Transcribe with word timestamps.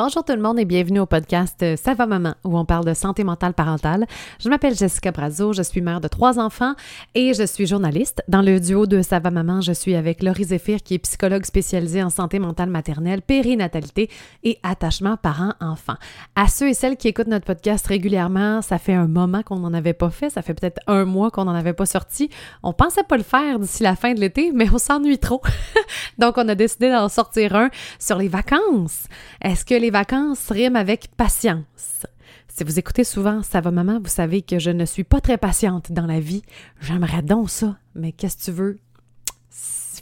Bonjour 0.00 0.22
tout 0.22 0.32
le 0.32 0.40
monde 0.40 0.60
et 0.60 0.64
bienvenue 0.64 1.00
au 1.00 1.06
podcast 1.06 1.60
euh, 1.64 1.74
Ça 1.74 1.96
maman 2.06 2.34
où 2.44 2.56
on 2.56 2.64
parle 2.64 2.84
de 2.84 2.94
santé 2.94 3.24
mentale 3.24 3.52
parentale. 3.52 4.06
Je 4.38 4.48
m'appelle 4.48 4.76
Jessica 4.76 5.10
Brazo, 5.10 5.52
je 5.52 5.62
suis 5.62 5.80
mère 5.80 6.00
de 6.00 6.06
trois 6.06 6.38
enfants 6.38 6.74
et 7.16 7.34
je 7.34 7.42
suis 7.42 7.66
journaliste. 7.66 8.22
Dans 8.28 8.40
le 8.40 8.60
duo 8.60 8.86
de 8.86 9.02
Ça 9.02 9.18
maman, 9.18 9.60
je 9.60 9.72
suis 9.72 9.96
avec 9.96 10.22
Laurie 10.22 10.44
Zéphir 10.44 10.84
qui 10.84 10.94
est 10.94 10.98
psychologue 10.98 11.44
spécialisée 11.44 12.00
en 12.00 12.10
santé 12.10 12.38
mentale 12.38 12.70
maternelle, 12.70 13.22
périnatalité 13.22 14.08
et 14.44 14.60
attachement 14.62 15.16
parent-enfant. 15.16 15.96
À 16.36 16.46
ceux 16.46 16.68
et 16.68 16.74
celles 16.74 16.96
qui 16.96 17.08
écoutent 17.08 17.26
notre 17.26 17.46
podcast 17.46 17.84
régulièrement, 17.88 18.62
ça 18.62 18.78
fait 18.78 18.94
un 18.94 19.08
moment 19.08 19.42
qu'on 19.42 19.58
n'en 19.58 19.74
avait 19.74 19.94
pas 19.94 20.10
fait, 20.10 20.30
ça 20.30 20.42
fait 20.42 20.54
peut-être 20.54 20.78
un 20.86 21.06
mois 21.06 21.32
qu'on 21.32 21.46
n'en 21.46 21.56
avait 21.56 21.72
pas 21.72 21.86
sorti. 21.86 22.30
On 22.62 22.72
pensait 22.72 23.02
pas 23.02 23.16
le 23.16 23.24
faire 23.24 23.58
d'ici 23.58 23.82
la 23.82 23.96
fin 23.96 24.14
de 24.14 24.20
l'été, 24.20 24.52
mais 24.54 24.70
on 24.72 24.78
s'ennuie 24.78 25.18
trop. 25.18 25.42
Donc 26.18 26.34
on 26.38 26.48
a 26.48 26.54
décidé 26.54 26.88
d'en 26.88 27.08
sortir 27.08 27.56
un 27.56 27.70
sur 27.98 28.16
les 28.18 28.28
vacances. 28.28 29.08
Est-ce 29.42 29.64
que 29.64 29.74
les 29.74 29.87
les 29.88 29.92
vacances 29.92 30.50
riment 30.50 30.76
avec 30.76 31.08
patience. 31.16 32.04
Si 32.46 32.62
vous 32.62 32.78
écoutez 32.78 33.04
souvent 33.04 33.42
Ça 33.42 33.62
va 33.62 33.70
maman, 33.70 33.98
vous 33.98 34.10
savez 34.10 34.42
que 34.42 34.58
je 34.58 34.68
ne 34.68 34.84
suis 34.84 35.02
pas 35.02 35.22
très 35.22 35.38
patiente 35.38 35.92
dans 35.92 36.04
la 36.04 36.20
vie. 36.20 36.42
J'aimerais 36.82 37.22
donc 37.22 37.48
ça, 37.48 37.78
mais 37.94 38.12
qu'est-ce 38.12 38.36
que 38.36 38.44
tu 38.44 38.50
veux? 38.50 38.78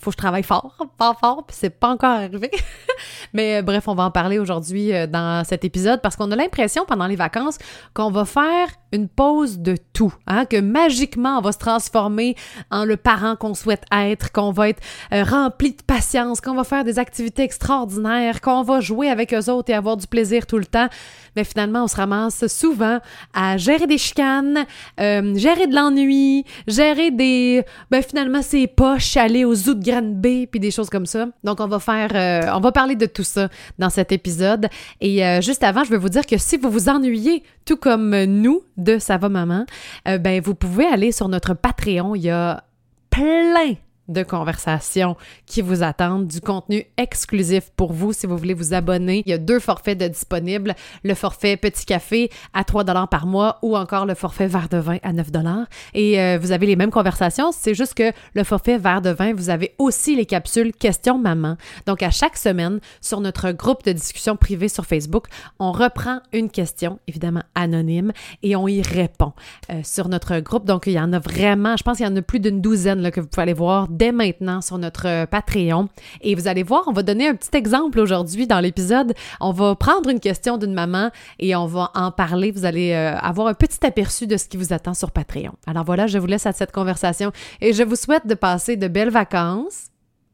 Faut 0.07 0.13
que 0.13 0.19
je 0.19 0.19
travaille 0.19 0.45
fort, 0.45 0.73
pas 0.99 1.17
fort, 1.21 1.45
puis 1.45 1.57
c'est 1.59 1.69
pas 1.69 1.89
encore 1.89 2.11
arrivé. 2.11 2.49
Mais 3.33 3.57
euh, 3.57 3.63
bref, 3.63 3.89
on 3.89 3.97
va 3.97 4.05
en 4.05 4.13
parler 4.13 4.39
aujourd'hui 4.39 4.95
euh, 4.95 5.09
dans 5.09 5.43
cet 5.45 5.65
épisode 5.65 6.01
parce 6.01 6.15
qu'on 6.15 6.31
a 6.31 6.37
l'impression 6.37 6.85
pendant 6.87 7.09
les 7.09 7.17
vacances 7.17 7.59
qu'on 7.93 8.13
va 8.13 8.25
faire 8.25 8.69
une 8.93 9.09
pause 9.09 9.59
de 9.59 9.75
tout, 9.93 10.15
hein, 10.29 10.45
que 10.45 10.61
magiquement 10.61 11.39
on 11.39 11.41
va 11.41 11.51
se 11.51 11.59
transformer 11.59 12.37
en 12.71 12.85
le 12.85 12.97
parent 12.97 13.35
qu'on 13.35 13.55
souhaite 13.55 13.83
être, 13.91 14.31
qu'on 14.31 14.53
va 14.53 14.69
être 14.69 14.81
euh, 15.13 15.25
rempli 15.25 15.73
de 15.73 15.83
patience, 15.83 16.41
qu'on 16.41 16.55
va 16.55 16.63
faire 16.63 16.85
des 16.85 17.01
activités 17.01 17.43
extraordinaires, 17.43 18.41
qu'on 18.41 18.63
va 18.63 18.79
jouer 18.79 19.11
avec 19.11 19.35
eux 19.35 19.51
autres 19.51 19.73
et 19.73 19.75
avoir 19.75 19.97
du 19.97 20.07
plaisir 20.07 20.47
tout 20.47 20.59
le 20.59 20.67
temps. 20.67 20.87
Mais 21.35 21.43
finalement, 21.43 21.83
on 21.83 21.89
se 21.89 21.97
ramasse 21.97 22.47
souvent 22.47 23.01
à 23.35 23.57
gérer 23.57 23.89
des 23.89 23.99
chicanes, 23.99 24.65
gérer 24.97 25.67
de 25.67 25.75
l'ennui, 25.75 26.45
gérer 26.67 27.11
des, 27.11 27.65
ben 27.91 28.03
finalement 28.03 28.41
c'est 28.41 28.69
poches, 28.69 29.17
aller 29.17 29.45
aux 29.45 29.55
zoo 29.55 29.75
de 29.75 29.83
B 30.03 30.47
puis 30.51 30.61
des 30.61 30.71
choses 30.71 30.91
comme 30.91 31.07
ça. 31.07 31.27
Donc 31.45 31.61
on 31.61 31.67
va 31.67 31.79
faire, 31.79 32.11
on 32.55 32.61
va 32.61 32.73
parler 32.73 32.97
de 32.97 33.07
tout 33.07 33.25
ça 33.25 33.49
dans 33.79 33.91
cet 33.91 34.13
épisode. 34.13 34.69
Et 35.01 35.25
euh, 35.25 35.41
juste 35.41 35.63
avant, 35.63 35.85
je 35.85 35.91
vais 35.91 35.99
vous 35.99 36.09
dire 36.09 36.27
que 36.27 36.39
si 36.39 36.57
vous 36.57 36.71
vous 36.71 36.89
ennuyez, 36.89 37.43
tout 37.65 37.77
comme 37.77 38.25
nous 38.25 38.63
de 38.77 38.99
Ça 38.99 39.17
va 39.17 39.29
maman, 39.29 39.67
euh, 40.09 40.19
ben 40.19 40.41
vous 40.41 40.55
pouvez 40.55 40.87
aller 40.87 41.13
sur 41.13 41.29
notre 41.29 41.55
Patreon. 41.55 42.15
Il 42.15 42.23
y 42.23 42.31
a 42.31 42.65
plein 43.11 43.77
de 44.09 44.23
conversations 44.23 45.17
qui 45.47 45.63
vous 45.63 45.83
attendent, 45.83 46.27
du 46.27 46.41
contenu 46.41 46.85
exclusif 46.97 47.71
pour 47.77 47.93
vous 47.93 48.13
si 48.13 48.27
vous 48.27 48.37
voulez 48.37 48.55
vous 48.55 48.75
abonner. 48.75 49.23
Il 49.27 49.31
y 49.31 49.35
a 49.35 49.39
deux 49.39 49.61
forfaits 49.61 49.99
de 49.99 50.09
disponibles, 50.09 50.75
le 51.03 51.15
forfait 51.15 51.57
petit 51.57 51.85
café 51.85 52.31
à 52.53 52.65
3 52.65 52.85
dollars 52.85 53.09
par 53.09 53.27
mois 53.27 53.59
ou 53.63 53.77
encore 53.77 54.07
le 54.07 54.15
forfait 54.15 54.47
verre 54.47 54.69
de 54.69 54.79
vin 54.79 54.99
à 55.03 55.13
9 55.13 55.31
dollars 55.31 55.67
et 55.95 56.21
euh, 56.21 56.39
vous 56.41 56.53
avez 56.53 56.67
les 56.67 56.77
mêmes 56.77 56.91
conversations, 56.91 57.53
c'est 57.53 57.75
juste 57.75 57.95
que 57.95 58.13
le 58.35 58.45
forfait 58.45 58.79
verre 58.79 59.03
de 59.03 59.11
vin, 59.11 59.33
vous 59.35 59.51
avez 59.51 59.75
aussi 59.79 60.17
les 60.17 60.27
capsules 60.27 60.73
questions 60.73 61.19
maman. 61.19 61.57
Donc 61.87 62.03
à 62.03 62.11
chaque 62.11 62.37
semaine 62.37 62.81
sur 63.01 63.21
notre 63.21 63.53
groupe 63.53 63.85
de 63.85 63.93
discussion 63.93 64.37
privée 64.37 64.69
sur 64.69 64.87
Facebook, 64.87 65.27
on 65.59 65.73
reprend 65.73 66.21
une 66.33 66.51
question 66.51 66.99
évidemment 67.07 67.43
anonyme 67.55 68.13
et 68.43 68.57
on 68.57 68.69
y 68.69 68.83
répond 68.83 69.33
euh, 69.71 69.81
sur 69.83 70.09
notre 70.09 70.39
groupe. 70.41 70.65
Donc 70.65 70.87
il 70.87 70.93
y 70.93 71.01
en 71.01 71.13
a 71.13 71.19
vraiment, 71.19 71.77
je 71.77 71.83
pense 71.83 71.99
qu'il 71.99 72.07
y 72.07 72.09
en 72.09 72.17
a 72.17 72.23
plus 72.23 72.41
d'une 72.41 72.61
douzaine 72.61 73.01
là, 73.01 73.11
que 73.11 73.21
vous 73.21 73.27
pouvez 73.27 73.43
aller 73.43 73.53
voir 73.53 73.89
dès 73.97 74.13
maintenant 74.13 74.61
sur 74.61 74.79
notre 74.79 75.07
euh, 75.07 75.27
Patreon. 75.27 75.89
Et 76.21 76.35
vous 76.35 76.49
allez 76.49 76.63
voir, 76.63 76.85
on 76.87 76.93
va 76.93 77.03
donner 77.03 77.29
un 77.29 77.35
petit 77.35 77.57
exemple 77.57 77.99
aujourd'hui 77.99 78.47
dans 78.47 78.61
l'épisode. 78.61 79.15
On 79.41 79.53
va 79.53 79.75
prendre 79.75 80.11
une 80.11 80.21
question 80.21 80.59
d'une 80.59 80.75
maman 80.75 81.11
et 81.39 81.57
on 81.57 81.67
va 81.67 81.91
en 81.95 82.11
parler. 82.11 82.51
Vous 82.51 82.65
allez 82.65 82.93
euh, 82.93 83.17
avoir 83.17 83.49
un 83.49 83.55
petit 83.55 83.85
aperçu 83.85 84.27
de 84.27 84.37
ce 84.37 84.47
qui 84.47 84.57
vous 84.57 84.73
attend 84.73 84.95
sur 84.95 85.11
Patreon. 85.11 85.55
Alors 85.67 85.85
voilà, 85.85 86.07
je 86.07 86.19
vous 86.19 86.27
laisse 86.27 86.47
à 86.47 86.53
cette 86.53 86.73
conversation 86.73 87.33
et 87.61 87.73
je 87.73 87.83
vous 87.83 87.97
souhaite 87.97 88.27
de 88.27 88.35
passer 88.35 88.77
de 88.77 88.89
belles 88.89 89.11
vacances 89.11 89.89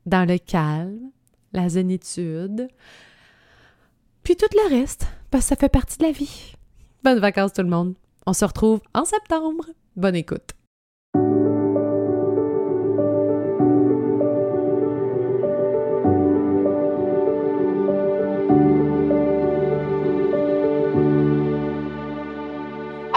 dans 0.06 0.28
le 0.28 0.38
calme, 0.38 1.10
la 1.52 1.68
zénitude, 1.68 2.68
puis 4.24 4.36
tout 4.36 4.46
le 4.52 4.80
reste, 4.80 5.06
parce 5.30 5.44
que 5.44 5.48
ça 5.50 5.56
fait 5.56 5.68
partie 5.68 5.98
de 5.98 6.04
la 6.04 6.12
vie. 6.12 6.54
Bonnes 7.02 7.18
vacances 7.18 7.52
tout 7.52 7.62
le 7.62 7.68
monde. 7.68 7.94
On 8.26 8.32
se 8.32 8.44
retrouve 8.44 8.80
en 8.94 9.04
septembre. 9.04 9.66
Bonne 9.96 10.14
écoute. 10.14 10.52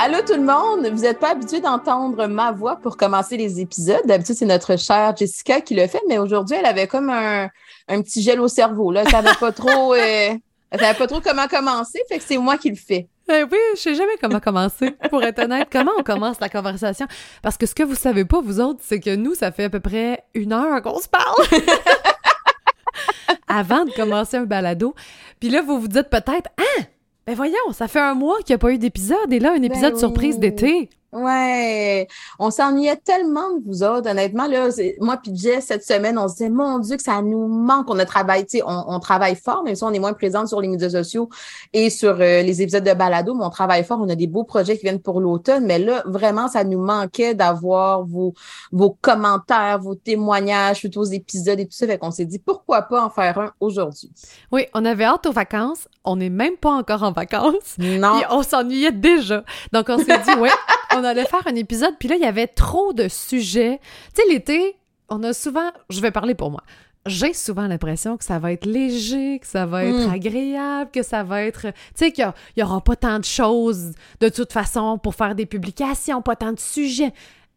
Allô 0.06 0.20
tout 0.22 0.36
le 0.36 0.44
monde, 0.44 0.86
vous 0.86 1.02
n'êtes 1.02 1.18
pas 1.18 1.32
habitué 1.32 1.62
d'entendre 1.62 2.28
ma 2.28 2.52
voix 2.52 2.76
pour 2.76 2.96
commencer 2.96 3.38
les 3.38 3.60
épisodes. 3.60 4.06
D'habitude, 4.06 4.36
c'est 4.36 4.46
notre 4.46 4.78
chère 4.78 5.18
Jessica 5.18 5.62
qui 5.62 5.74
le 5.74 5.88
fait, 5.88 6.02
mais 6.08 6.20
aujourd'hui, 6.20 6.58
elle 6.60 6.68
avait 6.68 6.86
comme 6.86 7.10
un, 7.10 7.50
petit 7.88 8.22
gel 8.22 8.40
au 8.40 8.48
cerveau. 8.48 8.92
Là. 8.92 9.02
Elle 9.02 9.10
savait 9.10 9.34
pas 9.40 9.52
trop, 9.52 9.96
euh, 9.96 10.30
savait 10.72 10.94
pas 10.96 11.08
trop 11.08 11.22
comment 11.22 11.48
commencer, 11.48 12.04
fait 12.08 12.20
que 12.20 12.24
c'est 12.24 12.38
moi 12.38 12.60
qui 12.60 12.70
le 12.70 12.76
fais. 12.76 13.08
Eh 13.28 13.42
oui, 13.52 13.58
je 13.74 13.80
sais 13.80 13.96
jamais 13.96 14.14
comment 14.22 14.40
commencer, 14.40 14.92
pour 15.10 15.24
être 15.24 15.40
honnête. 15.40 15.70
Comment 15.72 15.94
on 15.98 16.04
commence 16.04 16.40
la 16.40 16.50
conversation? 16.50 17.08
Parce 17.42 17.58
que 17.58 17.66
ce 17.66 17.74
que 17.74 17.82
vous 17.82 17.96
savez 17.96 18.26
pas, 18.26 18.42
vous 18.42 18.60
autres, 18.60 18.82
c'est 18.84 19.00
que 19.00 19.16
nous, 19.16 19.34
ça 19.34 19.52
fait 19.52 19.64
à 19.64 19.70
peu 19.72 19.80
près 19.80 20.24
une 20.36 20.54
heure 20.54 20.84
qu'on 20.84 21.00
se 21.00 21.10
parle. 21.10 21.48
Avant 23.48 23.86
de 23.86 23.92
commencer 23.92 24.38
un 24.38 24.46
balado. 24.46 24.94
Puis 25.40 25.50
là, 25.50 25.64
vous 25.64 25.80
vous 25.80 25.88
dites 25.88 26.12
peut-être, 26.12 26.52
ah, 26.60 26.84
ben 27.28 27.36
voyons, 27.36 27.72
ça 27.74 27.88
fait 27.88 28.00
un 28.00 28.14
mois 28.14 28.38
qu'il 28.40 28.54
n'y 28.54 28.56
a 28.56 28.60
pas 28.60 28.72
eu 28.72 28.78
d'épisode 28.78 29.32
et 29.32 29.40
là, 29.40 29.52
un 29.54 29.56
ben 29.56 29.64
épisode 29.64 29.98
surprise 29.98 30.38
d'été. 30.40 30.90
Ouais, 31.12 32.08
on 32.40 32.52
s'ennuyait 32.52 32.98
tellement 32.98 33.50
de 33.58 33.64
vous 33.66 33.84
autres, 33.84 34.10
honnêtement. 34.10 34.48
Là, 34.48 34.68
moi 35.00 35.16
puis 35.16 35.32
Jess, 35.34 35.68
cette 35.68 35.86
semaine, 35.86 36.18
on 36.18 36.28
se 36.28 36.34
disait, 36.34 36.50
mon 36.50 36.80
Dieu, 36.80 36.98
que 36.98 37.04
ça 37.04 37.22
nous 37.22 37.48
manque. 37.48 37.90
On 37.90 37.98
a 38.00 38.06
travaillé, 38.06 38.46
tu 38.46 38.58
sais, 38.58 38.64
on, 38.66 39.00
travaille 39.00 39.36
fort, 39.36 39.64
même 39.64 39.76
si 39.76 39.84
on 39.84 39.94
est 39.94 40.00
moins 40.00 40.12
présente 40.12 40.50
sur 40.50 40.60
les 40.60 40.68
médias 40.68 40.90
sociaux 40.90 41.30
et 41.72 41.90
sur 41.90 42.16
euh, 42.20 42.42
les 42.42 42.62
épisodes 42.62 42.84
de 42.84 42.94
balado, 42.94 43.34
mais 43.34 43.46
on 43.46 43.50
travaille 43.50 43.86
fort. 43.86 44.00
On 44.02 44.10
a 44.10 44.16
des 44.16 44.28
beaux 44.28 44.44
projets 44.44 44.76
qui 44.76 44.84
viennent 44.84 45.02
pour 45.02 45.22
l'automne. 45.22 45.66
Mais 45.66 45.80
là, 45.80 46.04
vraiment, 46.06 46.50
ça 46.50 46.66
nous 46.66 46.82
manquait 46.82 47.34
d'avoir 47.34 48.04
vos, 48.04 48.34
vos 48.74 48.98
commentaires, 49.00 49.80
vos 49.80 49.96
témoignages 49.96 50.78
suite 50.78 50.98
aux 50.98 51.06
épisodes 51.06 51.60
et 51.60 51.66
tout 51.66 51.76
ça. 51.76 51.88
Fait 51.88 51.98
qu'on 51.98 52.12
s'est 52.12 52.26
dit, 52.26 52.40
pourquoi 52.40 52.82
pas 52.82 53.06
en 53.06 53.10
faire 53.10 53.38
un 53.38 53.52
aujourd'hui? 53.62 54.12
Oui, 54.52 54.66
on 54.74 54.84
avait 54.84 55.06
hâte 55.06 55.26
aux 55.28 55.32
vacances. 55.32 55.88
On 56.04 56.18
n'est 56.18 56.30
même 56.30 56.58
pas 56.58 56.72
encore 56.72 57.04
en 57.04 57.14
vacances. 57.14 57.78
Non. 57.80 58.22
on 58.32 58.44
s'ennuyait 58.44 58.92
déjà. 58.92 59.44
Donc, 59.72 59.86
on 59.88 59.98
s'est 59.98 60.20
dit, 60.20 60.34
ouais, 60.40 60.50
on 60.96 61.04
allait 61.04 61.26
faire 61.26 61.46
un 61.48 61.56
épisode, 61.56 61.96
puis 62.00 62.08
là, 62.08 62.16
il 62.16 62.22
y 62.22 62.26
avait 62.26 62.48
trop 62.48 62.94
de 62.94 63.08
sujets. 63.08 63.80
Tu 64.14 64.22
sais, 64.22 64.28
l'été, 64.30 64.78
on 65.10 65.24
a 65.24 65.34
souvent, 65.34 65.72
je 65.90 66.02
vais 66.02 66.12
parler 66.12 66.36
pour 66.36 66.52
moi, 66.52 66.62
j'ai 67.06 67.34
souvent 67.34 67.68
l'impression 67.68 68.18
que 68.18 68.24
ça 68.24 68.40
va 68.40 68.52
être 68.52 68.66
léger, 68.66 69.40
que 69.40 69.46
ça 69.46 69.66
va 69.66 69.86
être 69.86 70.08
hmm. 70.08 70.14
agréable, 70.14 70.90
que 70.92 71.04
ça 71.04 71.24
va 71.24 71.44
être... 71.44 71.68
Tu 71.68 71.74
sais, 71.96 72.12
qu'il 72.12 72.32
n'y 72.58 72.64
aura 72.64 72.82
pas 72.82 72.96
tant 72.96 73.20
de 73.20 73.26
choses 73.26 73.92
de 74.20 74.30
toute 74.30 74.52
façon 74.52 74.98
pour 74.98 75.14
faire 75.14 75.36
des 75.36 75.46
publications, 75.46 76.22
pas 76.22 76.36
tant 76.36 76.52
de 76.52 76.60
sujets. 76.60 77.14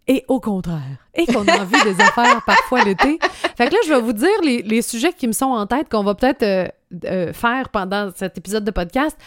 Et 0.06 0.24
au 0.28 0.40
contraire. 0.40 1.06
Et 1.14 1.26
qu'on 1.26 1.46
a 1.46 1.60
envie 1.60 1.82
des 1.82 2.00
affaires 2.00 2.42
parfois 2.46 2.82
l'été. 2.82 3.18
Fait 3.56 3.68
que 3.68 3.74
là, 3.74 3.78
je 3.86 3.92
vais 3.92 4.00
vous 4.00 4.14
dire 4.14 4.28
les, 4.42 4.82
sujets 4.82 5.12
qui 5.12 5.26
me 5.26 5.32
sont 5.32 5.46
en 5.46 5.66
tête 5.66 5.88
qu'on 5.90 6.02
va 6.02 6.14
peut-être 6.14 6.42
euh, 6.42 6.66
euh, 7.04 7.32
faire 7.32 7.68
pendant 7.68 8.10
cet 8.14 8.38
épisode 8.38 8.64
de 8.64 8.70
podcast 8.70 9.18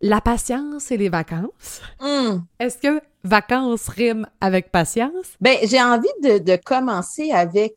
la 0.00 0.20
patience 0.20 0.90
et 0.90 0.96
les 0.96 1.08
vacances. 1.08 1.80
Hmm. 2.00 2.38
Est-ce 2.58 2.78
que 2.78 3.00
vacances 3.24 3.88
riment 3.88 4.26
avec 4.40 4.70
patience? 4.70 5.36
Ben, 5.40 5.56
j'ai 5.64 5.82
envie 5.82 6.08
de, 6.22 6.56
commencer 6.56 7.30
avec 7.32 7.74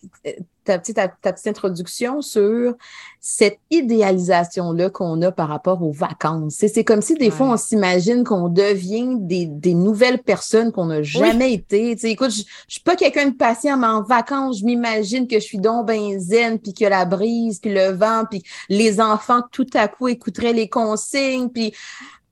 ta 0.69 0.77
petite, 0.77 0.97
ta, 0.97 1.33
petite 1.33 1.47
introduction 1.47 2.21
sur 2.21 2.75
cette 3.19 3.57
idéalisation-là 3.71 4.91
qu'on 4.91 5.19
a 5.23 5.31
par 5.31 5.47
rapport 5.47 5.81
aux 5.81 5.91
vacances. 5.91 6.57
C'est 6.57 6.83
comme 6.83 7.01
si 7.01 7.15
des 7.15 7.31
fois, 7.31 7.47
on 7.47 7.57
s'imagine 7.57 8.23
qu'on 8.23 8.49
devient 8.49 9.15
des, 9.17 9.73
nouvelles 9.73 10.21
personnes 10.21 10.71
qu'on 10.71 10.85
n'a 10.85 11.01
jamais 11.01 11.53
été. 11.53 11.97
écoute, 12.03 12.29
je, 12.29 12.43
je 12.67 12.73
suis 12.73 12.81
pas 12.81 12.95
quelqu'un 12.95 13.29
de 13.29 13.35
patient, 13.35 13.77
mais 13.77 13.87
en 13.87 14.03
vacances, 14.03 14.59
je 14.59 14.65
m'imagine 14.65 15.27
que 15.27 15.39
je 15.39 15.45
suis 15.45 15.57
donc 15.57 15.87
ben 15.87 16.19
zen, 16.19 16.59
puis 16.59 16.75
que 16.75 16.85
la 16.85 17.05
brise, 17.05 17.59
puis 17.59 17.73
le 17.73 17.91
vent, 17.91 18.25
puis 18.29 18.43
les 18.69 19.01
enfants 19.01 19.41
tout 19.51 19.67
à 19.73 19.87
coup 19.87 20.07
écouteraient 20.07 20.53
les 20.53 20.69
consignes, 20.69 21.49
puis 21.49 21.73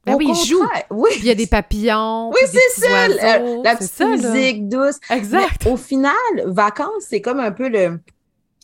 ben 0.06 0.16
oui. 0.16 0.32
Oui. 0.92 1.10
il 1.18 1.26
y 1.26 1.32
a 1.32 1.36
des 1.36 1.48
papillons. 1.48 2.30
Oui, 2.30 2.40
c'est 2.46 2.82
ça. 2.82 3.08
la 3.08 3.76
petite 3.76 4.00
musique 4.00 4.70
douce. 4.70 5.00
Exact. 5.10 5.66
au 5.66 5.76
final, 5.76 6.14
vacances, 6.46 7.04
c'est 7.10 7.20
comme 7.20 7.40
un 7.40 7.52
peu 7.52 7.68
le, 7.68 8.00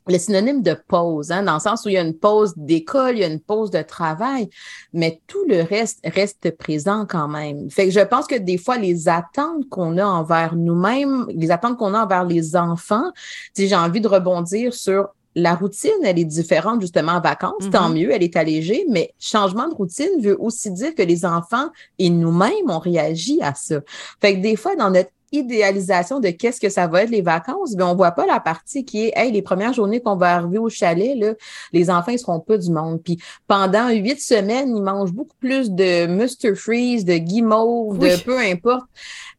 le 0.08 0.18
synonyme 0.18 0.62
de 0.62 0.76
pause, 0.88 1.32
hein, 1.32 1.44
dans 1.44 1.56
le 1.56 1.60
sens 1.60 1.86
où 1.86 1.90
il 1.90 1.94
y 1.94 1.98
a 1.98 2.02
une 2.02 2.18
pause 2.18 2.54
d'école, 2.58 3.16
il 3.16 3.20
y 3.20 3.24
a 3.24 3.28
une 3.28 3.40
pause 3.40 3.72
de 3.72 3.82
travail, 3.82 4.50
mais 4.92 5.22
tout 5.28 5.44
le 5.48 5.62
reste 5.62 6.00
reste 6.04 6.56
présent 6.58 7.06
quand 7.08 7.28
même. 7.28 7.70
Fait 7.70 7.86
que 7.86 7.92
je 7.92 8.02
pense 8.02 8.28
que 8.28 8.36
des 8.36 8.58
fois, 8.58 8.78
les 8.78 9.08
attentes 9.08 9.68
qu'on 9.70 9.98
a 9.98 10.06
envers 10.06 10.56
nous-mêmes, 10.56 11.26
les 11.30 11.52
attentes 11.52 11.78
qu'on 11.78 11.94
a 11.94 12.04
envers 12.04 12.26
les 12.26 12.56
enfants, 12.56 13.12
j'ai 13.58 13.76
envie 13.76 14.02
de 14.02 14.08
rebondir 14.08 14.74
sur 14.74 15.10
la 15.36 15.56
routine, 15.56 15.92
elle 16.04 16.20
est 16.20 16.26
différente 16.26 16.82
justement 16.82 17.14
en 17.14 17.22
vacances, 17.22 17.70
tant 17.72 17.90
mm-hmm. 17.90 17.94
mieux, 17.94 18.12
elle 18.12 18.24
est 18.24 18.36
allégée, 18.36 18.86
mais 18.90 19.14
changement 19.20 19.68
de 19.68 19.74
routine 19.74 20.22
veut 20.22 20.38
aussi 20.40 20.70
dire 20.72 20.94
que 20.94 21.02
les 21.02 21.26
enfants 21.26 21.70
et 21.98 22.10
nous-mêmes, 22.10 22.70
on 22.70 22.80
réagit 22.80 23.40
à 23.42 23.56
ça. 23.56 23.80
Fait 24.22 24.36
que 24.36 24.42
des 24.42 24.56
fois, 24.56 24.76
dans 24.76 24.92
notre 24.92 25.10
idéalisation 25.34 26.20
de 26.20 26.30
qu'est-ce 26.30 26.62
que 26.62 26.70
ça 26.70 26.88
va 26.88 27.04
être 27.04 27.10
les 27.10 27.22
vacances, 27.22 27.74
mais 27.76 27.84
on 27.84 27.96
voit 27.96 28.12
pas 28.12 28.26
la 28.26 28.40
partie 28.40 28.86
qui 28.86 29.06
est, 29.06 29.14
hey, 29.16 29.32
les 29.32 29.42
premières 29.42 29.74
journées 29.74 30.00
qu'on 30.00 30.16
va 30.16 30.36
arriver 30.36 30.60
au 30.60 30.70
chalet, 30.70 31.18
là, 31.18 31.34
les 31.74 31.90
enfants, 31.90 32.12
ils 32.12 32.20
seront 32.20 32.40
pas 32.40 32.58
du 32.58 32.72
monde. 32.72 33.02
Puis 33.04 33.20
pendant 33.48 33.90
huit 33.90 34.22
semaines, 34.22 34.76
ils 34.76 34.84
mangent 34.84 35.12
beaucoup 35.12 35.36
plus 35.40 35.72
de 35.72 36.06
Mr. 36.06 36.56
Freeze, 36.56 37.04
de 37.04 37.18
guimauve, 37.18 38.00
de 38.00 38.16
peu 38.24 38.40
importe. 38.40 38.86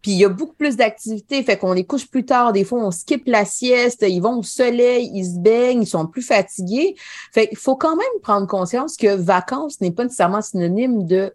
Puis 0.03 0.13
il 0.13 0.19
y 0.19 0.25
a 0.27 0.29
beaucoup 0.29 0.55
plus 0.55 0.77
d'activités, 0.77 1.43
fait 1.43 1.57
qu'on 1.57 1.73
les 1.73 1.85
couche 1.85 2.07
plus 2.07 2.27
tard. 2.27 2.53
Des 2.53 2.65
fois, 2.65 2.85
on 2.85 2.91
skip 2.91 3.23
la 3.27 3.47
sieste, 3.47 4.05
ils 4.07 4.21
vont 4.21 4.41
au 4.41 4.43
soleil, 4.43 5.11
ils 5.15 5.25
se 5.25 5.39
baignent, 5.39 5.83
ils 5.83 5.87
sont 5.87 6.07
plus 6.07 6.21
fatigués. 6.21 6.95
Fait 7.33 7.49
qu'il 7.49 7.57
faut 7.57 7.77
quand 7.77 7.97
même 7.97 8.21
prendre 8.23 8.47
conscience 8.47 8.99
que 8.99 9.15
vacances 9.15 9.81
n'est 9.81 9.93
pas 9.93 10.05
nécessairement 10.05 10.43
synonyme 10.43 11.07
de 11.07 11.33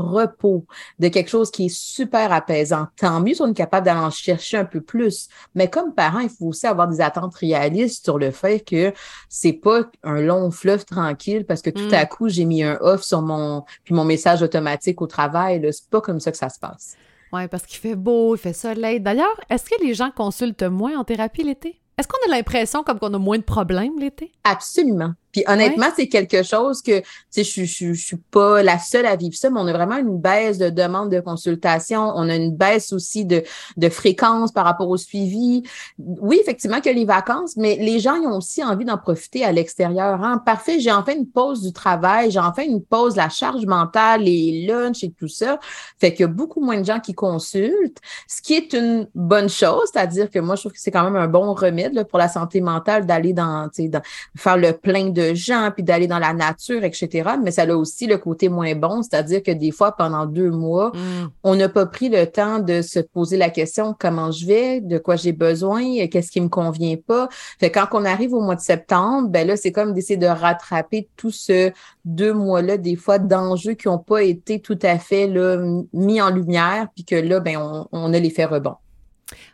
repos, 0.00 0.66
de 0.98 1.08
quelque 1.08 1.30
chose 1.30 1.50
qui 1.50 1.66
est 1.66 1.74
super 1.74 2.32
apaisant. 2.32 2.86
Tant 2.96 3.20
mieux 3.20 3.34
si 3.34 3.42
on 3.42 3.48
est 3.48 3.54
capable 3.54 3.86
d'aller 3.86 4.00
en 4.00 4.10
chercher 4.10 4.58
un 4.58 4.64
peu 4.64 4.80
plus. 4.80 5.28
Mais 5.54 5.68
comme 5.68 5.94
parent, 5.94 6.20
il 6.20 6.28
faut 6.28 6.46
aussi 6.46 6.66
avoir 6.66 6.88
des 6.88 7.00
attentes 7.00 7.34
réalistes 7.34 8.04
sur 8.04 8.18
le 8.18 8.30
fait 8.30 8.60
que 8.60 8.92
c'est 9.28 9.52
pas 9.52 9.82
un 10.02 10.20
long 10.20 10.50
fleuve 10.50 10.84
tranquille 10.84 11.44
parce 11.46 11.62
que 11.62 11.70
tout 11.70 11.90
mm. 11.90 11.94
à 11.94 12.06
coup, 12.06 12.28
j'ai 12.28 12.44
mis 12.44 12.62
un 12.62 12.78
off 12.80 13.02
sur 13.02 13.22
mon, 13.22 13.64
puis 13.84 13.94
mon 13.94 14.04
message 14.04 14.42
automatique 14.42 15.00
au 15.02 15.06
travail. 15.06 15.66
C'est 15.72 15.88
pas 15.88 16.00
comme 16.00 16.20
ça 16.20 16.30
que 16.30 16.38
ça 16.38 16.48
se 16.48 16.58
passe. 16.58 16.96
Oui, 17.32 17.46
parce 17.48 17.64
qu'il 17.64 17.78
fait 17.78 17.94
beau, 17.94 18.34
il 18.34 18.38
fait 18.38 18.52
soleil. 18.52 19.00
D'ailleurs, 19.00 19.40
est-ce 19.48 19.70
que 19.70 19.80
les 19.82 19.94
gens 19.94 20.10
consultent 20.10 20.64
moins 20.64 20.98
en 20.98 21.04
thérapie 21.04 21.44
l'été? 21.44 21.80
Est-ce 21.96 22.08
qu'on 22.08 22.32
a 22.32 22.34
l'impression 22.34 22.82
comme 22.82 22.98
qu'on 22.98 23.12
a 23.14 23.18
moins 23.18 23.38
de 23.38 23.44
problèmes 23.44 23.98
l'été? 23.98 24.32
Absolument. 24.42 25.12
Puis 25.32 25.44
honnêtement, 25.46 25.86
c'est 25.94 26.08
quelque 26.08 26.42
chose 26.42 26.82
que, 26.82 27.00
tu 27.00 27.06
sais, 27.30 27.44
je, 27.44 27.64
je, 27.64 27.92
je, 27.92 28.04
suis 28.04 28.16
pas 28.16 28.62
la 28.62 28.78
seule 28.78 29.06
à 29.06 29.16
vivre 29.16 29.34
ça, 29.34 29.50
mais 29.50 29.60
on 29.60 29.66
a 29.66 29.72
vraiment 29.72 29.96
une 29.96 30.18
baisse 30.18 30.58
de 30.58 30.70
demande 30.70 31.10
de 31.10 31.20
consultation. 31.20 32.12
On 32.16 32.28
a 32.28 32.36
une 32.36 32.54
baisse 32.54 32.92
aussi 32.92 33.24
de, 33.24 33.42
de 33.76 33.88
fréquence 33.88 34.52
par 34.52 34.64
rapport 34.64 34.88
au 34.88 34.96
suivi. 34.96 35.62
Oui, 35.98 36.38
effectivement, 36.40 36.80
que 36.80 36.90
les 36.90 37.04
vacances, 37.04 37.56
mais 37.56 37.76
les 37.76 38.00
gens 38.00 38.16
ils 38.16 38.26
ont 38.26 38.36
aussi 38.36 38.64
envie 38.64 38.84
d'en 38.84 38.98
profiter 38.98 39.44
à 39.44 39.52
l'extérieur. 39.52 40.22
Hein? 40.22 40.42
Parfait, 40.44 40.80
j'ai 40.80 40.92
enfin 40.92 41.14
une 41.14 41.26
pause 41.26 41.62
du 41.62 41.72
travail, 41.72 42.30
j'ai 42.30 42.40
enfin 42.40 42.64
une 42.64 42.82
pause 42.82 43.16
la 43.16 43.28
charge 43.28 43.66
mentale, 43.66 44.22
les 44.22 44.66
lunchs 44.66 45.04
et 45.04 45.10
tout 45.10 45.28
ça. 45.28 45.58
Fait 45.98 46.12
qu'il 46.12 46.20
y 46.20 46.24
a 46.24 46.32
beaucoup 46.32 46.60
moins 46.60 46.78
de 46.80 46.84
gens 46.84 47.00
qui 47.00 47.14
consultent, 47.14 47.98
ce 48.28 48.42
qui 48.42 48.54
est 48.54 48.72
une 48.72 49.08
bonne 49.14 49.48
chose, 49.48 49.88
c'est-à-dire 49.92 50.30
que 50.30 50.38
moi, 50.38 50.56
je 50.56 50.62
trouve 50.62 50.72
que 50.72 50.80
c'est 50.80 50.90
quand 50.90 51.04
même 51.04 51.16
un 51.16 51.28
bon 51.28 51.52
remède 51.54 51.94
là, 51.94 52.04
pour 52.04 52.18
la 52.18 52.28
santé 52.28 52.60
mentale 52.60 53.06
d'aller 53.06 53.32
dans, 53.32 53.68
dans, 53.78 54.02
faire 54.36 54.56
le 54.56 54.72
plein 54.72 55.10
de 55.10 55.19
de 55.20 55.34
gens, 55.34 55.70
puis 55.74 55.82
d'aller 55.82 56.06
dans 56.06 56.18
la 56.18 56.32
nature, 56.32 56.84
etc. 56.84 57.30
Mais 57.42 57.50
ça 57.50 57.62
a 57.62 57.74
aussi 57.74 58.06
le 58.06 58.18
côté 58.18 58.48
moins 58.48 58.74
bon, 58.74 59.02
c'est-à-dire 59.02 59.42
que 59.42 59.50
des 59.50 59.70
fois, 59.70 59.92
pendant 59.96 60.26
deux 60.26 60.50
mois, 60.50 60.92
mm. 60.94 61.28
on 61.44 61.54
n'a 61.56 61.68
pas 61.68 61.86
pris 61.86 62.08
le 62.08 62.26
temps 62.26 62.58
de 62.58 62.82
se 62.82 63.00
poser 63.00 63.36
la 63.36 63.50
question 63.50 63.94
comment 63.98 64.30
je 64.30 64.46
vais, 64.46 64.80
de 64.80 64.98
quoi 64.98 65.16
j'ai 65.16 65.32
besoin, 65.32 66.06
qu'est-ce 66.06 66.30
qui 66.30 66.40
me 66.40 66.48
convient 66.48 66.96
pas. 66.96 67.28
Fait 67.58 67.70
quand 67.70 67.86
on 67.92 68.04
arrive 68.04 68.34
au 68.34 68.40
mois 68.40 68.56
de 68.56 68.60
septembre, 68.60 69.28
ben 69.28 69.46
là, 69.46 69.56
c'est 69.56 69.72
comme 69.72 69.92
d'essayer 69.92 70.16
de 70.16 70.26
rattraper 70.26 71.08
tout 71.16 71.30
ce 71.30 71.72
deux 72.04 72.32
mois-là, 72.32 72.76
des 72.76 72.96
fois, 72.96 73.18
d'enjeux 73.18 73.74
qui 73.74 73.88
n'ont 73.88 73.98
pas 73.98 74.22
été 74.22 74.60
tout 74.60 74.78
à 74.82 74.98
fait 74.98 75.26
là, 75.26 75.58
mis 75.92 76.20
en 76.20 76.30
lumière, 76.30 76.88
puis 76.94 77.04
que 77.04 77.16
là, 77.16 77.40
ben, 77.40 77.58
on, 77.58 77.88
on 77.92 78.14
a 78.14 78.18
l'effet 78.18 78.44
rebond. 78.44 78.76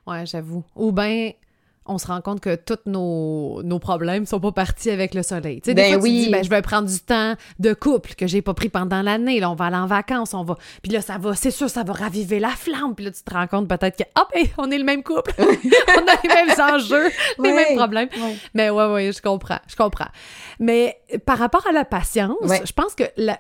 Ouais, 0.07 0.25
j'avoue. 0.25 0.65
Ou 0.75 0.93
bien 0.93 1.33
on 1.89 1.99
se 1.99 2.07
rend 2.07 2.21
compte 2.21 2.41
que 2.41 2.55
tous 2.55 2.79
nos, 2.87 3.63
nos 3.63 3.79
problèmes 3.79 4.27
sont 4.27 4.41
pas 4.41 4.53
partis 4.53 4.91
avec 4.91 5.15
le 5.15 5.23
soleil. 5.23 5.61
Tu 5.61 5.71
sais, 5.71 5.75
des 5.75 5.83
ben 5.83 5.93
fois, 5.95 6.03
oui. 6.03 6.19
tu 6.19 6.25
dis, 6.27 6.31
ben, 6.31 6.45
je 6.45 6.51
vais 6.51 6.63
prendre 6.63 6.89
du 6.89 7.01
temps 7.01 7.35
de 7.59 7.75
couple 7.75 8.15
que 8.15 8.27
j'ai 8.27 8.43
pas 8.43 8.55
pris 8.55 8.69
pendant 8.69 9.03
l'année. 9.03 9.41
Là, 9.41 9.51
on 9.51 9.55
va 9.55 9.67
aller 9.67 9.77
en 9.77 9.87
vacances, 9.87 10.35
on 10.35 10.45
va. 10.45 10.57
Puis 10.83 10.93
là, 10.93 11.01
ça 11.01 11.19
va, 11.19 11.35
c'est 11.35 11.51
sûr, 11.51 11.71
ça 11.71 11.85
va 11.85 11.93
raviver 11.93 12.39
la 12.39 12.51
flamme. 12.51 12.95
Puis 12.95 13.05
là, 13.05 13.11
tu 13.11 13.23
te 13.23 13.33
rends 13.33 13.47
compte 13.47 13.69
peut-être 13.69 13.97
que, 13.97 14.05
ah, 14.15 14.27
ben, 14.35 14.47
on 14.59 14.71
est 14.71 14.79
le 14.79 14.85
même 14.85 15.03
couple. 15.03 15.33
on 15.39 15.43
a 15.43 16.17
les 16.23 16.29
mêmes 16.29 16.75
enjeux, 16.75 17.11
les 17.43 17.53
mêmes 17.53 17.77
problèmes. 17.77 18.09
Mais 18.55 18.71
ouais, 18.71 18.87
ouais, 18.93 19.13
je 19.13 19.23
comprends, 19.23 19.59
je 19.67 19.77
comprends. 19.77 20.09
Mais 20.59 20.99
par 21.25 21.39
rapport 21.39 21.67
à 21.67 21.73
la 21.73 21.85
patience, 21.85 22.37
je 22.43 22.73
pense 22.73 22.95
que 22.95 23.05
la, 23.17 23.39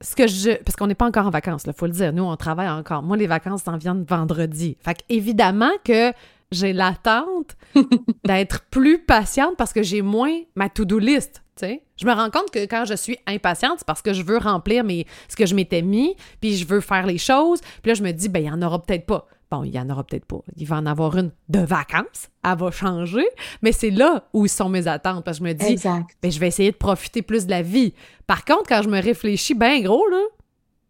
ce 0.00 0.14
que 0.14 0.26
je. 0.26 0.52
Parce 0.62 0.76
qu'on 0.76 0.86
n'est 0.86 0.94
pas 0.94 1.06
encore 1.06 1.26
en 1.26 1.30
vacances, 1.30 1.64
il 1.66 1.72
faut 1.72 1.86
le 1.86 1.92
dire. 1.92 2.12
Nous, 2.12 2.22
on 2.22 2.36
travaille 2.36 2.68
encore. 2.68 3.02
Moi, 3.02 3.16
les 3.16 3.26
vacances 3.26 3.64
s'en 3.64 3.76
viennent 3.76 4.04
vendredi. 4.04 4.76
Fait 4.80 4.98
évidemment 5.08 5.70
que 5.84 6.12
j'ai 6.50 6.72
l'attente 6.72 7.56
d'être 8.24 8.62
plus 8.70 8.98
patiente 8.98 9.56
parce 9.56 9.72
que 9.72 9.82
j'ai 9.82 10.02
moins 10.02 10.40
ma 10.54 10.68
to-do 10.68 10.98
list. 10.98 11.42
Je 11.62 12.06
me 12.06 12.12
rends 12.12 12.30
compte 12.30 12.50
que 12.50 12.64
quand 12.66 12.84
je 12.84 12.94
suis 12.94 13.18
impatiente, 13.26 13.76
c'est 13.78 13.86
parce 13.86 14.02
que 14.02 14.12
je 14.12 14.22
veux 14.22 14.38
remplir 14.38 14.84
mes, 14.84 15.06
ce 15.28 15.36
que 15.36 15.46
je 15.46 15.54
m'étais 15.54 15.82
mis, 15.82 16.14
puis 16.40 16.56
je 16.56 16.66
veux 16.66 16.80
faire 16.80 17.06
les 17.06 17.18
choses. 17.18 17.60
Puis 17.82 17.90
là, 17.90 17.94
je 17.94 18.02
me 18.02 18.12
dis, 18.12 18.28
ben, 18.28 18.40
il 18.40 18.44
n'y 18.44 18.50
en 18.50 18.62
aura 18.62 18.80
peut-être 18.80 19.06
pas. 19.06 19.26
Bon, 19.50 19.64
il 19.64 19.70
n'y 19.70 19.80
en 19.80 19.88
aura 19.88 20.04
peut-être 20.04 20.26
pas. 20.26 20.40
Il 20.56 20.66
va 20.66 20.76
en 20.76 20.86
avoir 20.86 21.16
une 21.16 21.30
de 21.48 21.60
vacances. 21.60 22.28
Elle 22.44 22.58
va 22.58 22.70
changer. 22.70 23.26
Mais 23.62 23.72
c'est 23.72 23.90
là 23.90 24.28
où 24.34 24.46
sont 24.46 24.68
mes 24.68 24.86
attentes. 24.86 25.24
Parce 25.24 25.38
que 25.38 25.44
je 25.44 25.48
me 25.48 25.54
dis, 25.54 25.76
ben, 26.22 26.30
je 26.30 26.38
vais 26.38 26.48
essayer 26.48 26.70
de 26.70 26.76
profiter 26.76 27.22
plus 27.22 27.46
de 27.46 27.50
la 27.50 27.62
vie. 27.62 27.94
Par 28.26 28.44
contre, 28.44 28.64
quand 28.68 28.82
je 28.82 28.88
me 28.88 29.00
réfléchis 29.00 29.54
bien 29.54 29.80
gros, 29.80 30.06
là, 30.08 30.20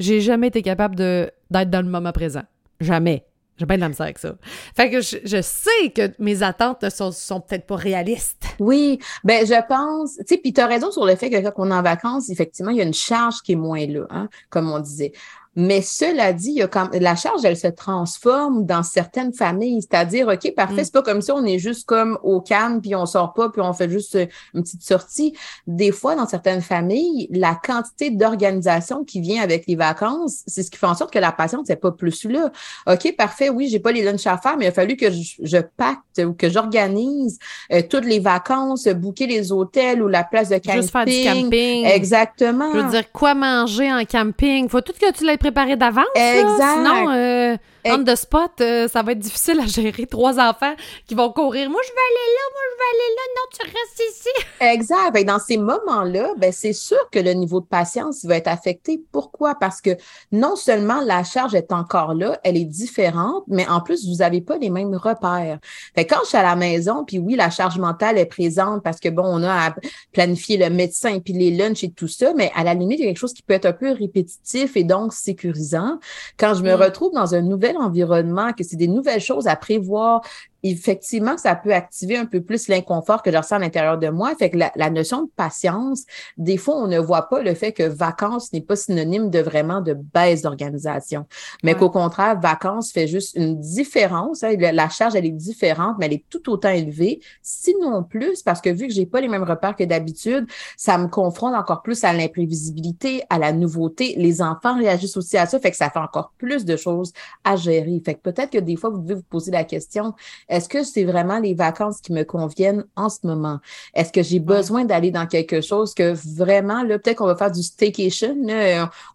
j'ai 0.01 0.21
jamais 0.21 0.49
été 0.49 0.63
capable 0.63 0.97
d'être 0.97 1.71
dans 1.71 1.85
le 1.85 1.91
moment 1.91 2.13
présent. 2.13 2.43
Jamais. 2.81 3.25
J'ai 3.59 3.67
bien 3.67 3.77
de 3.77 3.81
la 3.83 3.89
misère 3.89 4.05
avec 4.05 4.19
ça. 4.19 4.35
Fait 4.77 4.89
que 4.89 5.01
je, 5.01 5.43
sais 5.43 5.91
que 5.95 6.13
mes 6.19 6.43
attentes 6.43 6.83
ne 6.83 6.91
sont, 6.91 7.11
sont 7.11 7.41
peut-être 7.41 7.67
pas 7.67 7.77
réalistes. 7.77 8.45
Oui, 8.61 8.99
ben 9.25 9.47
je 9.47 9.67
pense, 9.67 10.17
tu 10.17 10.25
sais, 10.27 10.39
puis 10.39 10.53
tu 10.53 10.61
as 10.61 10.67
raison 10.67 10.91
sur 10.91 11.05
le 11.05 11.17
fait 11.17 11.29
que 11.31 11.37
quand 11.41 11.53
on 11.57 11.71
est 11.71 11.75
en 11.75 11.83
vacances, 11.83 12.31
effectivement, 12.31 12.71
il 12.71 12.77
y 12.77 12.81
a 12.81 12.85
une 12.85 12.95
charge 12.95 13.43
qui 13.43 13.53
est 13.53 13.57
moins 13.57 13.87
là, 13.87 14.07
hein, 14.11 14.29
comme 14.51 14.71
on 14.71 14.79
disait. 14.79 15.13
Mais 15.61 15.83
cela 15.83 16.33
dit, 16.33 16.51
il 16.51 16.59
y 16.59 16.63
a 16.63 16.69
quand... 16.69 16.89
la 16.95 17.17
charge, 17.17 17.45
elle 17.45 17.57
se 17.57 17.67
transforme 17.67 18.65
dans 18.65 18.85
certaines 18.85 19.33
familles. 19.33 19.83
C'est-à-dire, 19.83 20.29
OK, 20.29 20.55
parfait, 20.55 20.83
mm. 20.83 20.85
c'est 20.85 20.93
pas 20.93 21.03
comme 21.03 21.21
ça, 21.21 21.35
on 21.35 21.45
est 21.45 21.59
juste 21.59 21.85
comme 21.85 22.17
au 22.23 22.41
calme, 22.41 22.81
puis 22.81 22.95
on 22.95 23.07
sort 23.07 23.35
pas, 23.35 23.49
puis 23.49 23.61
on 23.61 23.73
fait 23.73 23.91
juste 23.91 24.15
euh, 24.15 24.27
une 24.55 24.63
petite 24.63 24.85
sortie. 24.85 25.35
Des 25.67 25.91
fois, 25.91 26.15
dans 26.15 26.29
certaines 26.29 26.63
familles, 26.63 27.27
la 27.33 27.57
quantité 27.57 28.11
d'organisation 28.11 29.03
qui 29.03 29.21
vient 29.21 29.43
avec 29.43 29.67
les 29.67 29.75
vacances, 29.75 30.45
c'est 30.47 30.63
ce 30.63 30.71
qui 30.71 30.79
fait 30.79 30.87
en 30.87 30.95
sorte 30.95 31.13
que 31.13 31.19
la 31.19 31.33
patiente 31.33 31.69
n'est 31.69 31.75
pas 31.75 31.91
plus 31.91 32.23
là. 32.27 32.53
OK, 32.87 33.17
parfait, 33.17 33.51
oui, 33.51 33.69
j'ai 33.69 33.81
pas 33.81 33.91
les 33.91 34.05
lunchs 34.05 34.29
à 34.29 34.39
faire, 34.39 34.57
mais 34.59 34.67
il 34.67 34.69
a 34.69 34.73
fallu 34.73 34.97
que 34.97 35.11
je, 35.11 35.59
pacte 35.77 36.21
ou 36.25 36.35
que 36.35 36.49
j'organise 36.49 37.37
euh, 37.73 37.83
toutes 37.83 38.05
les 38.05 38.21
vacances, 38.21 38.87
booker 38.87 39.27
les 39.27 39.51
hôtels 39.51 40.05
ou 40.05 40.07
la 40.07 40.23
place 40.23 40.51
de 40.51 40.59
camping. 40.59 40.83
Juste 40.83 40.93
faire 40.93 41.05
du 41.05 41.25
camping. 41.25 41.85
Exactement. 41.85 42.73
Je 42.73 42.79
veux 42.79 42.91
dire, 42.91 43.11
quoi 43.11 43.35
manger 43.35 43.93
en 43.93 44.05
camping? 44.05 44.69
Faut 44.69 44.83
tout 44.83 44.93
que 44.93 45.11
tu 45.11 45.25
l'aies 45.25 45.37
préparé 45.49 45.77
d'avance. 45.77 46.05
Exact. 46.15 46.77
Sinon, 46.77 47.11
euh, 47.11 47.57
on 47.85 48.05
the 48.05 48.15
spot, 48.17 48.61
euh, 48.61 48.89
ça 48.89 49.03
va 49.03 49.13
être 49.13 49.19
difficile 49.19 49.61
à 49.61 49.67
gérer 49.67 50.07
trois 50.07 50.39
enfants 50.39 50.75
qui 51.07 51.15
vont 51.15 51.31
courir. 51.33 51.71
Moi, 51.71 51.81
je 51.85 51.93
vais 51.93 52.07
aller 52.11 52.35
là, 52.35 52.45
moi, 52.53 52.63
je 52.71 52.77
vais 52.79 52.89
aller 52.95 53.15
là. 53.17 53.23
Non, 53.37 53.47
tu 53.53 53.67
restes 53.67 54.17
ici. 54.17 54.29
Exact. 54.61 55.27
dans 55.27 55.39
ces 55.39 55.57
moments-là, 55.57 56.35
ben, 56.39 56.53
c'est 56.53 56.73
sûr 56.73 56.99
que 57.11 57.19
le 57.19 57.33
niveau 57.33 57.61
de 57.61 57.67
patience 57.67 58.25
va 58.25 58.37
être 58.37 58.49
affecté. 58.49 59.03
Pourquoi? 59.13 59.55
Parce 59.55 59.81
que 59.81 59.91
non 60.33 60.57
seulement 60.57 61.01
la 61.01 61.25
charge 61.25 61.55
est 61.55 61.73
encore 61.73 62.15
là, 62.15 62.39
elle 62.45 62.57
est 62.57 62.65
différente, 62.65 63.45
mais 63.49 63.67
en 63.69 63.81
plus, 63.81 64.07
vous 64.09 64.17
n'avez 64.17 64.41
pas 64.41 64.57
les 64.59 64.71
mêmes 64.71 64.95
repères. 64.95 65.59
Fait 65.95 66.07
quand 66.07 66.21
je 66.25 66.29
suis 66.29 66.39
à 66.39 66.43
la 66.43 66.57
maison, 66.57 67.05
puis 67.05 67.19
oui, 67.19 67.37
la 67.37 67.51
charge 67.51 67.79
mentale 67.79 68.19
est 68.19 68.27
présente 68.27 68.83
parce 68.83 69.01
que 69.01 69.09
bon, 69.09 69.25
on 69.25 69.43
a 69.43 69.69
à 69.69 69.75
planifier 70.13 70.57
le 70.57 70.71
médecin, 70.71 71.21
puis 71.21 71.33
les 71.33 71.51
lunchs 71.51 71.85
et 71.85 71.91
tout 71.91 72.09
ça, 72.09 72.33
mais 72.35 72.51
à 72.55 72.65
la 72.65 72.75
limite, 72.75 72.99
il 72.99 73.03
y 73.03 73.07
a 73.07 73.11
quelque 73.11 73.19
chose 73.19 73.35
qui 73.35 73.43
peut 73.43 73.55
être 73.55 73.67
un 73.67 73.73
peu 73.73 73.93
répétitif 73.93 74.77
et 74.77 74.85
donc 74.85 75.13
sécurisant. 75.13 75.99
Quand 76.39 76.55
je 76.55 76.63
me 76.63 76.75
mm. 76.75 76.83
retrouve 76.83 77.13
dans 77.13 77.35
un 77.35 77.43
nouvel 77.43 77.68
environnement, 77.77 78.53
que 78.53 78.65
c'est 78.65 78.77
des 78.77 78.89
nouvelles 78.89 79.21
choses 79.21 79.47
à 79.47 79.57
prévoir, 79.57 80.23
effectivement, 80.63 81.37
ça 81.37 81.55
peut 81.55 81.73
activer 81.73 82.17
un 82.17 82.27
peu 82.27 82.41
plus 82.41 82.69
l'inconfort 82.69 83.23
que 83.23 83.31
je 83.31 83.37
ressens 83.37 83.57
à 83.57 83.59
l'intérieur 83.61 83.99
de 83.99 84.09
moi. 84.09 84.35
Fait 84.37 84.51
que 84.51 84.59
la, 84.59 84.91
notion 84.91 85.23
de 85.23 85.31
patience, 85.37 86.05
des 86.37 86.57
fois, 86.57 86.77
on 86.77 86.89
ne 86.89 86.99
voit 86.99 87.29
pas 87.29 87.43
le 87.43 87.55
fait 87.55 87.73
que 87.73 87.83
vacances 87.83 88.53
n'est 88.53 88.61
pas 88.61 88.77
synonyme 88.77 89.31
de 89.31 89.39
vraiment 89.39 89.81
de 89.81 89.95
baisse 89.95 90.43
d'organisation. 90.43 91.27
Mais 91.63 91.75
qu'au 91.75 91.91
contraire, 91.91 92.41
vacances 92.41 92.93
fait 92.93 93.07
juste 93.07 93.37
une 93.37 93.61
différence. 93.61 94.43
Hein, 94.43 94.57
la 94.59 94.89
charge, 94.89 95.15
elle 95.15 95.27
est 95.27 95.31
différente, 95.31 95.97
mais 95.99 96.07
elle 96.07 96.15
est 96.15 96.25
tout 96.29 96.51
autant 96.51 96.71
élevée, 96.71 97.21
sinon 97.43 98.03
plus, 98.03 98.43
parce 98.43 98.61
que 98.61 98.71
vu 98.71 98.89
que 98.89 98.93
j'ai 98.93 99.07
pas 99.07 99.21
les 99.21 99.29
mêmes 99.29 99.45
repères 99.45 99.77
que 99.77 99.85
d'habitude, 99.85 100.47
ça 100.77 100.99
me 100.99 101.09
confronte 101.09 101.55
encore 101.55 101.83
plus 101.83 102.03
à 102.05 102.13
l'imprévisibilité, 102.13 103.23
à 103.31 103.39
la 103.39 103.53
nouveauté. 103.53 104.15
Les 104.17 104.43
enfants 104.43 104.77
réagissent 104.77 105.17
aussi 105.17 105.37
à 105.37 105.47
ça, 105.47 105.59
fait 105.61 105.71
que 105.71 105.77
ça 105.77 105.91
fait 105.91 105.99
encore 105.99 106.33
plus 106.39 106.65
de 106.65 106.77
choses 106.77 107.13
à 107.45 107.57
gérer. 107.57 108.01
Fait 108.05 108.15
que 108.15 108.21
peut-être 108.21 108.51
que 108.51 108.59
des 108.59 108.77
fois, 108.77 108.91
vous 108.91 108.99
devez 108.99 109.15
vous 109.15 109.23
poser 109.23 109.51
la 109.51 109.65
question, 109.65 110.15
est-ce 110.49 110.69
que 110.69 110.83
c'est 110.83 111.05
vraiment 111.05 111.39
les 111.39 111.55
vacances 111.55 112.01
qui 112.01 112.13
me 112.13 112.23
conviennent 112.23 112.85
en 112.97 113.09
ce 113.09 113.19
moment? 113.25 113.59
Est-ce 113.95 114.13
que 114.13 114.23
j'ai 114.23 114.41
besoin 114.41 114.85
d'aller 114.85 115.11
dans 115.11 115.27
quelque 115.27 115.61
chose 115.61 115.95
que 115.95 116.15
vraiment, 116.37 116.83
là, 116.83 116.99
peut-être 116.99 117.19
qu'on 117.19 117.27
va 117.27 117.37
faire 117.37 117.53
du 117.53 117.63
staycation, 117.63 118.37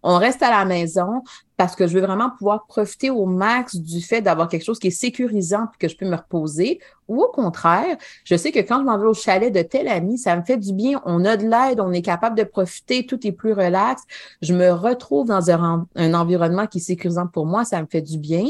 on 0.02 0.16
reste 0.16 0.42
à 0.42 0.50
la 0.50 0.64
maison, 0.64 1.22
parce 1.56 1.76
que 1.76 1.86
je 1.86 1.94
veux 1.94 2.00
vraiment 2.00 2.30
pouvoir 2.30 2.66
profiter 2.66 3.10
au 3.10 3.26
max 3.26 3.76
du 3.76 4.00
fait 4.00 4.20
d'avoir 4.20 4.48
quelque 4.48 4.64
chose 4.64 4.78
qui 4.78 4.88
est 4.88 4.90
sécurisant 4.90 5.66
puis 5.70 5.78
que 5.78 5.88
je 5.88 5.96
peux 5.96 6.06
me 6.06 6.16
reposer. 6.16 6.80
Ou 7.06 7.22
au 7.22 7.28
contraire, 7.28 7.96
je 8.24 8.34
sais 8.34 8.50
que 8.50 8.60
quand 8.60 8.78
je 8.78 8.84
m'en 8.84 8.98
vais 8.98 9.06
au 9.06 9.14
chalet 9.14 9.52
de 9.52 9.62
tel 9.62 9.88
ami, 9.88 10.16
ça 10.16 10.36
me 10.36 10.42
fait 10.42 10.56
du 10.56 10.72
bien, 10.72 11.02
on 11.04 11.24
a 11.24 11.36
de 11.36 11.44
l'aide, 11.44 11.80
on 11.80 11.92
est 11.92 12.02
capable 12.02 12.36
de 12.36 12.44
profiter, 12.44 13.04
tout 13.06 13.26
est 13.26 13.32
plus 13.32 13.52
relax. 13.52 14.02
Je 14.40 14.54
me 14.54 14.70
retrouve 14.70 15.28
dans 15.28 15.50
un, 15.50 15.86
un 15.94 16.14
environnement 16.14 16.66
qui 16.66 16.78
est 16.78 16.80
sécurisant 16.80 17.26
pour 17.26 17.46
moi, 17.46 17.64
ça 17.64 17.80
me 17.80 17.86
fait 17.86 18.00
du 18.02 18.18
bien. 18.18 18.44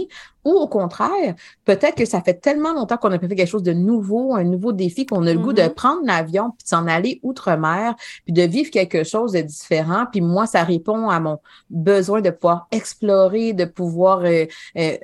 Ou 0.45 0.53
au 0.53 0.69
contraire, 0.69 1.35
peut-être 1.65 1.95
que 1.95 2.05
ça 2.05 2.21
fait 2.21 2.35
tellement 2.35 2.75
longtemps 2.75 2.99
qu'on 2.99 3.11
a 3.13 3.19
fait 3.19 3.29
quelque 3.29 3.49
chose 3.49 3.63
de 3.63 3.73
nouveau, 3.73 4.35
un 4.35 4.45
nouveau 4.45 4.73
défi, 4.73 5.07
qu'on 5.07 5.27
a 5.27 5.33
le 5.33 5.39
goût 5.39 5.55
de 5.55 5.63
mm-hmm. 5.63 5.75
prendre 5.75 6.03
l'avion, 6.05 6.51
puis 6.51 6.65
de 6.65 6.69
s'en 6.69 6.87
aller 6.87 7.19
outre-mer, 7.23 7.95
puis 8.25 8.35
de 8.35 8.43
vivre 8.43 8.71
quelque 8.71 9.05
chose 9.05 9.33
de 9.33 9.41
différent. 9.41 10.05
Puis 10.11 10.21
moi, 10.21 10.47
ça 10.47 10.63
répond 10.63 11.09
à 11.09 11.19
mon 11.19 11.39
besoin 11.71 12.21
de 12.21 12.29
pouvoir 12.29 12.69
explorer, 12.71 12.94
de 13.03 13.65
pouvoir 13.65 14.21
euh, 14.25 14.47
euh, 14.77 14.97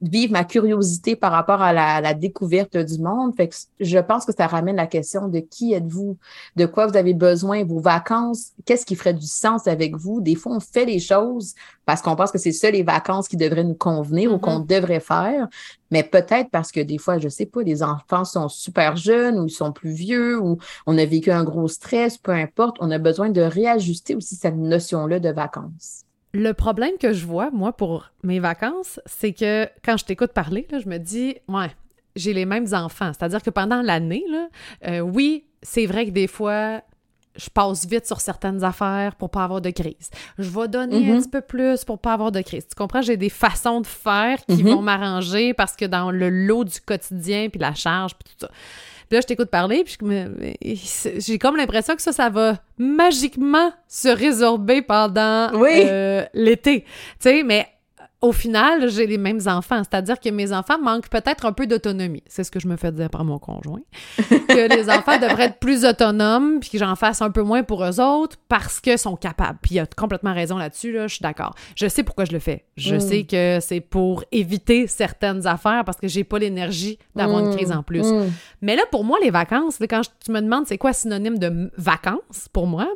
vivre 0.00 0.32
ma 0.32 0.44
curiosité 0.44 1.16
par 1.16 1.32
rapport 1.32 1.60
à 1.60 1.72
la, 1.72 2.14
découverte 2.14 2.76
du 2.76 2.98
monde. 3.00 3.34
Fait 3.36 3.48
que 3.48 3.56
je 3.80 3.98
pense 3.98 4.24
que 4.24 4.32
ça 4.32 4.46
ramène 4.46 4.76
la 4.76 4.86
question 4.86 5.28
de 5.28 5.40
qui 5.40 5.72
êtes-vous, 5.72 6.16
de 6.56 6.66
quoi 6.66 6.86
vous 6.86 6.96
avez 6.96 7.14
besoin, 7.14 7.64
vos 7.64 7.80
vacances, 7.80 8.52
qu'est-ce 8.64 8.86
qui 8.86 8.94
ferait 8.94 9.14
du 9.14 9.26
sens 9.26 9.66
avec 9.66 9.96
vous? 9.96 10.20
Des 10.20 10.34
fois, 10.34 10.52
on 10.52 10.60
fait 10.60 10.84
les 10.84 11.00
choses 11.00 11.54
parce 11.84 12.02
qu'on 12.02 12.16
pense 12.16 12.30
que 12.30 12.38
c'est 12.38 12.52
ça 12.52 12.70
les 12.70 12.82
vacances 12.82 13.28
qui 13.28 13.36
devraient 13.36 13.64
nous 13.64 13.74
convenir 13.74 14.32
ou 14.32 14.38
qu'on 14.38 14.60
mm-hmm. 14.60 14.66
devrait 14.66 15.00
faire, 15.00 15.48
mais 15.90 16.02
peut-être 16.02 16.50
parce 16.50 16.70
que 16.70 16.80
des 16.80 16.98
fois, 16.98 17.18
je 17.18 17.28
sais 17.28 17.46
pas, 17.46 17.62
les 17.62 17.82
enfants 17.82 18.24
sont 18.24 18.48
super 18.48 18.96
jeunes 18.96 19.38
ou 19.38 19.46
ils 19.46 19.50
sont 19.50 19.72
plus 19.72 19.92
vieux 19.92 20.38
ou 20.38 20.58
on 20.86 20.98
a 20.98 21.04
vécu 21.04 21.30
un 21.30 21.44
gros 21.44 21.68
stress, 21.68 22.18
peu 22.18 22.32
importe, 22.32 22.76
on 22.80 22.90
a 22.90 22.98
besoin 22.98 23.30
de 23.30 23.40
réajuster 23.40 24.14
aussi 24.14 24.36
cette 24.36 24.56
notion-là 24.56 25.18
de 25.18 25.30
vacances. 25.30 26.04
Le 26.32 26.52
problème 26.52 26.92
que 27.00 27.12
je 27.12 27.24
vois, 27.24 27.50
moi, 27.50 27.72
pour 27.72 28.10
mes 28.22 28.38
vacances, 28.38 29.00
c'est 29.06 29.32
que 29.32 29.66
quand 29.84 29.96
je 29.96 30.04
t'écoute 30.04 30.32
parler, 30.32 30.66
là, 30.70 30.78
je 30.78 30.88
me 30.88 30.98
dis, 30.98 31.36
ouais, 31.48 31.70
j'ai 32.16 32.34
les 32.34 32.44
mêmes 32.44 32.66
enfants. 32.72 33.12
C'est-à-dire 33.12 33.42
que 33.42 33.50
pendant 33.50 33.80
l'année, 33.80 34.24
euh, 34.86 35.00
oui, 35.00 35.46
c'est 35.62 35.86
vrai 35.86 36.06
que 36.06 36.10
des 36.10 36.26
fois, 36.26 36.82
je 37.36 37.48
passe 37.48 37.86
vite 37.86 38.06
sur 38.06 38.20
certaines 38.20 38.64
affaires 38.64 39.14
pour 39.14 39.30
pas 39.30 39.44
avoir 39.44 39.60
de 39.60 39.70
crise. 39.70 40.10
Je 40.38 40.50
vais 40.50 40.68
donner 40.68 40.96
un 40.96 41.00
mm-hmm. 41.00 41.22
petit 41.22 41.28
peu 41.30 41.40
plus 41.40 41.84
pour 41.84 41.98
pas 41.98 42.12
avoir 42.12 42.32
de 42.32 42.40
crise. 42.40 42.66
Tu 42.68 42.74
comprends? 42.74 43.00
J'ai 43.00 43.16
des 43.16 43.30
façons 43.30 43.80
de 43.80 43.86
faire 43.86 44.44
qui 44.44 44.56
mm-hmm. 44.56 44.74
vont 44.74 44.82
m'arranger 44.82 45.54
parce 45.54 45.76
que 45.76 45.84
dans 45.84 46.10
le 46.10 46.28
lot 46.28 46.64
du 46.64 46.80
quotidien, 46.80 47.48
puis 47.48 47.60
la 47.60 47.74
charge, 47.74 48.14
puis 48.14 48.34
tout 48.34 48.46
ça. 48.46 48.50
Puis 49.08 49.16
là, 49.16 49.20
je 49.22 49.26
t'écoute 49.26 49.48
parler, 49.50 49.84
puis 49.84 49.96
j'ai 51.18 51.38
comme 51.38 51.56
l'impression 51.56 51.96
que 51.96 52.02
ça, 52.02 52.12
ça 52.12 52.28
va 52.28 52.58
magiquement 52.76 53.72
se 53.86 54.08
résorber 54.08 54.82
pendant 54.82 55.50
euh, 55.54 56.24
l'été. 56.34 56.82
Tu 56.82 56.88
sais, 57.20 57.42
mais 57.42 57.66
au 58.20 58.32
final, 58.32 58.90
j'ai 58.90 59.06
les 59.06 59.16
mêmes 59.16 59.40
enfants. 59.46 59.82
C'est-à-dire 59.84 60.18
que 60.18 60.28
mes 60.28 60.52
enfants 60.52 60.78
manquent 60.80 61.08
peut-être 61.08 61.46
un 61.46 61.52
peu 61.52 61.68
d'autonomie. 61.68 62.24
C'est 62.26 62.42
ce 62.42 62.50
que 62.50 62.58
je 62.58 62.66
me 62.66 62.76
fais 62.76 62.90
dire 62.90 63.10
par 63.10 63.24
mon 63.24 63.38
conjoint. 63.38 63.80
que 64.18 64.74
les 64.74 64.90
enfants 64.90 65.18
devraient 65.18 65.44
être 65.44 65.60
plus 65.60 65.84
autonomes, 65.84 66.58
puis 66.58 66.70
que 66.70 66.78
j'en 66.78 66.96
fasse 66.96 67.22
un 67.22 67.30
peu 67.30 67.42
moins 67.42 67.62
pour 67.62 67.84
eux 67.84 68.00
autres 68.00 68.36
parce 68.48 68.80
qu'ils 68.80 68.98
sont 68.98 69.14
capables. 69.14 69.58
Puis 69.62 69.76
il 69.76 69.78
a 69.78 69.86
complètement 69.86 70.34
raison 70.34 70.56
là-dessus, 70.56 70.92
là, 70.92 71.06
je 71.06 71.14
suis 71.14 71.22
d'accord. 71.22 71.54
Je 71.76 71.86
sais 71.86 72.02
pourquoi 72.02 72.24
je 72.24 72.32
le 72.32 72.40
fais. 72.40 72.64
Je 72.76 72.96
mm. 72.96 73.00
sais 73.00 73.24
que 73.24 73.58
c'est 73.60 73.80
pour 73.80 74.24
éviter 74.32 74.88
certaines 74.88 75.46
affaires 75.46 75.84
parce 75.84 75.98
que 75.98 76.08
j'ai 76.08 76.24
pas 76.24 76.40
l'énergie 76.40 76.98
d'avoir 77.14 77.38
une 77.44 77.54
crise 77.54 77.70
en 77.70 77.84
plus. 77.84 78.04
Mm. 78.04 78.24
Mm. 78.24 78.32
Mais 78.62 78.74
là, 78.74 78.82
pour 78.90 79.04
moi, 79.04 79.18
les 79.22 79.30
vacances, 79.30 79.78
quand 79.88 80.02
tu 80.24 80.32
me 80.32 80.40
demandes 80.40 80.66
c'est 80.66 80.78
quoi 80.78 80.92
synonyme 80.92 81.38
de 81.38 81.70
vacances 81.76 82.48
pour 82.52 82.66
moi, 82.66 82.88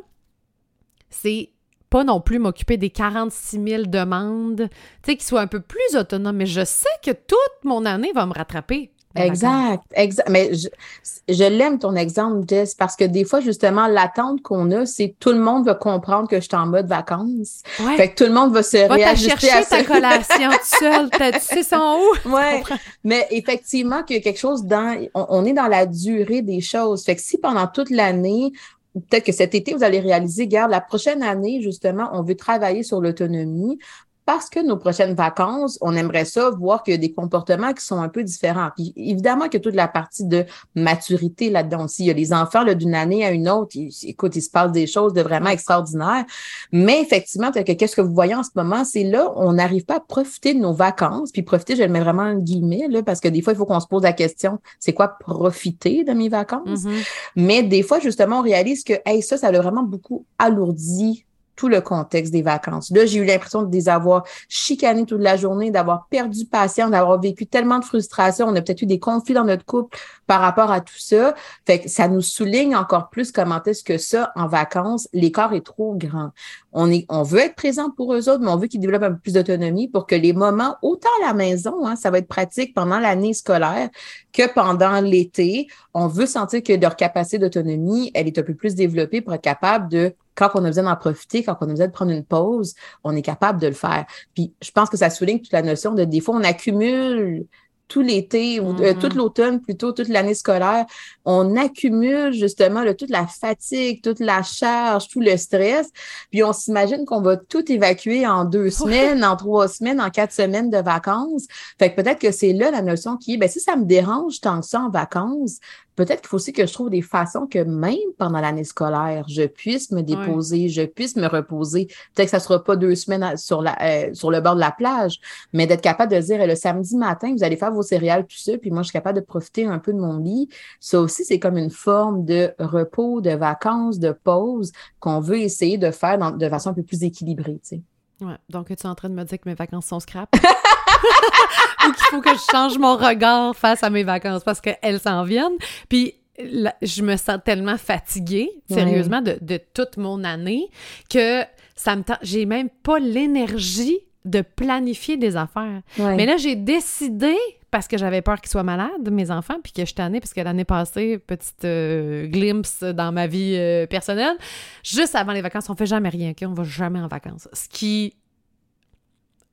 c'est 1.09 1.52
pas 1.93 2.03
non 2.03 2.21
plus 2.21 2.39
m'occuper 2.39 2.77
des 2.77 2.89
46 2.89 3.63
000 3.63 3.83
demandes, 3.85 4.67
tu 5.03 5.11
sais, 5.11 5.15
qu'ils 5.15 5.27
soient 5.27 5.41
un 5.41 5.47
peu 5.47 5.59
plus 5.59 5.95
autonomes. 5.95 6.37
Mais 6.37 6.47
je 6.47 6.65
sais 6.65 6.89
que 7.05 7.11
toute 7.11 7.37
mon 7.63 7.85
année 7.85 8.11
va 8.15 8.25
me 8.25 8.33
rattraper. 8.33 8.89
Exact, 9.15 9.83
exact. 9.93 10.27
Mais 10.27 10.49
je, 10.55 11.43
l'aime 11.43 11.77
ton 11.77 11.95
exemple, 11.95 12.47
Jess, 12.49 12.73
parce 12.73 12.95
que 12.95 13.03
des 13.03 13.25
fois, 13.25 13.41
justement, 13.41 13.85
l'attente 13.85 14.41
qu'on 14.41 14.71
a, 14.71 14.87
c'est 14.87 15.13
tout 15.19 15.29
le 15.29 15.37
monde 15.37 15.65
va 15.65 15.75
comprendre 15.75 16.27
que 16.27 16.37
je 16.37 16.47
suis 16.47 16.55
en 16.55 16.65
mode 16.65 16.87
vacances. 16.87 17.61
Fait 17.95 18.09
que 18.09 18.15
tout 18.15 18.27
le 18.27 18.33
monde 18.33 18.51
va 18.51 18.63
se 18.63 18.87
va 18.87 18.95
réajuster 18.95 19.51
à 19.51 19.63
ta 19.63 19.83
collation 19.83 20.49
tout 20.49 20.77
seul. 20.79 21.09
Tu 21.11 21.39
sais 21.41 21.61
son 21.61 21.99
où? 21.99 22.29
Ouais. 22.33 22.63
Mais 23.03 23.27
effectivement, 23.29 24.01
qu'il 24.01 24.15
y 24.15 24.19
a 24.19 24.23
quelque 24.23 24.39
chose 24.39 24.63
dans... 24.63 24.99
On, 25.13 25.27
on, 25.29 25.45
est 25.45 25.53
dans 25.53 25.67
la 25.67 25.85
durée 25.85 26.41
des 26.41 26.61
choses. 26.61 27.03
Fait 27.03 27.15
que 27.15 27.21
si 27.21 27.37
pendant 27.37 27.67
toute 27.67 27.91
l'année, 27.91 28.51
peut-être 28.93 29.25
que 29.25 29.31
cet 29.31 29.55
été, 29.55 29.73
vous 29.73 29.83
allez 29.83 29.99
réaliser, 29.99 30.47
garde, 30.47 30.71
la 30.71 30.81
prochaine 30.81 31.23
année, 31.23 31.61
justement, 31.61 32.09
on 32.13 32.23
veut 32.23 32.35
travailler 32.35 32.83
sur 32.83 33.01
l'autonomie 33.01 33.79
parce 34.25 34.49
que 34.49 34.59
nos 34.65 34.77
prochaines 34.77 35.13
vacances, 35.13 35.77
on 35.81 35.95
aimerait 35.95 36.25
ça 36.25 36.49
voir 36.51 36.83
qu'il 36.83 36.93
y 36.93 36.95
a 36.95 36.97
des 36.97 37.11
comportements 37.13 37.73
qui 37.73 37.85
sont 37.85 38.01
un 38.01 38.09
peu 38.09 38.23
différents. 38.23 38.69
Puis 38.75 38.93
évidemment 38.95 39.45
qu'il 39.45 39.55
y 39.55 39.57
a 39.57 39.59
toute 39.61 39.75
la 39.75 39.87
partie 39.87 40.25
de 40.25 40.45
maturité 40.75 41.49
là-dedans 41.49 41.85
aussi. 41.85 42.03
Il 42.03 42.07
y 42.07 42.11
a 42.11 42.13
les 42.13 42.33
enfants 42.33 42.63
d'une 42.73 42.95
année 42.95 43.25
à 43.25 43.31
une 43.31 43.49
autre, 43.49 43.75
écoute, 44.03 44.35
il 44.35 44.41
se 44.41 44.49
passe 44.49 44.71
des 44.71 44.87
choses 44.87 45.13
de 45.13 45.21
vraiment 45.21 45.49
extraordinaires. 45.49 46.25
Mais 46.71 47.01
effectivement, 47.01 47.51
qu'est-ce 47.51 47.95
que 47.95 48.01
vous 48.01 48.13
voyez 48.13 48.35
en 48.35 48.43
ce 48.43 48.51
moment, 48.55 48.85
c'est 48.85 49.03
là, 49.03 49.31
on 49.35 49.53
n'arrive 49.53 49.85
pas 49.85 49.97
à 49.97 49.99
profiter 49.99 50.53
de 50.53 50.59
nos 50.59 50.73
vacances. 50.73 51.31
Puis 51.31 51.41
profiter, 51.41 51.75
je 51.75 51.83
le 51.83 51.89
mets 51.89 51.99
vraiment 51.99 52.23
en 52.23 52.35
guillemets, 52.35 52.87
là, 52.89 53.03
parce 53.03 53.19
que 53.19 53.27
des 53.27 53.41
fois, 53.41 53.53
il 53.53 53.57
faut 53.57 53.65
qu'on 53.65 53.79
se 53.79 53.87
pose 53.87 54.03
la 54.03 54.13
question, 54.13 54.59
c'est 54.79 54.93
quoi 54.93 55.07
profiter 55.07 56.03
de 56.03 56.13
mes 56.13 56.29
vacances? 56.29 56.83
Mm-hmm. 56.83 57.07
Mais 57.35 57.63
des 57.63 57.83
fois, 57.83 57.99
justement, 57.99 58.39
on 58.39 58.43
réalise 58.43 58.83
que 58.83 58.93
hey, 59.05 59.21
ça, 59.21 59.37
ça 59.37 59.47
a 59.47 59.51
vraiment 59.51 59.83
beaucoup 59.83 60.25
alourdi 60.39 61.25
tout 61.55 61.67
le 61.67 61.81
contexte 61.81 62.31
des 62.31 62.41
vacances. 62.41 62.91
Là, 62.91 63.05
j'ai 63.05 63.19
eu 63.19 63.25
l'impression 63.25 63.63
de 63.63 63.71
les 63.71 63.89
avoir 63.89 64.23
chicanés 64.49 65.05
toute 65.05 65.21
la 65.21 65.37
journée, 65.37 65.71
d'avoir 65.71 66.07
perdu 66.07 66.45
patience, 66.45 66.91
d'avoir 66.91 67.19
vécu 67.19 67.45
tellement 67.45 67.79
de 67.79 67.85
frustration. 67.85 68.47
On 68.47 68.55
a 68.55 68.61
peut-être 68.61 68.81
eu 68.81 68.85
des 68.85 68.99
conflits 68.99 69.33
dans 69.33 69.43
notre 69.43 69.65
couple 69.65 69.97
par 70.27 70.41
rapport 70.41 70.71
à 70.71 70.81
tout 70.81 70.97
ça. 70.97 71.35
Fait 71.65 71.79
que 71.79 71.89
ça 71.89 72.07
nous 72.07 72.21
souligne 72.21 72.75
encore 72.75 73.09
plus 73.09 73.31
comment 73.31 73.61
est-ce 73.63 73.83
que 73.83 73.97
ça, 73.97 74.31
en 74.35 74.47
vacances, 74.47 75.07
l'écart 75.13 75.53
est 75.53 75.65
trop 75.65 75.95
grand. 75.95 76.31
On 76.73 77.23
veut 77.23 77.39
être 77.39 77.55
présent 77.55 77.91
pour 77.91 78.13
eux 78.13 78.29
autres, 78.29 78.41
mais 78.41 78.49
on 78.49 78.57
veut 78.57 78.67
qu'ils 78.67 78.79
développent 78.79 79.03
un 79.03 79.11
peu 79.11 79.19
plus 79.19 79.33
d'autonomie 79.33 79.87
pour 79.87 80.07
que 80.07 80.15
les 80.15 80.33
moments, 80.33 80.75
autant 80.81 81.09
à 81.21 81.27
la 81.27 81.33
maison, 81.33 81.85
hein, 81.85 81.95
ça 81.95 82.09
va 82.09 82.17
être 82.17 82.27
pratique 82.27 82.73
pendant 82.73 82.99
l'année 82.99 83.33
scolaire 83.33 83.89
que 84.31 84.51
pendant 84.51 84.99
l'été, 85.01 85.67
on 85.93 86.07
veut 86.07 86.25
sentir 86.25 86.63
que 86.63 86.73
leur 86.73 86.95
capacité 86.95 87.37
d'autonomie, 87.37 88.11
elle 88.15 88.27
est 88.27 88.39
un 88.39 88.43
peu 88.43 88.55
plus 88.55 88.73
développée 88.73 89.21
pour 89.21 89.33
être 89.33 89.43
capable 89.43 89.89
de 89.89 90.15
quand 90.35 90.49
on 90.55 90.63
a 90.63 90.67
besoin 90.67 90.83
d'en 90.83 90.95
profiter, 90.95 91.43
quand 91.43 91.57
on 91.61 91.65
a 91.65 91.69
besoin 91.69 91.87
de 91.87 91.91
prendre 91.91 92.11
une 92.11 92.25
pause, 92.25 92.73
on 93.03 93.15
est 93.15 93.21
capable 93.21 93.59
de 93.59 93.67
le 93.67 93.73
faire. 93.73 94.05
Puis 94.33 94.53
je 94.61 94.71
pense 94.71 94.89
que 94.89 94.97
ça 94.97 95.09
souligne 95.09 95.39
toute 95.39 95.53
la 95.53 95.61
notion 95.61 95.93
de 95.93 96.03
des 96.03 96.21
fois, 96.21 96.35
on 96.35 96.43
accumule 96.43 97.45
tout 97.87 98.01
l'été 98.01 98.59
ou 98.59 98.75
euh, 98.81 98.93
toute 98.93 99.13
mm-hmm. 99.13 99.17
l'automne 99.17 99.61
plutôt 99.61 99.91
toute 99.91 100.07
l'année 100.07 100.33
scolaire, 100.33 100.85
on 101.25 101.55
accumule 101.55 102.33
justement 102.33 102.83
toute 102.93 103.09
la 103.09 103.27
fatigue, 103.27 104.01
toute 104.01 104.19
la 104.19 104.41
charge, 104.41 105.07
tout 105.09 105.19
le 105.19 105.37
stress, 105.37 105.91
puis 106.31 106.43
on 106.43 106.53
s'imagine 106.53 107.05
qu'on 107.05 107.21
va 107.21 107.37
tout 107.37 107.71
évacuer 107.71 108.25
en 108.25 108.45
deux 108.45 108.69
semaines, 108.69 109.23
en 109.23 109.35
trois 109.35 109.67
semaines, 109.67 110.01
en 110.01 110.09
quatre 110.09 110.33
semaines 110.33 110.69
de 110.69 110.79
vacances. 110.79 111.45
Fait 111.77 111.93
que 111.93 112.01
peut-être 112.01 112.19
que 112.19 112.31
c'est 112.31 112.53
là 112.53 112.71
la 112.71 112.81
notion 112.81 113.17
qui 113.17 113.35
est, 113.35 113.37
ben 113.37 113.49
si 113.49 113.59
ça 113.59 113.75
me 113.75 113.85
dérange 113.85 114.39
tant 114.39 114.61
que 114.61 114.65
ça 114.65 114.81
en 114.81 114.89
vacances, 114.89 115.59
peut-être 115.95 116.21
qu'il 116.21 116.29
faut 116.29 116.37
aussi 116.37 116.53
que 116.53 116.65
je 116.65 116.73
trouve 116.73 116.89
des 116.89 117.01
façons 117.01 117.47
que 117.47 117.59
même 117.59 117.97
pendant 118.17 118.39
l'année 118.39 118.63
scolaire, 118.63 119.25
je 119.27 119.43
puisse 119.43 119.91
me 119.91 120.01
déposer, 120.01 120.69
je 120.69 120.83
puisse 120.83 121.15
me 121.15 121.27
reposer. 121.27 121.87
Peut-être 122.15 122.27
que 122.27 122.31
ça 122.31 122.39
sera 122.39 122.63
pas 122.63 122.75
deux 122.75 122.95
semaines 122.95 123.37
sur, 123.37 123.61
la, 123.61 123.77
euh, 123.81 124.13
sur 124.13 124.31
le 124.31 124.41
bord 124.41 124.55
de 124.55 124.59
la 124.59 124.71
plage, 124.71 125.19
mais 125.53 125.67
d'être 125.67 125.81
capable 125.81 126.11
de 126.11 126.19
dire 126.19 126.45
le 126.45 126.55
samedi 126.55 126.95
matin, 126.95 127.33
vous 127.35 127.43
allez 127.43 127.57
faire 127.57 127.71
vos 127.71 127.83
céréales, 127.83 128.25
tout 128.25 128.37
ça, 128.37 128.57
puis 128.57 128.71
moi, 128.71 128.81
je 128.81 128.87
suis 128.87 128.93
capable 128.93 129.19
de 129.19 129.25
profiter 129.25 129.65
un 129.65 129.79
peu 129.79 129.93
de 129.93 129.99
mon 129.99 130.17
lit. 130.17 130.49
Ça 130.79 130.99
aussi, 130.99 131.25
c'est 131.25 131.39
comme 131.39 131.57
une 131.57 131.71
forme 131.71 132.25
de 132.25 132.53
repos, 132.59 133.21
de 133.21 133.31
vacances, 133.31 133.99
de 133.99 134.11
pause 134.11 134.71
qu'on 134.99 135.19
veut 135.19 135.39
essayer 135.39 135.77
de 135.77 135.91
faire 135.91 136.37
de 136.37 136.49
façon 136.49 136.69
un 136.69 136.73
peu 136.73 136.83
plus 136.83 137.03
équilibrée. 137.03 137.59
Tu 137.63 137.77
sais. 137.77 137.81
Ouais. 138.23 138.37
Donc, 138.49 138.67
tu 138.67 138.73
es 138.73 138.85
en 138.85 138.95
train 138.95 139.09
de 139.09 139.15
me 139.15 139.23
dire 139.23 139.39
que 139.39 139.49
mes 139.49 139.55
vacances 139.55 139.87
sont 139.87 139.99
scrap? 139.99 140.29
Ou 141.87 141.91
qu'il 141.91 142.05
faut 142.11 142.21
que 142.21 142.33
je 142.33 142.41
change 142.51 142.77
mon 142.77 142.95
regard 142.95 143.55
face 143.55 143.83
à 143.83 143.89
mes 143.89 144.03
vacances 144.03 144.43
parce 144.43 144.61
qu'elles 144.61 144.99
s'en 144.99 145.23
viennent? 145.23 145.57
Puis, 145.89 146.15
je 146.37 147.01
me 147.01 147.15
sens 147.17 147.39
tellement 147.43 147.77
fatiguée, 147.77 148.49
sérieusement, 148.69 149.21
de, 149.21 149.37
de, 149.41 149.59
toute 149.73 149.97
mon 149.97 150.23
année 150.23 150.69
que 151.09 151.43
ça 151.75 151.95
me 151.95 152.03
j'ai 152.21 152.45
même 152.45 152.69
pas 152.69 152.99
l'énergie 152.99 153.99
de 154.25 154.41
planifier 154.41 155.17
des 155.17 155.35
affaires. 155.35 155.81
Mais 155.97 156.25
là, 156.25 156.37
j'ai 156.37 156.55
décidé, 156.55 157.35
parce 157.73 157.87
que 157.87 157.97
j'avais 157.97 158.21
peur 158.21 158.39
qu'ils 158.39 158.51
soient 158.51 158.61
malades, 158.61 159.09
mes 159.09 159.31
enfants, 159.31 159.55
puis 159.63 159.73
que 159.73 159.83
je 159.83 159.99
année, 159.99 160.19
parce 160.19 160.31
que 160.31 160.41
l'année 160.41 160.63
passée, 160.63 161.17
petite 161.17 161.65
euh, 161.65 162.27
glimpse 162.27 162.83
dans 162.83 163.11
ma 163.11 163.25
vie 163.25 163.55
euh, 163.57 163.87
personnelle, 163.87 164.37
juste 164.83 165.15
avant 165.15 165.31
les 165.31 165.41
vacances, 165.41 165.71
on 165.71 165.75
fait 165.75 165.87
jamais 165.87 166.09
rien, 166.09 166.31
OK? 166.31 166.43
On 166.47 166.53
va 166.53 166.63
jamais 166.63 166.99
en 166.99 167.07
vacances. 167.07 167.49
Ce 167.51 167.67
qui 167.67 168.13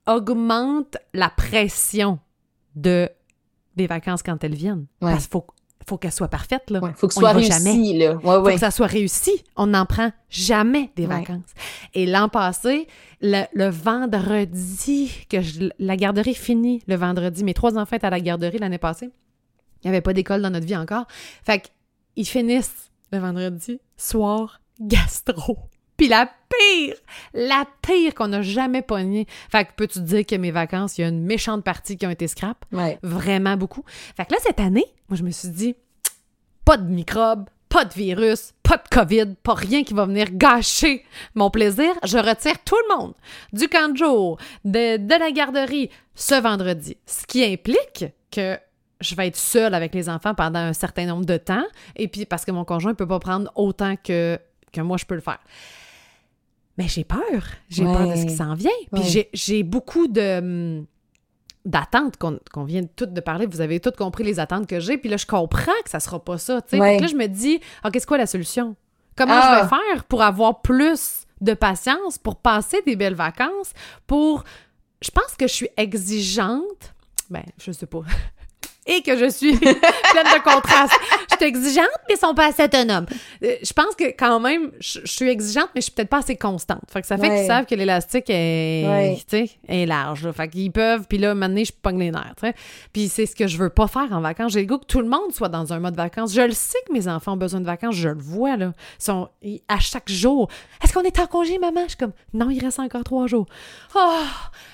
augmente 0.07 0.99
la 1.15 1.31
pression 1.31 2.19
de 2.77 3.09
des 3.77 3.87
vacances 3.87 4.23
quand 4.23 4.45
elles 4.45 4.55
viennent. 4.55 4.85
Parce 5.01 5.23
qu'il 5.23 5.31
faut 5.31 5.47
faut 5.87 5.99
qu'elle 5.99 6.13
soit 6.13 6.29
parfaite. 6.29 6.71
Là. 6.71 6.81
Ouais, 6.81 6.91
faut 6.95 7.09
que 7.09 7.15
ce 7.15 7.21
soit 7.21 7.33
réussi. 7.33 7.99
Là. 7.99 8.15
Ouais, 8.17 8.21
faut 8.23 8.45
que 8.45 8.59
ça 8.59 8.71
soit 8.71 8.87
réussi. 8.87 9.45
On 9.57 9.69
n'en 9.69 9.87
prend 9.87 10.13
jamais 10.29 10.91
des 10.97 11.07
vacances. 11.07 11.55
Et 11.95 12.07
l'an 12.07 12.29
passé, 12.29 12.87
le, 13.21 13.71
vendredi, 13.71 15.11
que 15.29 15.39
la 15.79 15.97
garderie 15.97 16.35
finit 16.35 16.83
le 16.87 16.97
vendredi, 16.97 17.45
mes 17.45 17.55
trois 17.55 17.77
enfants 17.79 17.97
étaient 17.97 18.07
à 18.07 18.11
la 18.11 18.21
garderie 18.21 18.59
l'année 18.59 18.79
passée. 18.79 19.11
Il 19.83 19.87
n'y 19.87 19.91
avait 19.91 20.03
pas 20.03 20.13
d'école 20.13 20.43
dans 20.43 20.51
notre 20.51 20.67
vie 20.67 20.77
encore. 20.77 21.07
Fait 21.45 21.71
qu'ils 22.15 22.27
finissent 22.27 22.91
le 23.13 23.19
vendredi, 23.19 23.81
soir, 23.97 24.61
gastro. 24.81 25.59
Puis 26.01 26.09
la 26.09 26.25
pire, 26.25 26.95
la 27.35 27.67
pire 27.83 28.15
qu'on 28.15 28.29
n'a 28.29 28.41
jamais 28.41 28.81
pognée. 28.81 29.27
Fait 29.53 29.67
que 29.67 29.73
peux-tu 29.77 30.01
dire 30.01 30.25
que 30.25 30.35
mes 30.35 30.51
vacances, 30.51 30.97
il 30.97 31.03
y 31.03 31.05
a 31.05 31.09
une 31.09 31.23
méchante 31.23 31.63
partie 31.63 31.99
qui 31.99 32.07
ont 32.07 32.11
été 32.11 32.27
scrap? 32.27 32.65
Vraiment 33.03 33.59
beaucoup. 33.59 33.85
Fait 34.17 34.25
que 34.25 34.33
là, 34.33 34.39
cette 34.43 34.61
année, 34.61 34.87
moi, 35.11 35.19
je 35.19 35.23
me 35.23 35.31
suis 35.31 35.51
dit, 35.51 35.77
pas 36.65 36.79
de 36.79 36.89
microbes, 36.91 37.51
pas 37.69 37.85
de 37.85 37.93
virus, 37.93 38.55
pas 38.63 38.79
de 38.79 38.89
COVID, 38.91 39.35
pas 39.43 39.53
rien 39.53 39.85
qui 39.85 39.93
va 39.93 40.07
venir 40.07 40.29
gâcher 40.33 41.05
mon 41.35 41.51
plaisir. 41.51 41.93
Je 42.03 42.17
retire 42.17 42.65
tout 42.65 42.79
le 42.89 42.97
monde 42.97 43.13
du 43.53 43.69
camp 43.69 43.93
de 43.93 43.99
jour, 43.99 44.39
de, 44.65 44.97
de 44.97 45.21
la 45.21 45.31
garderie 45.33 45.91
ce 46.15 46.41
vendredi. 46.41 46.97
Ce 47.05 47.27
qui 47.27 47.45
implique 47.45 48.07
que 48.31 48.59
je 49.03 49.15
vais 49.15 49.27
être 49.27 49.37
seule 49.37 49.75
avec 49.75 49.95
les 49.95 50.09
enfants 50.09 50.35
pendant 50.35 50.61
un 50.61 50.73
certain 50.73 51.05
nombre 51.05 51.27
de 51.27 51.37
temps, 51.37 51.67
et 51.95 52.09
puis 52.09 52.25
parce 52.25 52.47
que 52.47 52.53
mon 52.53 52.65
conjoint 52.65 52.93
ne 52.93 52.97
peut 52.97 53.07
pas 53.07 53.21
prendre 53.21 53.53
autant 53.55 53.97
que, 53.97 54.39
que 54.73 54.81
moi 54.81 54.97
je 54.97 55.05
peux 55.05 55.15
le 55.15 55.21
faire. 55.21 55.41
Mais 56.81 56.89
j'ai 56.89 57.05
peur. 57.05 57.43
J'ai 57.69 57.85
peur 57.85 58.09
de 58.09 58.17
ce 58.17 58.25
qui 58.25 58.35
s'en 58.35 58.55
vient. 58.55 58.71
Puis 58.93 59.27
j'ai 59.33 59.63
beaucoup 59.63 60.09
de 60.09 60.39
hum, 60.39 60.87
d'attentes 61.65 62.17
qu'on 62.17 62.65
vient 62.65 62.83
toutes 62.97 63.13
de 63.13 63.21
parler. 63.21 63.47
Vous 63.47 63.61
avez 63.61 63.81
toutes 63.81 63.97
compris 63.97 64.25
les 64.25 64.41
attentes 64.41 64.67
que 64.67 64.81
j'ai. 64.81 64.97
Puis 64.97 65.11
là, 65.11 65.17
je 65.17 65.27
comprends 65.27 65.73
que 65.85 65.91
ça 65.91 66.01
sera 66.01 66.23
pas 66.25 66.39
ça. 66.39 66.61
là, 66.73 67.07
je 67.07 67.17
me 67.17 67.27
dis, 67.27 67.61
ah, 67.83 67.91
qu'est-ce 67.91 68.07
quoi 68.07 68.19
la 68.19 68.27
solution? 68.27 68.77
Comment 69.17 69.41
je 69.41 69.47
vais 69.49 69.63
ah! 69.63 69.69
faire 69.69 70.05
pour 70.05 70.23
avoir 70.23 70.63
plus 70.63 71.27
de 71.41 71.53
patience, 71.53 72.17
pour 72.17 72.37
passer 72.37 72.81
des 72.87 72.97
belles 72.97 73.15
vacances, 73.15 73.73
pour... 74.07 74.45
Je 75.03 75.11
pense 75.11 75.35
que 75.39 75.47
je 75.47 75.53
suis 75.53 75.69
exigeante. 75.77 76.95
Ben, 77.31 77.45
je 77.59 77.73
sais 77.73 77.87
pas 77.87 78.01
et 78.87 79.03
que 79.03 79.17
je 79.17 79.29
suis 79.29 79.57
pleine 79.59 79.75
de 79.75 80.43
contrastes. 80.43 80.95
Je 81.31 81.37
suis 81.37 81.45
exigeante, 81.47 81.89
mais 82.09 82.15
ils 82.15 82.19
sont 82.19 82.35
pas 82.35 82.49
assez 82.49 82.65
autonomes. 82.65 83.07
Euh, 83.43 83.55
je 83.63 83.73
pense 83.73 83.95
que 83.95 84.05
quand 84.17 84.41
même, 84.41 84.73
je, 84.81 85.01
suis 85.05 85.29
exigeante, 85.29 85.69
mais 85.75 85.81
je 85.81 85.87
suis 85.87 85.93
peut-être 85.93 86.09
pas 86.09 86.19
assez 86.19 86.37
constante. 86.37 86.83
Fait 86.91 87.01
que 87.01 87.07
ça 87.07 87.17
fait 87.17 87.29
qu'ils 87.29 87.47
savent 87.47 87.67
que 87.67 87.75
l'élastique 87.75 88.29
est, 88.29 89.17
est 89.69 89.87
large. 89.87 90.25
Là. 90.25 90.33
Fait 90.33 90.49
qu'ils 90.49 90.73
peuvent, 90.73 91.07
puis 91.09 91.19
là, 91.19 91.35
maintenant, 91.35 91.63
je 91.65 91.73
pogne 91.73 91.99
les 91.99 92.11
nerfs. 92.11 92.35
Puis 92.93 93.09
c'est 93.09 93.27
ce 93.27 93.37
que 93.37 93.47
je 93.47 93.57
veux 93.59 93.71
pas 93.71 93.87
faire 93.87 94.09
en 94.13 94.21
vacances. 94.21 94.53
J'ai 94.53 94.61
le 94.61 94.67
goût 94.67 94.79
que 94.79 94.87
tout 94.87 95.01
le 95.01 95.09
monde 95.09 95.33
soit 95.33 95.49
dans 95.49 95.73
un 95.73 95.79
mode 95.79 95.97
vacances. 95.97 96.35
Je 96.35 96.43
le 96.43 96.53
sais 96.53 96.79
que 96.87 96.93
mes 96.93 97.09
enfants 97.09 97.35
ont 97.35 97.39
besoin 97.39 97.61
de 97.61 97.67
vacances, 97.67 97.95
je 97.95 98.09
le 98.09 98.21
vois, 98.21 98.57
là. 98.57 98.73
Ils 99.01 99.05
sont 99.05 99.29
à 99.69 99.79
chaque 99.79 100.09
jour. 100.09 100.49
Est-ce 100.83 100.93
qu'on 100.93 101.03
est 101.03 101.19
en 101.19 101.27
congé, 101.27 101.59
maman? 101.59 101.83
Je 101.85 101.91
suis 101.91 101.99
comme, 101.99 102.13
non, 102.35 102.51
il 102.51 102.63
reste 102.63 102.81
encore 102.81 103.05
trois 103.05 103.27
jours. 103.27 103.47
Oh! 103.95 104.23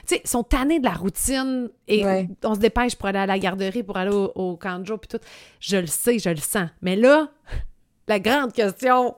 Tu 0.06 0.14
sais, 0.14 0.20
ils 0.25 0.28
sont 0.28 0.42
tannés 0.42 0.78
de 0.78 0.84
la 0.84 0.92
routine 0.92 1.68
et 1.88 2.04
on 2.44 2.54
se 2.54 2.60
dépêche 2.60 2.96
pour 2.96 3.08
aller 3.08 3.18
à 3.18 3.26
la 3.26 3.38
garderie, 3.38 3.82
pour 3.82 3.95
aller 3.96 4.14
au, 4.14 4.32
au 4.34 4.56
puis 4.56 5.08
tout. 5.08 5.20
Je 5.60 5.76
le 5.76 5.86
sais, 5.86 6.18
je 6.18 6.30
le 6.30 6.36
sens. 6.36 6.68
Mais 6.82 6.96
là, 6.96 7.28
la 8.08 8.20
grande 8.20 8.52
question, 8.52 9.16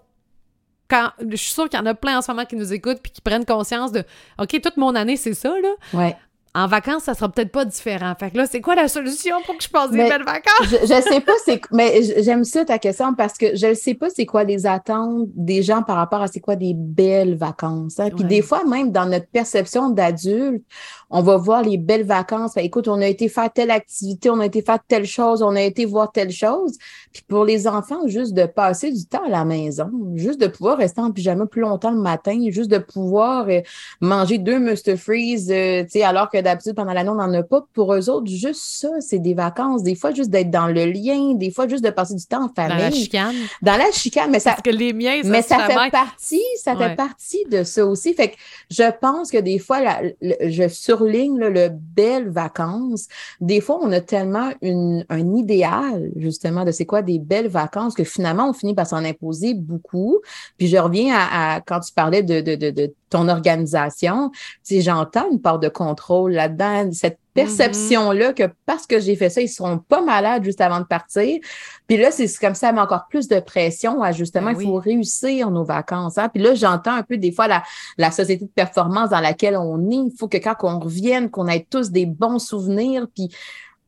quand 0.89 1.11
je 1.21 1.37
suis 1.37 1.53
sûre 1.53 1.69
qu'il 1.69 1.79
y 1.79 1.83
en 1.83 1.87
a 1.87 1.95
plein 1.95 2.19
en 2.19 2.23
ce 2.23 2.31
moment 2.31 2.45
qui 2.45 2.57
nous 2.57 2.73
écoutent 2.73 3.01
puis 3.03 3.13
qui 3.13 3.21
prennent 3.21 3.45
conscience 3.45 3.93
de 3.93 4.05
OK, 4.39 4.61
toute 4.63 4.77
mon 4.77 4.95
année, 4.95 5.17
c'est 5.17 5.35
ça, 5.35 5.55
là. 5.61 5.71
Ouais. 5.93 6.17
En 6.55 6.67
vacances, 6.67 7.05
ça 7.05 7.15
sera 7.15 7.29
peut-être 7.29 7.53
pas 7.53 7.65
différent. 7.65 8.15
Fait 8.19 8.31
que 8.31 8.37
là, 8.37 8.47
c'est 8.47 8.61
quoi 8.61 8.75
la 8.75 8.89
solution 8.89 9.37
pour 9.45 9.57
que 9.57 9.63
je 9.63 9.69
passe 9.69 9.91
des 9.91 9.99
belles 9.99 10.25
vacances? 10.25 10.63
Je, 10.63 10.77
je 10.83 11.03
sais 11.03 11.21
pas, 11.21 11.33
c'est 11.45 11.61
mais 11.71 12.01
j'aime 12.23 12.45
ça 12.45 12.65
ta 12.65 12.79
question 12.79 13.15
parce 13.15 13.37
que 13.37 13.55
je 13.55 13.69
ne 13.69 13.75
sais 13.75 13.95
pas 13.95 14.09
c'est 14.11 14.27
quoi 14.27 14.45
les 14.45 14.67
attentes 14.67 15.29
des 15.35 15.63
gens 15.63 15.83
par 15.83 15.97
rapport 15.97 16.23
à 16.23 16.27
c'est 16.27 16.41
quoi 16.41 16.57
des 16.57 16.75
belles 16.75 17.37
vacances. 17.37 18.01
Hein. 18.01 18.11
Puis 18.15 18.25
des 18.25 18.43
fois, 18.43 18.65
même 18.65 18.91
dans 18.91 19.07
notre 19.07 19.29
perception 19.29 19.91
d'adulte, 19.91 20.65
on 21.11 21.23
va 21.23 21.37
voir 21.37 21.63
les 21.63 21.79
belles 21.79 22.05
vacances. 22.05 22.57
écoute, 22.57 22.89
on 22.89 23.01
a 23.01 23.07
été 23.07 23.29
faire 23.29 23.53
telle 23.53 23.71
activité, 23.71 24.31
on 24.31 24.41
a 24.41 24.47
été 24.47 24.63
faire 24.63 24.79
telle 24.87 25.07
chose, 25.07 25.43
on 25.43 25.55
a 25.55 25.63
été 25.63 25.85
voir 25.85 26.13
telle 26.13 26.31
chose. 26.31 26.77
Puis 27.13 27.23
pour 27.27 27.45
les 27.45 27.67
enfants, 27.67 28.07
juste 28.07 28.35
de 28.35 28.47
passer 28.47 28.93
du 28.93 29.05
temps 29.07 29.25
à 29.27 29.29
la 29.29 29.45
maison, 29.45 29.91
juste 30.15 30.41
de 30.41 30.47
pouvoir 30.47 30.79
rester 30.79 31.01
en 31.01 31.11
pyjama 31.11 31.47
plus 31.47 31.63
longtemps 31.63 31.91
le 31.91 32.01
matin, 32.01 32.39
juste 32.51 32.71
de 32.71 32.79
pouvoir 32.79 33.47
euh, 33.49 33.61
manger 34.01 34.39
deux 34.39 34.59
Mr. 34.59 34.97
Freeze, 34.97 35.51
euh, 35.51 35.83
tu 35.85 35.91
sais, 35.91 36.03
alors 36.03 36.31
que 36.31 36.41
d'habitude, 36.41 36.75
pendant 36.75 36.93
l'année, 36.93 37.11
on 37.11 37.15
n'en 37.15 37.33
a 37.33 37.43
pas. 37.43 37.67
Pour 37.75 37.95
eux 37.95 38.09
autres, 38.11 38.31
juste 38.31 38.63
ça, 38.63 38.89
c'est 39.01 39.19
des 39.19 39.35
vacances. 39.35 39.83
Des 39.83 39.95
fois, 39.95 40.13
juste 40.13 40.31
d'être 40.31 40.51
dans 40.51 40.69
le 40.69 40.85
lien, 40.85 41.35
des 41.35 41.51
fois, 41.51 41.69
juste 41.69 41.85
de 41.85 41.91
passer 41.91 42.15
du 42.15 42.25
temps 42.27 42.45
en 42.45 42.49
famille. 42.55 42.77
Dans 42.77 42.85
la 42.85 42.91
chicane. 42.91 43.35
Dans 43.63 43.77
la 43.77 43.91
chicane, 43.93 44.31
mais 44.31 44.41
ça... 44.41 44.51
Parce 44.51 44.63
que 44.63 44.71
les 44.71 44.93
miens, 44.93 45.21
ça 45.23 45.29
Mais 45.29 45.43
ça 45.43 45.59
fait 45.67 45.91
partie, 45.91 46.43
ça 46.57 46.77
fait 46.77 46.97
partie 46.97 47.45
de 47.51 47.63
ça 47.63 47.87
aussi. 47.87 48.15
Fait 48.15 48.29
que 48.29 48.37
je 48.71 48.91
pense 49.01 49.31
que 49.31 49.39
des 49.39 49.59
fois, 49.59 49.79
je 50.21 50.69
sur 50.69 51.05
ligne 51.05 51.39
le 51.39 51.69
belles 51.71 52.29
vacances. 52.29 53.09
Des 53.41 53.61
fois, 53.61 53.79
on 53.83 53.93
a 53.93 54.01
tellement 54.01 54.51
une, 54.63 55.05
un 55.09 55.35
idéal, 55.35 56.11
justement, 56.17 56.65
de 56.65 56.71
c'est 56.71 56.87
quoi 56.87 57.03
des 57.09 57.19
belles 57.19 57.49
vacances 57.49 57.95
que 57.95 58.05
finalement, 58.05 58.49
on 58.49 58.53
finit 58.53 58.75
par 58.75 58.87
s'en 58.87 59.05
imposer 59.05 59.55
beaucoup. 59.55 60.21
Puis 60.57 60.69
je 60.69 60.77
reviens 60.77 61.15
à, 61.17 61.61
quand 61.61 61.81
tu 61.81 61.93
parlais 61.93 62.23
de, 62.23 62.41
de, 62.41 62.55
de, 62.55 62.71
de 62.71 62.95
ton 63.11 63.29
organisation. 63.29 64.31
Tu 64.65 64.81
j'entends 64.81 65.31
une 65.31 65.41
part 65.41 65.59
de 65.59 65.69
contrôle 65.69 66.33
là-dedans, 66.33 66.91
cette 66.93 67.19
perception-là 67.35 68.33
que 68.33 68.45
parce 68.67 68.87
que 68.87 68.99
j'ai 68.99 69.15
fait 69.15 69.31
ça, 69.31 69.41
ils 69.41 69.49
seront 69.49 69.79
pas 69.79 70.03
malades 70.03 70.45
juste 70.45 70.61
avant 70.61 70.81
de 70.81 70.85
partir. 70.85 71.39
Puis 71.87 71.97
là, 71.97 72.11
c'est 72.11 72.29
comme 72.39 72.55
ça, 72.55 72.73
mais 72.73 72.81
encore 72.81 73.07
plus 73.09 73.29
de 73.29 73.39
pression 73.41 74.03
à 74.03 74.13
justement, 74.13 74.53
ben 74.53 74.61
il 74.61 74.67
faut 74.67 74.75
réussir 74.75 75.51
nos 75.51 75.65
vacances. 75.65 76.19
Hein? 76.19 76.29
Puis 76.29 76.43
là, 76.43 76.55
j'entends 76.55 76.95
un 76.95 77.03
peu 77.03 77.17
des 77.17 77.33
fois 77.33 77.47
la, 77.47 77.63
la 77.97 78.11
société 78.11 78.45
de 78.45 78.51
performance 78.51 79.11
dans 79.11 79.21
laquelle 79.21 79.57
on 79.57 79.89
est. 79.91 79.95
Il 79.95 80.13
faut 80.19 80.29
que 80.29 80.39
quand 80.39 80.57
on 80.63 80.81
revienne, 80.81 81.31
qu'on 81.31 81.47
ait 81.47 81.67
tous 81.71 81.91
des 81.91 82.07
bons 82.07 82.41
souvenirs. 82.41 83.07
Puis 83.15 83.31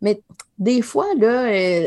mais 0.01 0.21
des 0.61 0.83
fois, 0.83 1.07
là, 1.19 1.47
euh, 1.47 1.87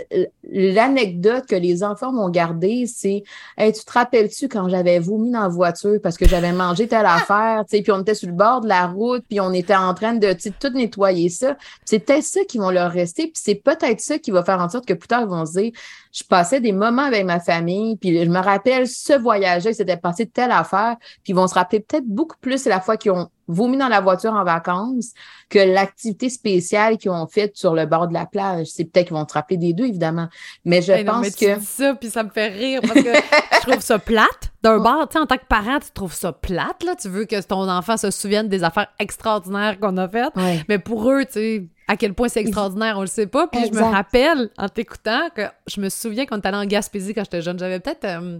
l'anecdote 0.51 1.45
que 1.45 1.55
les 1.55 1.83
enfants 1.83 2.11
m'ont 2.11 2.29
gardée, 2.29 2.85
c'est 2.87 3.23
hey, 3.55 3.71
tu 3.71 3.85
te 3.85 3.91
rappelles-tu 3.91 4.47
quand 4.49 4.67
j'avais 4.67 4.97
vomi 4.97 5.29
dans 5.29 5.41
la 5.41 5.47
voiture 5.47 5.99
parce 6.01 6.17
que 6.17 6.27
j'avais 6.27 6.51
mangé 6.51 6.87
telle 6.87 7.05
affaire, 7.05 7.65
puis 7.69 7.83
on 7.91 8.01
était 8.01 8.15
sur 8.15 8.29
le 8.29 8.33
bord 8.33 8.61
de 8.61 8.67
la 8.67 8.87
route, 8.87 9.23
puis 9.29 9.39
on 9.39 9.53
était 9.53 9.75
en 9.75 9.93
train 9.93 10.15
de 10.15 10.33
tout 10.59 10.69
nettoyer 10.69 11.29
ça. 11.29 11.55
C'est 11.85 11.99
peut-être 11.99 12.23
ça 12.23 12.43
qui 12.45 12.57
vont 12.57 12.71
leur 12.71 12.91
rester, 12.91 13.25
puis 13.25 13.33
c'est 13.35 13.55
peut-être 13.55 14.01
ça 14.01 14.17
qui 14.17 14.31
va 14.31 14.43
faire 14.43 14.59
en 14.59 14.69
sorte 14.69 14.87
que 14.87 14.93
plus 14.93 15.07
tard, 15.07 15.21
ils 15.21 15.27
vont 15.27 15.45
se 15.45 15.59
dire 15.59 15.71
je 16.13 16.23
passais 16.23 16.61
des 16.61 16.71
moments 16.71 17.03
avec 17.03 17.25
ma 17.25 17.39
famille, 17.39 17.97
puis 17.97 18.23
je 18.23 18.29
me 18.29 18.39
rappelle 18.39 18.87
ce 18.87 19.13
voyage 19.13 19.63
c'était 19.63 19.97
passé 19.97 20.27
telle 20.27 20.51
affaire, 20.51 20.95
puis 21.23 21.33
ils 21.33 21.35
vont 21.35 21.47
se 21.47 21.55
rappeler 21.55 21.79
peut-être 21.79 22.05
beaucoup 22.05 22.37
plus 22.39 22.65
la 22.65 22.79
fois 22.79 22.97
qu'ils 22.97 23.11
ont 23.11 23.29
vomi 23.47 23.77
dans 23.77 23.87
la 23.87 23.99
voiture 23.99 24.33
en 24.33 24.43
vacances 24.43 25.11
que 25.49 25.59
l'activité 25.59 26.29
spéciale 26.29 26.97
qu'ils 26.97 27.11
ont 27.11 27.27
faite 27.27 27.57
sur 27.57 27.73
le 27.73 27.85
bord 27.85 28.07
de 28.07 28.13
la 28.13 28.25
plage. 28.25 28.67
C'est 28.67 28.85
peut-être 28.85 29.07
qu'ils 29.07 29.17
vont 29.17 29.27
se 29.27 29.33
rappeler 29.33 29.57
des 29.57 29.73
deux, 29.73 29.85
évidemment. 29.85 30.29
Mais 30.65 30.81
je 30.81 31.03
pense 31.03 31.21
mais 31.21 31.31
que. 31.31 31.59
Dis 31.59 31.65
ça, 31.65 31.95
puis 31.95 32.09
ça 32.09 32.23
me 32.23 32.29
fait 32.29 32.47
rire 32.47 32.81
parce 32.81 33.01
que 33.03 33.13
je 33.13 33.69
trouve 33.69 33.81
ça 33.81 33.99
plate. 33.99 34.52
D'un 34.63 34.77
bord, 34.79 35.07
tu 35.09 35.13
sais, 35.13 35.19
en 35.19 35.25
tant 35.25 35.37
que 35.37 35.45
parent, 35.45 35.79
tu 35.79 35.91
trouves 35.93 36.13
ça 36.13 36.31
plate, 36.31 36.83
là. 36.83 36.95
Tu 36.95 37.09
veux 37.09 37.25
que 37.25 37.41
ton 37.41 37.69
enfant 37.69 37.97
se 37.97 38.11
souvienne 38.11 38.47
des 38.47 38.63
affaires 38.63 38.87
extraordinaires 38.97 39.79
qu'on 39.79 39.97
a 39.97 40.07
faites. 40.07 40.33
Mais 40.69 40.79
pour 40.79 41.11
eux, 41.11 41.25
tu 41.25 41.33
sais, 41.33 41.67
à 41.87 41.97
quel 41.97 42.13
point 42.13 42.29
c'est 42.29 42.41
extraordinaire, 42.41 42.97
on 42.97 43.01
le 43.01 43.07
sait 43.07 43.27
pas. 43.27 43.47
Puis 43.47 43.67
je 43.67 43.73
me 43.73 43.83
rappelle, 43.83 44.49
en 44.57 44.69
t'écoutant, 44.69 45.29
que 45.35 45.43
je 45.67 45.81
me 45.81 45.89
souviens 45.89 46.25
qu'on 46.25 46.37
était 46.37 46.47
allé 46.47 46.57
en 46.57 46.65
Gaspésie 46.65 47.13
quand 47.13 47.23
j'étais 47.23 47.41
jeune. 47.41 47.59
J'avais 47.59 47.79
peut-être 47.79 48.05
euh, 48.05 48.39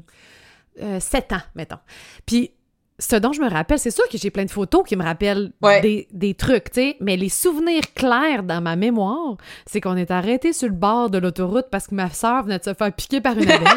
euh, 0.82 1.00
sept 1.00 1.28
7 1.30 1.34
ans, 1.34 1.44
mettons. 1.56 1.80
Puis 2.26 2.52
ce 3.00 3.16
dont 3.16 3.34
je 3.34 3.42
me 3.42 3.50
rappelle, 3.50 3.80
c'est 3.80 3.92
sûr 3.92 4.08
que 4.10 4.18
j'ai 4.18 4.30
plein 4.30 4.46
de 4.46 4.52
photos 4.52 4.84
qui 4.88 4.96
me 4.96 5.04
rappellent 5.04 5.52
des, 5.62 6.36
trucs, 6.36 6.72
tu 6.72 6.82
sais, 6.82 6.98
mais 7.00 7.18
les 7.18 7.30
souvenirs 7.30 7.94
clairs 7.96 8.44
dans 8.44 8.62
ma 8.62 8.76
mémoire, 8.76 9.36
c'est 9.66 9.82
qu'on 9.82 9.98
est 9.98 10.12
arrêté 10.12 10.54
sur 10.54 10.68
le 10.68 10.76
bord 10.76 11.10
de 11.10 11.18
l'autoroute 11.18 11.66
parce 11.72 11.88
que 11.88 11.96
ma 11.96 12.10
soeur 12.12 12.44
venait 12.44 12.60
de 12.60 12.64
se 12.64 12.74
faire 12.74 12.94
piquer 12.94 13.20
par 13.20 13.38
une 13.38 13.50
abeille. 13.52 13.68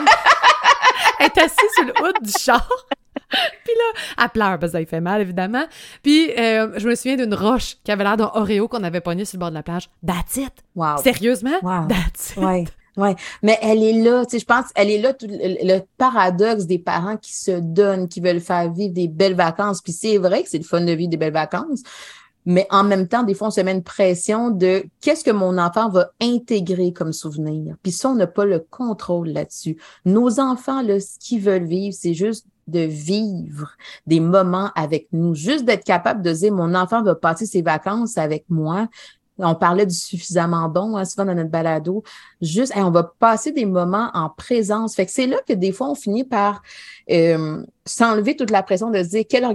elle 1.21 1.27
est 1.27 1.39
assise 1.39 1.71
sur 1.75 1.85
le 1.85 1.93
haut 2.03 2.13
du 2.23 2.33
char. 2.33 2.69
Puis 3.31 3.75
là, 3.77 4.25
elle 4.25 4.29
pleure 4.31 4.59
parce 4.59 4.73
que 4.73 4.79
ça 4.79 4.87
fait 4.87 5.01
mal, 5.01 5.21
évidemment. 5.21 5.65
Puis 6.03 6.31
euh, 6.39 6.79
je 6.79 6.89
me 6.89 6.95
souviens 6.95 7.17
d'une 7.17 7.35
roche 7.35 7.77
qui 7.83 7.91
avait 7.91 8.05
l'air 8.05 8.17
d'un 8.17 8.31
Oreo 8.35 8.69
qu'on 8.69 8.85
avait 8.85 9.01
pogné 9.01 9.25
sur 9.25 9.37
le 9.37 9.41
bord 9.41 9.51
de 9.51 9.55
la 9.55 9.63
plage. 9.63 9.89
That's 10.07 10.37
it! 10.37 10.53
Wow. 10.75 10.99
Sérieusement? 11.03 11.59
Wow. 11.63 11.89
That's 11.89 12.37
it! 12.37 12.73
Oui, 12.97 13.11
mais 13.43 13.59
elle 13.61 13.83
est 13.83 13.93
là, 13.93 14.25
tu 14.25 14.33
sais, 14.33 14.39
je 14.39 14.47
pense, 14.47 14.67
elle 14.75 14.91
est 14.91 14.99
là, 14.99 15.13
tout 15.13 15.27
le, 15.29 15.81
paradoxe 15.99 16.65
des 16.65 16.79
parents 16.79 17.19
qui 17.19 17.35
se 17.35 17.51
donnent, 17.51 18.09
qui 18.09 18.21
veulent 18.21 18.41
faire 18.41 18.73
vivre 18.73 18.95
des 18.95 19.07
belles 19.07 19.35
vacances. 19.35 19.83
Puis 19.83 19.93
c'est 19.93 20.17
vrai 20.17 20.43
que 20.43 20.49
c'est 20.49 20.59
le 20.59 20.65
fun 20.65 20.81
de 20.81 20.93
vivre 20.93 21.11
des 21.11 21.19
belles 21.19 21.33
vacances, 21.33 21.83
mais 22.47 22.67
en 22.71 22.85
même 22.85 23.09
temps, 23.09 23.25
des 23.25 23.35
fois, 23.35 23.49
on 23.49 23.51
se 23.51 23.61
met 23.61 23.73
une 23.73 23.83
pression 23.83 24.51
de 24.51 24.85
qu'est-ce 25.01 25.25
que 25.25 25.33
mon 25.33 25.59
enfant 25.59 25.91
va 25.91 26.11
intégrer 26.21 26.93
comme 26.93 27.13
souvenir. 27.13 27.75
Puis 27.83 27.93
ça, 27.93 28.09
on 28.09 28.15
n'a 28.15 28.29
pas 28.29 28.45
le 28.45 28.61
contrôle 28.71 29.29
là-dessus. 29.29 29.77
Nos 30.05 30.39
enfants, 30.39 30.81
là, 30.81 31.01
ce 31.01 31.19
qu'ils 31.19 31.41
veulent 31.41 31.67
vivre, 31.67 31.95
c'est 31.99 32.15
juste 32.15 32.47
de 32.69 32.81
vivre 32.81 33.73
des 34.07 34.21
moments 34.21 34.71
avec 34.75 35.09
nous, 35.13 35.35
juste 35.35 35.65
d'être 35.65 35.85
capable 35.85 36.23
de 36.23 36.33
dire, 36.33 36.53
mon 36.53 36.75
enfant 36.75 37.03
va 37.03 37.15
passer 37.15 37.47
ses 37.47 37.63
vacances 37.63 38.19
avec 38.19 38.45
moi, 38.49 38.89
on 39.39 39.55
parlait 39.55 39.87
du 39.87 39.95
suffisamment 39.95 40.69
bon, 40.69 40.97
hein, 40.97 41.05
souvent 41.05 41.27
dans 41.27 41.35
notre 41.35 41.51
balado. 41.51 42.03
Juste, 42.41 42.73
on 42.77 42.91
va 42.91 43.03
passer 43.19 43.53
des 43.53 43.67
moments 43.67 44.11
en 44.15 44.31
présence. 44.31 44.95
Fait 44.95 45.07
que 45.07 45.13
c'est 45.13 45.27
là 45.27 45.39
que 45.47 45.53
des 45.53 45.73
fois, 45.73 45.91
on 45.91 45.95
finit 45.95 46.25
par 46.25 46.63
euh, 47.11 47.63
s'enlever 47.85 48.37
toute 48.37 48.51
la 48.51 48.63
pression 48.63 48.91
de 48.91 49.03
se 49.03 49.09
dire 49.09 49.25
quelle, 49.29 49.47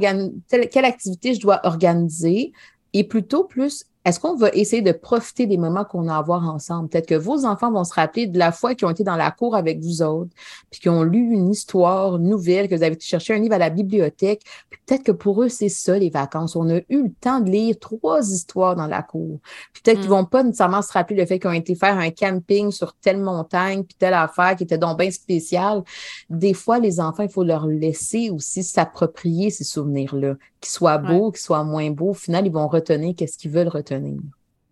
quelle 0.69 0.85
activité 0.85 1.33
je 1.33 1.41
dois 1.41 1.61
organiser 1.63 2.51
et 2.93 3.03
plutôt 3.03 3.43
plus 3.43 3.85
est-ce 4.03 4.19
qu'on 4.19 4.35
va 4.35 4.49
essayer 4.53 4.81
de 4.81 4.91
profiter 4.91 5.45
des 5.45 5.57
moments 5.57 5.85
qu'on 5.85 6.07
a 6.07 6.15
à 6.15 6.17
avoir 6.17 6.49
ensemble? 6.49 6.89
Peut-être 6.89 7.07
que 7.07 7.15
vos 7.15 7.45
enfants 7.45 7.71
vont 7.71 7.83
se 7.83 7.93
rappeler 7.93 8.25
de 8.25 8.39
la 8.39 8.51
fois 8.51 8.73
qu'ils 8.73 8.87
ont 8.87 8.91
été 8.91 9.03
dans 9.03 9.15
la 9.15 9.29
cour 9.29 9.55
avec 9.55 9.79
vous 9.79 10.01
autres, 10.01 10.31
puis 10.71 10.79
qu'ils 10.79 10.89
ont 10.89 11.03
lu 11.03 11.19
une 11.19 11.51
histoire 11.51 12.17
nouvelle, 12.17 12.67
que 12.67 12.75
vous 12.75 12.81
avez 12.81 12.97
cherché 12.99 13.35
un 13.35 13.37
livre 13.37 13.53
à 13.53 13.59
la 13.59 13.69
bibliothèque. 13.69 14.41
peut-être 14.71 15.03
que 15.03 15.11
pour 15.11 15.43
eux, 15.43 15.49
c'est 15.49 15.69
ça, 15.69 15.99
les 15.99 16.09
vacances. 16.09 16.55
On 16.55 16.67
a 16.69 16.77
eu 16.77 17.03
le 17.03 17.11
temps 17.21 17.41
de 17.41 17.51
lire 17.51 17.75
trois 17.79 18.27
histoires 18.27 18.75
dans 18.75 18.87
la 18.87 19.03
cour. 19.03 19.39
peut-être 19.83 19.99
qu'ils 19.99 20.09
mm. 20.09 20.13
vont 20.13 20.25
pas 20.25 20.41
nécessairement 20.41 20.81
se 20.81 20.91
rappeler 20.91 21.17
le 21.17 21.25
fait 21.27 21.37
qu'ils 21.37 21.51
ont 21.51 21.53
été 21.53 21.75
faire 21.75 21.97
un 21.97 22.09
camping 22.09 22.71
sur 22.71 22.93
telle 22.93 23.19
montagne, 23.19 23.83
puis 23.83 23.95
telle 23.99 24.15
affaire 24.15 24.55
qui 24.55 24.63
était 24.63 24.79
donc 24.79 24.97
bien 24.97 25.11
spéciale. 25.11 25.83
Des 26.27 26.55
fois, 26.55 26.79
les 26.79 26.99
enfants, 26.99 27.23
il 27.23 27.29
faut 27.29 27.43
leur 27.43 27.67
laisser 27.67 28.31
aussi 28.31 28.63
s'approprier 28.63 29.51
ces 29.51 29.63
souvenirs-là 29.63 30.37
qu'ils 30.61 30.71
soient 30.71 30.97
beaux, 30.99 31.31
qu'ils 31.31 31.41
soient 31.41 31.63
moins 31.63 31.89
beaux, 31.89 32.11
au 32.11 32.13
final, 32.13 32.45
ils 32.45 32.51
vont 32.51 32.67
retenir 32.67 33.13
qu'est-ce 33.15 33.37
qu'ils 33.37 33.51
veulent 33.51 33.67
retenir. 33.67 34.19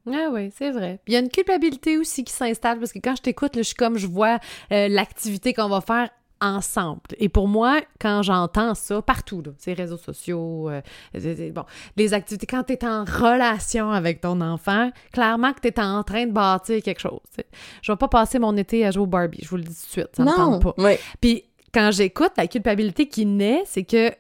Ah 0.08 0.30
oui, 0.32 0.52
c'est 0.58 0.72
vrai. 0.72 1.00
il 1.08 1.14
y 1.14 1.18
a 1.18 1.20
une 1.20 1.30
culpabilité 1.30 1.98
aussi 1.98 2.24
qui 2.24 2.34
s'installe 2.34 2.80
parce 2.80 2.94
que 2.94 3.00
quand 3.00 3.16
je 3.16 3.22
t'écoute, 3.22 3.52
je 3.56 3.62
suis 3.62 3.76
comme 3.76 3.98
je 3.98 4.08
vois 4.08 4.40
euh, 4.72 4.88
l'activité 4.88 5.54
qu'on 5.54 5.70
va 5.70 5.82
faire 5.82 6.10
ensemble. 6.42 7.02
Et 7.18 7.30
pour 7.30 7.48
moi, 7.48 7.82
quand 8.00 8.24
j'entends 8.24 8.74
ça 8.74 9.02
partout, 9.02 9.42
là, 9.42 9.52
ces 9.58 9.74
réseaux 9.74 9.98
sociaux, 9.98 10.70
euh, 10.70 10.82
bon, 11.52 11.64
les 11.98 12.14
activités, 12.14 12.48
quand 12.48 12.64
tu 12.64 12.74
es 12.74 12.86
en 12.86 13.04
relation 13.04 13.92
avec 13.92 14.22
ton 14.22 14.40
enfant, 14.42 14.90
clairement 15.12 15.54
que 15.54 15.60
tu 15.60 15.68
es 15.68 15.80
en 15.80 16.02
train 16.04 16.26
de 16.26 16.32
bâtir 16.32 16.82
quelque 16.82 17.02
chose. 17.02 17.20
Je 17.82 17.92
vais 17.92 17.98
pas 17.98 18.08
passer 18.08 18.40
mon 18.40 18.56
été 18.56 18.86
à 18.86 18.92
jouer 18.92 19.04
au 19.04 19.08
Barbie, 19.08 19.40
je 19.44 19.50
vous 19.50 19.58
le 19.58 19.64
dis 19.64 19.70
tout 19.76 19.86
de 19.86 19.92
suite, 19.92 20.10
ça 20.16 20.24
ne 20.24 20.30
me 20.30 20.36
tente 20.36 20.64
pas. 20.64 20.96
Puis 21.20 21.44
quand 21.74 21.92
j'écoute, 21.92 22.32
la 22.38 22.48
culpabilité 22.48 23.08
qui 23.08 23.26
naît, 23.26 23.64
c'est 23.66 23.84
que 23.84 24.12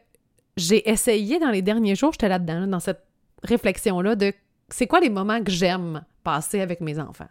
j'ai 0.60 0.90
essayé 0.90 1.40
dans 1.40 1.50
les 1.50 1.62
derniers 1.62 1.96
jours, 1.96 2.12
j'étais 2.12 2.30
là-dedans, 2.30 2.68
dans 2.68 2.80
cette 2.80 3.04
réflexion-là 3.44 4.16
de 4.16 4.34
c'est 4.70 4.88
quoi 4.88 5.00
les 5.00 5.10
moments 5.10 5.44
que 5.44 5.52
j'aime 5.52 6.04
passer 6.24 6.62
avec 6.62 6.82
mes 6.82 7.00
enfants. 7.00 7.28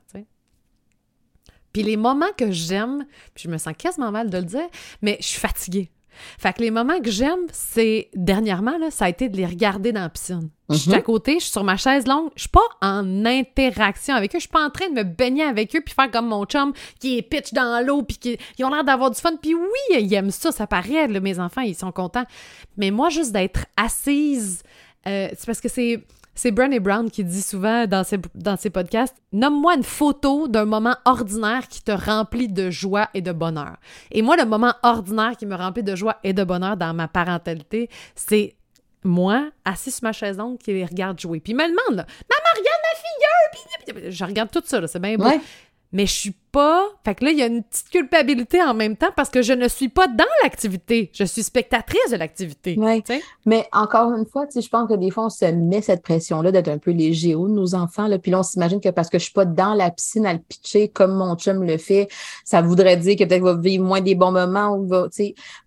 Puis 1.72 1.82
les 1.82 1.96
moments 1.96 2.32
que 2.36 2.50
j'aime, 2.50 3.06
puis 3.34 3.44
je 3.44 3.50
me 3.50 3.58
sens 3.58 3.74
quasiment 3.76 4.10
mal 4.10 4.30
de 4.30 4.38
le 4.38 4.44
dire, 4.44 4.68
mais 5.02 5.18
je 5.20 5.26
suis 5.26 5.40
fatiguée. 5.40 5.90
Fait 6.38 6.52
que 6.52 6.62
les 6.62 6.70
moments 6.70 7.00
que 7.00 7.10
j'aime, 7.10 7.46
c'est 7.52 8.10
dernièrement, 8.14 8.78
là, 8.78 8.90
ça 8.90 9.06
a 9.06 9.08
été 9.08 9.28
de 9.28 9.36
les 9.36 9.46
regarder 9.46 9.92
dans 9.92 10.02
la 10.02 10.08
piscine. 10.08 10.50
Je 10.70 10.76
suis 10.76 10.92
à 10.92 10.98
mhm. 10.98 11.02
côté, 11.02 11.34
je 11.34 11.44
suis 11.44 11.52
sur 11.52 11.64
ma 11.64 11.78
chaise 11.78 12.06
longue, 12.06 12.30
je 12.36 12.42
suis 12.42 12.50
pas 12.50 12.60
en 12.82 13.24
interaction 13.24 14.14
avec 14.14 14.34
eux, 14.34 14.38
je 14.38 14.42
suis 14.42 14.48
pas 14.50 14.64
en 14.64 14.68
train 14.68 14.90
de 14.90 14.96
me 14.96 15.02
baigner 15.02 15.44
avec 15.44 15.74
eux 15.74 15.80
puis 15.80 15.94
faire 15.94 16.10
comme 16.10 16.28
mon 16.28 16.44
chum 16.44 16.74
qui 17.00 17.16
est 17.16 17.22
pitch 17.22 17.54
dans 17.54 17.84
l'eau 17.86 18.02
puis 18.02 18.18
qui 18.18 18.38
ils 18.58 18.64
ont 18.66 18.70
l'air 18.70 18.84
d'avoir 18.84 19.10
du 19.10 19.18
fun 19.18 19.32
puis 19.40 19.54
oui, 19.54 19.98
ils 19.98 20.12
aiment 20.12 20.30
ça, 20.30 20.52
ça 20.52 20.66
paraît, 20.66 21.08
mes 21.08 21.40
enfants, 21.40 21.62
ils 21.62 21.74
sont 21.74 21.92
contents. 21.92 22.24
Mais 22.76 22.90
moi, 22.90 23.08
juste 23.08 23.32
d'être 23.32 23.64
assise, 23.78 24.62
euh, 25.06 25.28
c'est 25.30 25.46
parce 25.46 25.60
que 25.60 25.68
c'est 25.68 26.04
c'est 26.38 26.52
Brené 26.52 26.78
Brown 26.78 27.10
qui 27.10 27.24
dit 27.24 27.42
souvent 27.42 27.88
dans 27.88 28.04
ses, 28.04 28.18
dans 28.36 28.56
podcasts 28.72 29.16
Nomme-moi 29.32 29.74
une 29.74 29.82
photo 29.82 30.46
d'un 30.46 30.66
moment 30.66 30.94
ordinaire 31.04 31.66
qui 31.66 31.82
te 31.82 31.90
remplit 31.90 32.48
de 32.48 32.70
joie 32.70 33.08
et 33.12 33.22
de 33.22 33.32
bonheur. 33.32 33.76
Et 34.12 34.22
moi, 34.22 34.36
le 34.36 34.44
moment 34.44 34.72
ordinaire 34.84 35.36
qui 35.36 35.46
me 35.46 35.56
remplit 35.56 35.82
de 35.82 35.96
joie 35.96 36.18
et 36.22 36.32
de 36.32 36.44
bonheur 36.44 36.76
dans 36.76 36.94
ma 36.94 37.08
parentalité, 37.08 37.90
c'est 38.14 38.54
moi, 39.02 39.48
assis 39.64 39.90
sur 39.90 40.04
ma 40.04 40.12
chaise 40.12 40.38
longue, 40.38 40.58
qui 40.58 40.72
les 40.72 40.84
regarde 40.84 41.18
jouer. 41.18 41.40
Puis 41.40 41.54
il 41.54 41.56
me 41.56 41.64
demande, 41.64 41.96
là, 41.96 42.06
Maman, 42.30 42.50
regarde 42.56 42.82
ma 42.84 42.98
filleule! 43.00 44.02
Puis 44.02 44.12
je 44.12 44.24
regarde 44.24 44.50
tout 44.52 44.62
ça, 44.64 44.86
c'est 44.86 45.00
bien 45.00 45.16
beau 45.16 45.24
mais 45.92 46.06
je 46.06 46.12
suis 46.12 46.34
pas. 46.52 46.86
Fait 47.04 47.14
que 47.14 47.24
là, 47.24 47.30
il 47.30 47.38
y 47.38 47.42
a 47.42 47.46
une 47.46 47.62
petite 47.62 47.90
culpabilité 47.90 48.62
en 48.62 48.74
même 48.74 48.96
temps 48.96 49.10
parce 49.14 49.28
que 49.28 49.42
je 49.42 49.52
ne 49.52 49.68
suis 49.68 49.88
pas 49.88 50.06
dans 50.06 50.24
l'activité. 50.42 51.10
Je 51.12 51.24
suis 51.24 51.42
spectatrice 51.42 52.10
de 52.10 52.16
l'activité. 52.16 52.76
Mais 53.46 53.66
encore 53.72 54.12
une 54.12 54.26
fois, 54.26 54.46
je 54.54 54.68
pense 54.68 54.88
que 54.88 54.94
des 54.94 55.10
fois, 55.10 55.26
on 55.26 55.30
se 55.30 55.44
met 55.46 55.82
cette 55.82 56.02
pression-là 56.02 56.52
d'être 56.52 56.68
un 56.68 56.78
peu 56.78 56.90
les 56.90 57.12
géos 57.12 57.48
de 57.48 57.52
nos 57.52 57.74
enfants. 57.74 58.06
Là, 58.06 58.18
puis 58.18 58.30
là, 58.30 58.40
on 58.40 58.42
s'imagine 58.42 58.80
que 58.80 58.88
parce 58.88 59.08
que 59.08 59.18
je 59.18 59.24
suis 59.24 59.32
pas 59.32 59.44
dans 59.44 59.74
la 59.74 59.90
piscine 59.90 60.26
à 60.26 60.32
le 60.32 60.40
pitcher 60.40 60.88
comme 60.88 61.14
mon 61.14 61.36
chum 61.36 61.62
le 61.62 61.78
fait, 61.78 62.08
ça 62.44 62.62
voudrait 62.62 62.96
dire 62.96 63.16
que 63.16 63.24
peut-être 63.24 63.42
va 63.42 63.56
vivre 63.56 63.84
moins 63.84 64.00
des 64.00 64.14
bons 64.14 64.32
moments. 64.32 64.76
Ou 64.76 64.86
va, 64.86 65.08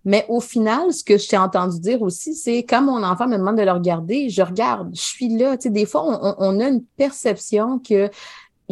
mais 0.04 0.24
au 0.28 0.40
final, 0.40 0.92
ce 0.92 1.04
que 1.04 1.18
je 1.18 1.28
t'ai 1.28 1.38
entendu 1.38 1.80
dire 1.80 2.02
aussi, 2.02 2.34
c'est 2.34 2.58
quand 2.58 2.82
mon 2.82 3.02
enfant 3.02 3.26
me 3.26 3.36
demande 3.36 3.56
de 3.56 3.62
le 3.62 3.72
regarder, 3.72 4.28
je 4.30 4.42
regarde, 4.42 4.90
je 4.94 5.00
suis 5.00 5.36
là. 5.36 5.56
des 5.56 5.86
fois, 5.86 6.04
on, 6.04 6.34
on 6.38 6.60
a 6.60 6.68
une 6.68 6.84
perception 6.96 7.78
que 7.78 8.10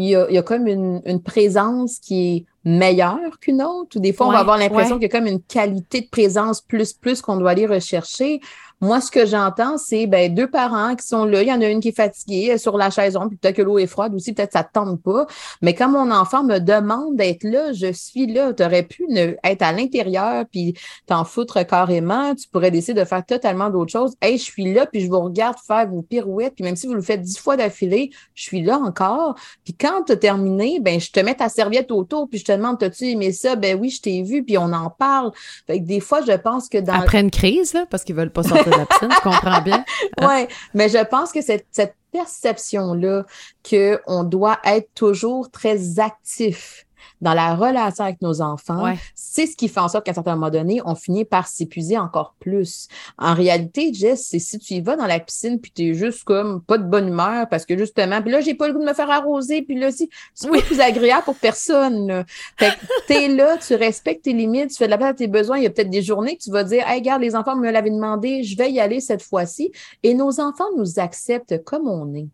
il 0.00 0.34
y, 0.34 0.38
a, 0.38 0.42
comme 0.42 0.66
une, 0.66 1.22
présence 1.22 1.98
qui 1.98 2.36
est 2.36 2.44
meilleure 2.64 3.38
qu'une 3.40 3.62
autre, 3.62 3.96
ou 3.96 4.00
des 4.00 4.12
fois, 4.12 4.28
on 4.28 4.32
va 4.32 4.38
avoir 4.38 4.58
l'impression 4.58 4.96
qu'il 4.96 5.04
y 5.04 5.10
a 5.10 5.18
comme 5.18 5.26
une 5.26 5.42
qualité 5.42 6.02
de 6.02 6.08
présence 6.08 6.60
plus, 6.60 6.92
plus 6.92 7.22
qu'on 7.22 7.36
doit 7.36 7.50
aller 7.50 7.66
rechercher. 7.66 8.40
Moi, 8.82 9.02
ce 9.02 9.10
que 9.10 9.26
j'entends, 9.26 9.76
c'est 9.76 10.06
ben, 10.06 10.34
deux 10.34 10.48
parents 10.48 10.96
qui 10.96 11.06
sont 11.06 11.26
là. 11.26 11.42
Il 11.42 11.48
y 11.48 11.52
en 11.52 11.60
a 11.60 11.66
une 11.66 11.80
qui 11.80 11.88
est 11.88 11.96
fatiguée 11.96 12.56
sur 12.56 12.78
la 12.78 12.88
chaise 12.88 13.18
puis 13.28 13.36
peut-être 13.36 13.56
que 13.56 13.62
l'eau 13.62 13.78
est 13.78 13.86
froide 13.86 14.14
aussi, 14.14 14.32
peut-être 14.32 14.52
ça 14.52 14.60
ne 14.62 14.68
tente 14.72 15.02
pas. 15.02 15.26
Mais 15.60 15.74
quand 15.74 15.90
mon 15.90 16.10
enfant 16.10 16.44
me 16.44 16.58
demande 16.58 17.16
d'être 17.16 17.44
là, 17.44 17.72
je 17.72 17.92
suis 17.92 18.26
là. 18.26 18.54
Tu 18.54 18.64
aurais 18.64 18.84
pu 18.84 19.04
être 19.44 19.62
à 19.62 19.72
l'intérieur 19.72 20.44
puis 20.50 20.74
t'en 21.06 21.24
foutre 21.24 21.66
carrément. 21.66 22.34
Tu 22.34 22.48
pourrais 22.48 22.70
décider 22.70 23.00
de 23.00 23.04
faire 23.04 23.24
totalement 23.24 23.68
d'autres 23.68 23.92
choses. 23.92 24.14
Hey, 24.22 24.38
je 24.38 24.44
suis 24.44 24.72
là, 24.72 24.86
puis 24.86 25.02
je 25.02 25.08
vous 25.08 25.20
regarde 25.20 25.56
faire 25.66 25.86
vos 25.86 26.00
pirouettes. 26.00 26.54
Puis 26.54 26.64
même 26.64 26.76
si 26.76 26.86
vous 26.86 26.94
le 26.94 27.02
faites 27.02 27.20
dix 27.20 27.38
fois 27.38 27.56
d'affilée, 27.56 28.10
je 28.34 28.42
suis 28.44 28.62
là 28.62 28.78
encore. 28.78 29.34
Puis 29.64 29.74
quand 29.74 30.04
tu 30.06 30.12
as 30.12 30.16
terminé, 30.16 30.80
ben, 30.80 30.98
je 30.98 31.10
te 31.10 31.20
mets 31.20 31.34
ta 31.34 31.50
serviette 31.50 31.90
autour, 31.90 32.28
puis 32.28 32.38
je 32.38 32.44
te 32.46 32.52
demande, 32.52 32.78
t'as-tu 32.78 33.10
aimé 33.10 33.32
ça? 33.32 33.56
Ben 33.56 33.78
oui, 33.78 33.90
je 33.90 34.00
t'ai 34.00 34.22
vu, 34.22 34.42
puis 34.42 34.56
on 34.56 34.72
en 34.72 34.88
parle. 34.88 35.32
Fait 35.66 35.80
que 35.80 35.84
des 35.84 36.00
fois, 36.00 36.20
je 36.26 36.32
pense 36.32 36.68
que 36.68 36.78
dans. 36.78 36.94
Après 36.94 37.20
une 37.20 37.30
crise, 37.30 37.74
là, 37.74 37.84
parce 37.90 38.04
qu'ils 38.04 38.14
veulent 38.14 38.32
pas 38.32 38.42
sortir 38.42 38.69
tu 38.98 39.08
comprends 39.22 39.60
bien? 39.60 39.84
Oui, 40.20 40.46
mais 40.74 40.88
je 40.88 41.02
pense 41.04 41.32
que 41.32 41.40
cette, 41.40 41.66
cette 41.70 41.94
perception-là 42.12 43.24
qu'on 43.68 44.24
doit 44.24 44.58
être 44.64 44.88
toujours 44.94 45.50
très 45.50 45.98
actif 46.00 46.86
dans 47.20 47.34
la 47.34 47.54
relation 47.54 48.04
avec 48.04 48.22
nos 48.22 48.40
enfants, 48.40 48.94
c'est 49.14 49.46
ce 49.46 49.56
qui 49.56 49.68
fait 49.68 49.80
en 49.80 49.88
sorte 49.88 50.04
qu'à 50.04 50.12
un 50.12 50.14
certain 50.14 50.34
moment 50.34 50.50
donné, 50.50 50.80
on 50.84 50.94
finit 50.94 51.24
par 51.24 51.46
s'épuiser 51.46 51.98
encore 51.98 52.34
plus. 52.40 52.88
En 53.18 53.34
réalité, 53.34 53.92
Jess, 53.92 54.26
c'est 54.30 54.38
si 54.38 54.58
tu 54.58 54.74
y 54.74 54.80
vas 54.80 54.96
dans 54.96 55.06
la 55.06 55.20
piscine 55.20 55.60
puis 55.60 55.72
tu 55.74 55.90
es 55.90 55.94
juste 55.94 56.24
comme 56.24 56.62
pas 56.62 56.78
de 56.78 56.84
bonne 56.84 57.08
humeur 57.08 57.48
parce 57.48 57.66
que 57.66 57.76
justement, 57.76 58.22
puis 58.22 58.30
là, 58.30 58.40
j'ai 58.40 58.54
pas 58.54 58.68
le 58.68 58.74
goût 58.74 58.80
de 58.80 58.86
me 58.86 58.94
faire 58.94 59.10
arroser, 59.10 59.62
puis 59.62 59.78
là, 59.78 59.90
si, 59.90 60.08
c'est 60.34 60.48
plus 60.48 60.80
agréable 60.80 61.24
pour 61.24 61.36
personne. 61.36 62.06
Là. 62.06 62.24
Fait 62.58 62.70
que 62.70 62.86
t'es 63.06 63.28
là, 63.28 63.56
tu 63.58 63.74
respectes 63.74 64.24
tes 64.24 64.32
limites, 64.32 64.70
tu 64.70 64.76
fais 64.76 64.86
de 64.86 64.90
la 64.90 64.98
place 64.98 65.10
à 65.10 65.14
tes 65.14 65.28
besoins. 65.28 65.58
Il 65.58 65.64
y 65.64 65.66
a 65.66 65.70
peut-être 65.70 65.90
des 65.90 66.02
journées 66.02 66.36
que 66.36 66.42
tu 66.42 66.50
vas 66.50 66.64
dire, 66.64 66.86
hey, 66.88 67.00
regarde, 67.00 67.22
les 67.22 67.36
enfants 67.36 67.56
me 67.56 67.70
l'avaient 67.70 67.90
demandé, 67.90 68.42
je 68.42 68.56
vais 68.56 68.70
y 68.70 68.80
aller 68.80 69.00
cette 69.00 69.22
fois-ci. 69.22 69.72
Et 70.02 70.14
nos 70.14 70.40
enfants 70.40 70.68
nous 70.76 70.98
acceptent 70.98 71.62
comme 71.64 71.88
on 71.88 72.14
est. 72.14 72.28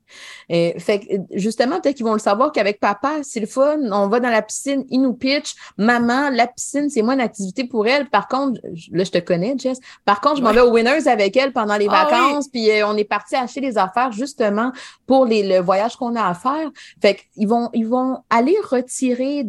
Et, 0.49 0.79
fait 0.79 1.01
que, 1.01 1.07
justement, 1.33 1.81
peut-être 1.81 1.97
qu'ils 1.97 2.07
vont 2.07 2.13
le 2.13 2.19
savoir 2.19 2.53
qu'avec 2.53 2.81
papa, 2.81 3.19
c'est 3.23 3.41
le 3.41 3.47
fun, 3.47 3.79
on 3.91 4.09
va 4.09 4.21
dans 4.21 4.31
la 4.31 4.43
piscine, 4.43 4.56
il 4.65 5.01
nous 5.01 5.15
pitch, 5.15 5.55
maman, 5.77 6.31
la 6.31 6.47
piscine, 6.47 6.89
c'est 6.91 7.03
moi 7.03 7.15
une 7.15 7.21
activité 7.21 7.65
pour 7.65 7.87
elle. 7.87 8.09
Par 8.09 8.29
contre, 8.29 8.61
là, 8.93 9.05
je 9.05 9.11
te 9.11 9.19
connais, 9.19 9.55
Jess. 9.59 9.79
Par 10.05 10.21
contre, 10.21 10.37
je 10.37 10.43
m'en 10.43 10.53
vais 10.53 10.61
au 10.61 10.73
Winners 10.73 11.09
avec 11.09 11.37
elle 11.37 11.53
pendant 11.53 11.77
les 11.77 11.89
ah 11.91 12.05
vacances, 12.05 12.49
puis 12.49 12.71
euh, 12.71 12.87
on 12.87 12.97
est 12.97 13.05
parti 13.05 13.37
acheter 13.37 13.61
les 13.61 13.79
affaires 13.79 14.13
justement 14.13 14.73
pour 15.07 15.27
les, 15.27 15.43
le 15.47 15.59
voyage 15.61 15.97
qu'on 15.97 16.17
a 16.17 16.27
à 16.27 16.35
faire. 16.35 16.71
Fait 17.01 17.19
qu'ils 17.35 17.49
vont, 17.49 17.71
ils 17.73 17.87
vont 17.87 18.19
aller 18.31 18.57
retirer 18.71 19.45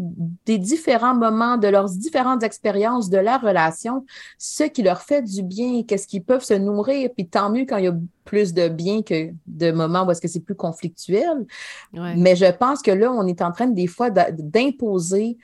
des 0.45 0.57
différents 0.57 1.15
moments 1.15 1.57
de 1.57 1.67
leurs 1.67 1.89
différentes 1.89 2.43
expériences 2.43 3.09
de 3.09 3.17
la 3.17 3.37
relation, 3.37 4.05
ce 4.37 4.63
qui 4.63 4.83
leur 4.83 5.01
fait 5.01 5.21
du 5.21 5.43
bien, 5.43 5.83
qu'est-ce 5.83 6.07
qu'ils 6.07 6.23
peuvent 6.23 6.43
se 6.43 6.53
nourrir, 6.53 7.09
puis 7.15 7.27
tant 7.27 7.49
mieux 7.49 7.65
quand 7.65 7.77
il 7.77 7.85
y 7.85 7.87
a 7.87 7.95
plus 8.27 8.53
de 8.53 8.67
bien 8.67 9.01
que 9.01 9.31
de 9.47 9.71
moments 9.71 10.05
où 10.05 10.11
est-ce 10.11 10.21
que 10.21 10.27
c'est 10.27 10.41
plus 10.41 10.55
conflictuel. 10.55 11.47
Mais 11.93 12.35
je 12.35 12.51
pense 12.51 12.83
que 12.83 12.91
là, 12.91 13.11
on 13.11 13.25
est 13.25 13.41
en 13.41 13.51
train 13.51 13.67
des 13.67 13.87
fois 13.87 14.11
d'imposer 14.11 15.37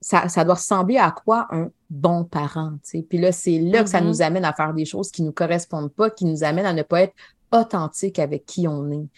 ça, 0.00 0.28
ça, 0.28 0.44
doit 0.44 0.54
ressembler 0.54 0.98
à 0.98 1.10
quoi 1.10 1.48
un 1.50 1.70
bon 1.88 2.24
parent. 2.24 2.74
Puis 3.08 3.18
là, 3.18 3.32
c'est 3.32 3.58
là 3.58 3.82
que 3.82 3.88
ça 3.88 4.00
mm-hmm. 4.00 4.06
nous 4.06 4.22
amène 4.22 4.44
à 4.44 4.52
faire 4.52 4.74
des 4.74 4.84
choses 4.84 5.10
qui 5.10 5.22
ne 5.22 5.28
nous 5.28 5.32
correspondent 5.32 5.92
pas, 5.92 6.10
qui 6.10 6.26
nous 6.26 6.44
amènent 6.44 6.66
à 6.66 6.74
ne 6.74 6.82
pas 6.82 7.02
être 7.02 7.14
authentique 7.52 8.18
avec 8.18 8.44
qui 8.44 8.68
on 8.68 8.90
est. 8.90 9.08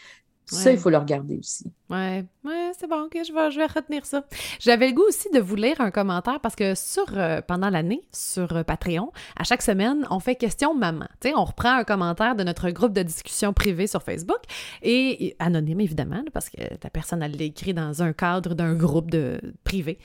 Ça, 0.56 0.72
il 0.72 0.78
faut 0.78 0.90
le 0.90 0.96
regarder 0.96 1.36
aussi. 1.36 1.70
Ouais, 1.90 2.24
ouais 2.44 2.72
c'est 2.78 2.86
bon, 2.86 3.04
ok, 3.04 3.18
je 3.26 3.32
vais, 3.32 3.50
je 3.50 3.58
vais 3.58 3.66
retenir 3.66 4.06
ça. 4.06 4.24
J'avais 4.60 4.88
le 4.88 4.94
goût 4.94 5.04
aussi 5.06 5.28
de 5.30 5.40
vous 5.40 5.56
lire 5.56 5.80
un 5.80 5.90
commentaire 5.90 6.40
parce 6.40 6.56
que 6.56 6.74
sur 6.74 7.06
euh, 7.16 7.40
pendant 7.46 7.70
l'année, 7.70 8.02
sur 8.12 8.56
euh, 8.56 8.62
Patreon, 8.62 9.12
à 9.36 9.44
chaque 9.44 9.62
semaine, 9.62 10.06
on 10.10 10.20
fait 10.20 10.36
question 10.36 10.74
maman. 10.74 11.06
Tu 11.20 11.28
sais, 11.28 11.34
on 11.34 11.44
reprend 11.44 11.76
un 11.76 11.84
commentaire 11.84 12.34
de 12.34 12.44
notre 12.44 12.70
groupe 12.70 12.92
de 12.92 13.02
discussion 13.02 13.52
privée 13.52 13.86
sur 13.86 14.02
Facebook 14.02 14.40
et, 14.82 15.36
anonyme 15.38 15.80
évidemment, 15.80 16.22
parce 16.32 16.48
que 16.48 16.74
ta 16.76 16.90
personne 16.90 17.22
elle 17.22 17.32
l'écrit 17.32 17.74
dans 17.74 18.02
un 18.02 18.12
cadre 18.12 18.54
d'un 18.54 18.74
groupe 18.74 19.10
de 19.10 19.40
privé. 19.64 19.98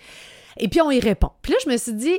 Et 0.57 0.67
puis 0.67 0.81
on 0.81 0.91
y 0.91 0.99
répond. 0.99 1.31
Puis 1.41 1.53
là, 1.53 1.57
je 1.63 1.69
me 1.69 1.77
suis 1.77 1.93
dit, 1.93 2.17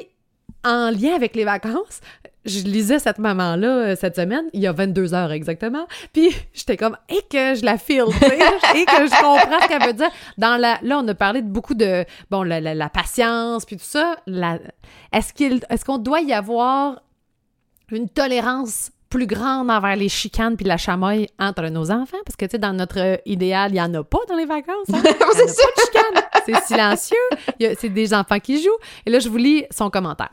en 0.64 0.90
lien 0.90 1.14
avec 1.14 1.36
les 1.36 1.44
vacances, 1.44 2.00
je 2.44 2.60
lisais 2.60 2.98
cette 2.98 3.18
maman-là 3.18 3.68
euh, 3.68 3.96
cette 3.98 4.16
semaine, 4.16 4.44
il 4.52 4.60
y 4.60 4.66
a 4.66 4.72
22 4.72 5.14
heures 5.14 5.32
exactement, 5.32 5.86
puis 6.12 6.30
j'étais 6.52 6.76
comme, 6.76 6.96
et 7.08 7.22
que 7.30 7.54
je 7.54 7.64
la 7.64 7.78
file, 7.78 8.04
et 8.74 8.84
que 8.84 9.06
je 9.06 9.22
comprends 9.22 9.60
ce 9.62 9.68
qu'elle 9.68 9.86
veut 9.86 9.94
dire. 9.94 10.10
Dans 10.38 10.60
la, 10.60 10.78
là, 10.82 11.00
on 11.02 11.08
a 11.08 11.14
parlé 11.14 11.42
de 11.42 11.48
beaucoup 11.48 11.74
de, 11.74 12.04
bon, 12.30 12.42
la, 12.42 12.60
la, 12.60 12.88
patience, 12.88 13.64
puis 13.64 13.76
tout 13.76 13.84
ça. 13.84 14.16
est-ce 15.12 15.32
qu'il, 15.32 15.60
est-ce 15.70 15.84
qu'on 15.84 15.98
doit 15.98 16.20
y 16.20 16.32
avoir 16.32 17.02
une 17.90 18.08
tolérance 18.08 18.90
plus 19.10 19.26
grande 19.26 19.70
envers 19.70 19.94
les 19.94 20.08
chicanes 20.08 20.56
puis 20.56 20.66
la 20.66 20.76
chamoille 20.76 21.28
entre 21.38 21.68
nos 21.68 21.90
enfants? 21.90 22.18
Parce 22.26 22.36
que, 22.36 22.44
tu 22.46 22.52
sais, 22.52 22.58
dans 22.58 22.72
notre 22.72 23.20
idéal, 23.26 23.70
il 23.70 23.74
n'y 23.74 23.80
en 23.80 23.94
a 23.94 24.02
pas 24.02 24.18
dans 24.28 24.36
les 24.36 24.46
vacances. 24.46 24.88
Hein? 24.92 25.02
ça. 25.04 25.14
Pas 25.14 25.34
de 25.34 25.50
chicanes. 25.50 26.23
C'est 26.46 26.62
silencieux. 26.64 27.16
C'est 27.78 27.88
des 27.88 28.14
enfants 28.14 28.40
qui 28.40 28.62
jouent. 28.62 28.70
Et 29.06 29.10
là, 29.10 29.18
je 29.18 29.28
vous 29.28 29.36
lis 29.36 29.64
son 29.70 29.90
commentaire. 29.90 30.30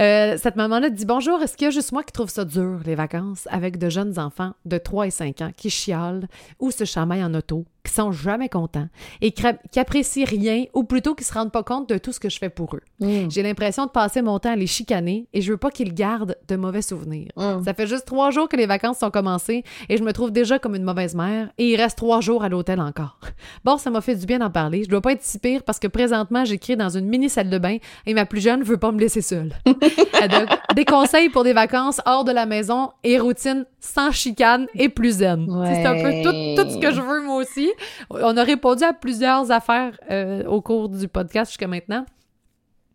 Euh, 0.00 0.36
cette 0.36 0.56
maman-là 0.56 0.90
dit 0.90 1.04
Bonjour, 1.06 1.42
est-ce 1.42 1.56
qu'il 1.56 1.66
y 1.66 1.68
a 1.68 1.70
juste 1.70 1.92
moi 1.92 2.02
qui 2.02 2.12
trouve 2.12 2.30
ça 2.30 2.44
dur, 2.44 2.80
les 2.84 2.94
vacances, 2.94 3.48
avec 3.50 3.78
de 3.78 3.88
jeunes 3.88 4.18
enfants 4.18 4.52
de 4.64 4.78
3 4.78 5.06
et 5.06 5.10
5 5.10 5.40
ans 5.42 5.50
qui 5.56 5.70
chialent 5.70 6.28
ou 6.58 6.70
se 6.70 6.84
chamaillent 6.84 7.24
en 7.24 7.34
auto? 7.34 7.64
Qui 7.86 7.92
sont 7.92 8.12
jamais 8.12 8.48
contents 8.48 8.88
et 9.20 9.32
qui 9.32 9.78
apprécient 9.78 10.26
rien 10.26 10.64
ou 10.74 10.84
plutôt 10.84 11.14
qui 11.14 11.24
se 11.24 11.32
rendent 11.32 11.52
pas 11.52 11.62
compte 11.62 11.88
de 11.88 11.98
tout 11.98 12.12
ce 12.12 12.20
que 12.20 12.28
je 12.28 12.38
fais 12.38 12.50
pour 12.50 12.74
eux. 12.74 12.82
Mm. 13.00 13.30
J'ai 13.30 13.42
l'impression 13.42 13.86
de 13.86 13.90
passer 13.90 14.22
mon 14.22 14.38
temps 14.38 14.52
à 14.52 14.56
les 14.56 14.66
chicaner 14.66 15.28
et 15.32 15.40
je 15.40 15.52
veux 15.52 15.56
pas 15.56 15.70
qu'ils 15.70 15.94
gardent 15.94 16.36
de 16.48 16.56
mauvais 16.56 16.82
souvenirs. 16.82 17.30
Mm. 17.36 17.64
Ça 17.64 17.74
fait 17.74 17.86
juste 17.86 18.06
trois 18.06 18.30
jours 18.30 18.48
que 18.48 18.56
les 18.56 18.66
vacances 18.66 18.98
sont 18.98 19.10
commencées 19.10 19.62
et 19.88 19.96
je 19.96 20.02
me 20.02 20.12
trouve 20.12 20.32
déjà 20.32 20.58
comme 20.58 20.74
une 20.74 20.82
mauvaise 20.82 21.14
mère 21.14 21.50
et 21.58 21.70
il 21.70 21.76
reste 21.76 21.98
trois 21.98 22.20
jours 22.20 22.42
à 22.42 22.48
l'hôtel 22.48 22.80
encore. 22.80 23.18
Bon, 23.64 23.78
ça 23.78 23.90
m'a 23.90 24.00
fait 24.00 24.14
du 24.14 24.26
bien 24.26 24.38
d'en 24.38 24.50
parler. 24.50 24.84
Je 24.84 24.88
dois 24.88 25.00
pas 25.00 25.12
être 25.12 25.22
si 25.22 25.38
pire 25.38 25.62
parce 25.62 25.78
que 25.78 25.86
présentement, 25.86 26.44
j'écris 26.44 26.76
dans 26.76 26.88
une 26.88 27.06
mini 27.06 27.28
salle 27.28 27.50
de 27.50 27.58
bain 27.58 27.78
et 28.06 28.14
ma 28.14 28.26
plus 28.26 28.40
jeune 28.40 28.62
veut 28.62 28.76
pas 28.76 28.92
me 28.92 29.00
laisser 29.00 29.22
seule. 29.22 29.52
des 30.76 30.84
conseils 30.84 31.28
pour 31.30 31.44
des 31.44 31.52
vacances 31.52 32.00
hors 32.06 32.24
de 32.24 32.32
la 32.32 32.46
maison 32.46 32.90
et 33.02 33.18
routine 33.18 33.64
sans 33.86 34.10
chicane 34.10 34.66
et 34.74 34.88
plus 34.88 35.18
zen. 35.18 35.46
C'est 35.66 35.86
un 35.86 35.94
peu 35.94 36.22
tout, 36.22 36.62
tout 36.62 36.70
ce 36.70 36.78
que 36.78 36.92
je 36.92 37.00
veux 37.00 37.22
moi 37.22 37.36
aussi. 37.36 37.70
On 38.10 38.36
a 38.36 38.42
répondu 38.42 38.84
à 38.84 38.92
plusieurs 38.92 39.50
affaires 39.50 39.98
euh, 40.10 40.44
au 40.44 40.60
cours 40.60 40.88
du 40.88 41.08
podcast 41.08 41.52
jusqu'à 41.52 41.68
maintenant. 41.68 42.04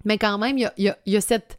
Mais 0.05 0.17
quand 0.17 0.37
même, 0.37 0.57
il 0.57 0.69
y 0.77 1.17
a, 1.17 1.21
cette 1.21 1.57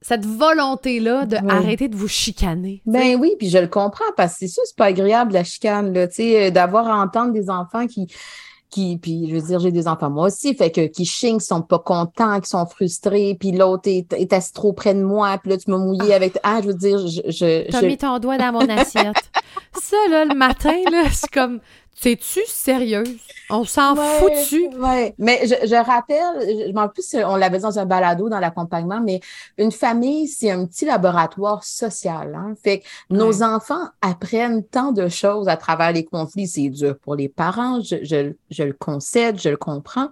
cette 0.00 0.26
volonté-là 0.26 1.24
de 1.24 1.36
arrêter 1.48 1.88
de 1.88 1.96
vous 1.96 2.08
chicaner. 2.08 2.82
Ben 2.84 3.16
oui, 3.18 3.36
puis 3.38 3.48
je 3.48 3.56
le 3.56 3.68
comprends 3.68 4.04
parce 4.18 4.34
que 4.34 4.40
c'est 4.40 4.48
sûr, 4.48 4.62
c'est 4.66 4.76
pas 4.76 4.86
agréable 4.86 5.32
la 5.32 5.44
chicane, 5.44 5.94
là, 5.94 6.06
tu 6.06 6.16
sais, 6.16 6.46
euh, 6.46 6.50
d'avoir 6.50 6.88
à 6.88 7.02
entendre 7.02 7.32
des 7.32 7.48
enfants 7.48 7.86
qui, 7.86 8.06
qui, 8.74 8.98
puis 8.98 9.28
je 9.28 9.36
veux 9.36 9.40
dire, 9.40 9.60
j'ai 9.60 9.70
des 9.70 9.86
enfants 9.86 10.10
moi 10.10 10.26
aussi, 10.26 10.52
fait 10.54 10.72
que 10.72 10.86
qui 10.86 11.04
chignent, 11.04 11.38
sont 11.38 11.62
pas 11.62 11.78
contents, 11.78 12.40
qui 12.40 12.50
sont 12.50 12.66
frustrés, 12.66 13.36
puis 13.38 13.52
l'autre 13.52 13.84
est, 13.86 14.12
est 14.12 14.32
assis 14.32 14.52
trop 14.52 14.72
près 14.72 14.94
de 14.94 15.02
moi, 15.02 15.38
puis 15.38 15.52
là 15.52 15.58
tu 15.58 15.70
m'as 15.70 15.78
mouillé 15.78 16.12
ah. 16.12 16.16
avec, 16.16 16.38
ah, 16.42 16.58
je 16.60 16.66
veux 16.66 16.74
dire, 16.74 16.98
je, 16.98 17.20
je 17.28 17.70
T'as 17.70 17.82
mis 17.82 17.96
ton 17.96 18.18
doigt 18.18 18.36
dans 18.36 18.52
mon 18.52 18.68
assiette. 18.68 19.30
Ça 19.80 19.96
là, 20.10 20.24
le 20.24 20.34
matin 20.34 20.74
là, 20.90 21.04
c'est 21.12 21.30
comme, 21.30 21.60
c'est-tu 21.94 22.40
sérieuse? 22.46 23.16
On 23.50 23.64
s'en 23.64 23.94
fout-tu? 23.94 24.68
Oui, 24.78 25.12
mais 25.18 25.40
je, 25.44 25.66
je 25.66 25.74
rappelle, 25.74 26.68
je 26.68 26.72
m'en 26.72 26.88
plus, 26.88 27.14
on 27.14 27.36
l'avait 27.36 27.58
dans 27.58 27.78
un 27.78 27.86
balado 27.86 28.28
dans 28.28 28.40
l'accompagnement, 28.40 29.00
mais 29.00 29.20
une 29.58 29.72
famille, 29.72 30.28
c'est 30.28 30.50
un 30.50 30.66
petit 30.66 30.84
laboratoire 30.84 31.62
social. 31.64 32.34
Hein? 32.34 32.54
Fait 32.62 32.80
que 32.80 32.84
nos 33.10 33.42
enfants 33.42 33.88
apprennent 34.02 34.64
tant 34.64 34.92
de 34.92 35.08
choses 35.08 35.48
à 35.48 35.56
travers 35.56 35.92
les 35.92 36.04
conflits. 36.04 36.46
C'est 36.46 36.68
dur 36.68 36.96
pour 36.98 37.16
les 37.16 37.28
parents, 37.28 37.80
je, 37.80 37.96
je, 38.02 38.32
je 38.50 38.62
le 38.62 38.72
concède, 38.72 39.40
je 39.40 39.50
le 39.50 39.56
comprends. 39.56 40.08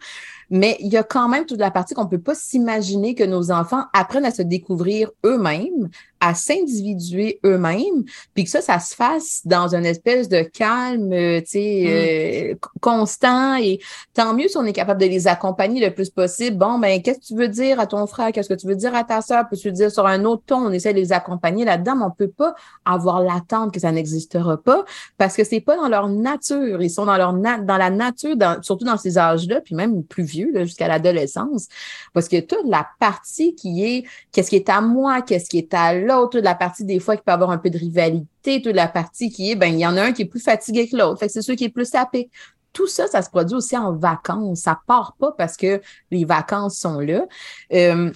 Mais 0.50 0.76
il 0.80 0.92
y 0.92 0.98
a 0.98 1.02
quand 1.02 1.28
même 1.28 1.46
toute 1.46 1.60
la 1.60 1.70
partie 1.70 1.94
qu'on 1.94 2.04
ne 2.04 2.10
peut 2.10 2.20
pas 2.20 2.34
s'imaginer 2.34 3.14
que 3.14 3.24
nos 3.24 3.50
enfants 3.50 3.84
apprennent 3.94 4.26
à 4.26 4.30
se 4.30 4.42
découvrir 4.42 5.10
eux-mêmes, 5.24 5.88
à 6.24 6.34
s'individuer 6.34 7.40
eux-mêmes, 7.44 8.04
puis 8.32 8.44
que 8.44 8.50
ça, 8.50 8.60
ça 8.60 8.78
se 8.78 8.94
fasse 8.94 9.40
dans 9.44 9.74
une 9.74 9.84
espèce 9.84 10.28
de 10.28 10.42
calme, 10.42 11.10
tu 11.10 11.46
sais, 11.46 11.84
mm. 11.84 12.52
euh, 12.52 12.68
constant. 12.80 13.56
Et 13.56 13.80
tant 14.14 14.32
mieux 14.32 14.46
si 14.46 14.56
on 14.56 14.64
est 14.64 14.72
capable 14.72 15.00
de 15.00 15.06
les 15.06 15.26
accompagner 15.26 15.84
le 15.84 15.92
plus 15.92 16.10
possible. 16.10 16.56
Bon, 16.56 16.78
ben, 16.78 17.02
qu'est-ce 17.02 17.18
que 17.18 17.24
tu 17.24 17.34
veux 17.34 17.48
dire 17.48 17.80
à 17.80 17.88
ton 17.88 18.06
frère? 18.06 18.30
Qu'est-ce 18.30 18.48
que 18.48 18.54
tu 18.54 18.68
veux 18.68 18.76
dire 18.76 18.94
à 18.94 19.02
ta 19.02 19.20
soeur? 19.20 19.48
Peux-tu 19.50 19.72
dire 19.72 19.90
sur 19.90 20.06
un 20.06 20.24
autre 20.24 20.44
ton? 20.46 20.64
On 20.64 20.70
essaie 20.70 20.92
de 20.92 21.00
les 21.00 21.12
accompagner 21.12 21.64
là-dedans, 21.64 21.96
mais 21.96 22.04
on 22.04 22.10
peut 22.12 22.30
pas 22.30 22.54
avoir 22.84 23.20
l'attente 23.20 23.74
que 23.74 23.80
ça 23.80 23.90
n'existera 23.90 24.56
pas 24.56 24.84
parce 25.18 25.36
que 25.36 25.42
c'est 25.42 25.60
pas 25.60 25.76
dans 25.76 25.88
leur 25.88 26.08
nature. 26.08 26.80
Ils 26.82 26.90
sont 26.90 27.06
dans 27.06 27.16
leur 27.16 27.32
dans 27.32 27.76
la 27.76 27.90
nature, 27.90 28.36
surtout 28.62 28.84
dans 28.84 28.96
ces 28.96 29.18
âges-là, 29.18 29.60
puis 29.60 29.74
même 29.74 30.04
plus 30.04 30.22
vieux, 30.22 30.52
jusqu'à 30.62 30.86
l'adolescence. 30.86 31.66
Parce 32.12 32.28
que 32.28 32.38
toute 32.38 32.66
la 32.66 32.86
partie 33.00 33.56
qui 33.56 33.84
est 33.84 34.04
qu'est-ce 34.30 34.50
qui 34.50 34.56
est 34.56 34.68
à 34.68 34.80
moi, 34.80 35.22
qu'est-ce 35.22 35.50
qui 35.50 35.58
est 35.58 35.74
à 35.74 35.94
l'autre, 35.94 36.11
toute 36.30 36.44
la 36.44 36.54
partie 36.54 36.84
des 36.84 37.00
fois 37.00 37.16
qui 37.16 37.22
peut 37.22 37.32
avoir 37.32 37.50
un 37.50 37.58
peu 37.58 37.70
de 37.70 37.78
rivalité, 37.78 38.62
toute 38.62 38.74
la 38.74 38.88
partie 38.88 39.30
qui 39.30 39.50
est, 39.50 39.54
ben, 39.54 39.72
il 39.72 39.80
y 39.80 39.86
en 39.86 39.96
a 39.96 40.02
un 40.02 40.12
qui 40.12 40.22
est 40.22 40.26
plus 40.26 40.42
fatigué 40.42 40.88
que 40.88 40.96
l'autre. 40.96 41.18
Fait 41.18 41.26
que 41.26 41.32
c'est 41.32 41.42
celui 41.42 41.56
qui 41.56 41.64
est 41.64 41.68
plus 41.68 41.90
sapé. 41.90 42.30
Tout 42.72 42.86
ça, 42.86 43.06
ça 43.06 43.22
se 43.22 43.28
produit 43.30 43.54
aussi 43.54 43.76
en 43.76 43.92
vacances. 43.92 44.60
Ça 44.60 44.80
part 44.86 45.14
pas 45.18 45.32
parce 45.32 45.56
que 45.56 45.80
les 46.10 46.24
vacances 46.24 46.78
sont 46.78 47.00
là. 47.00 47.26
Euh, 47.72 48.10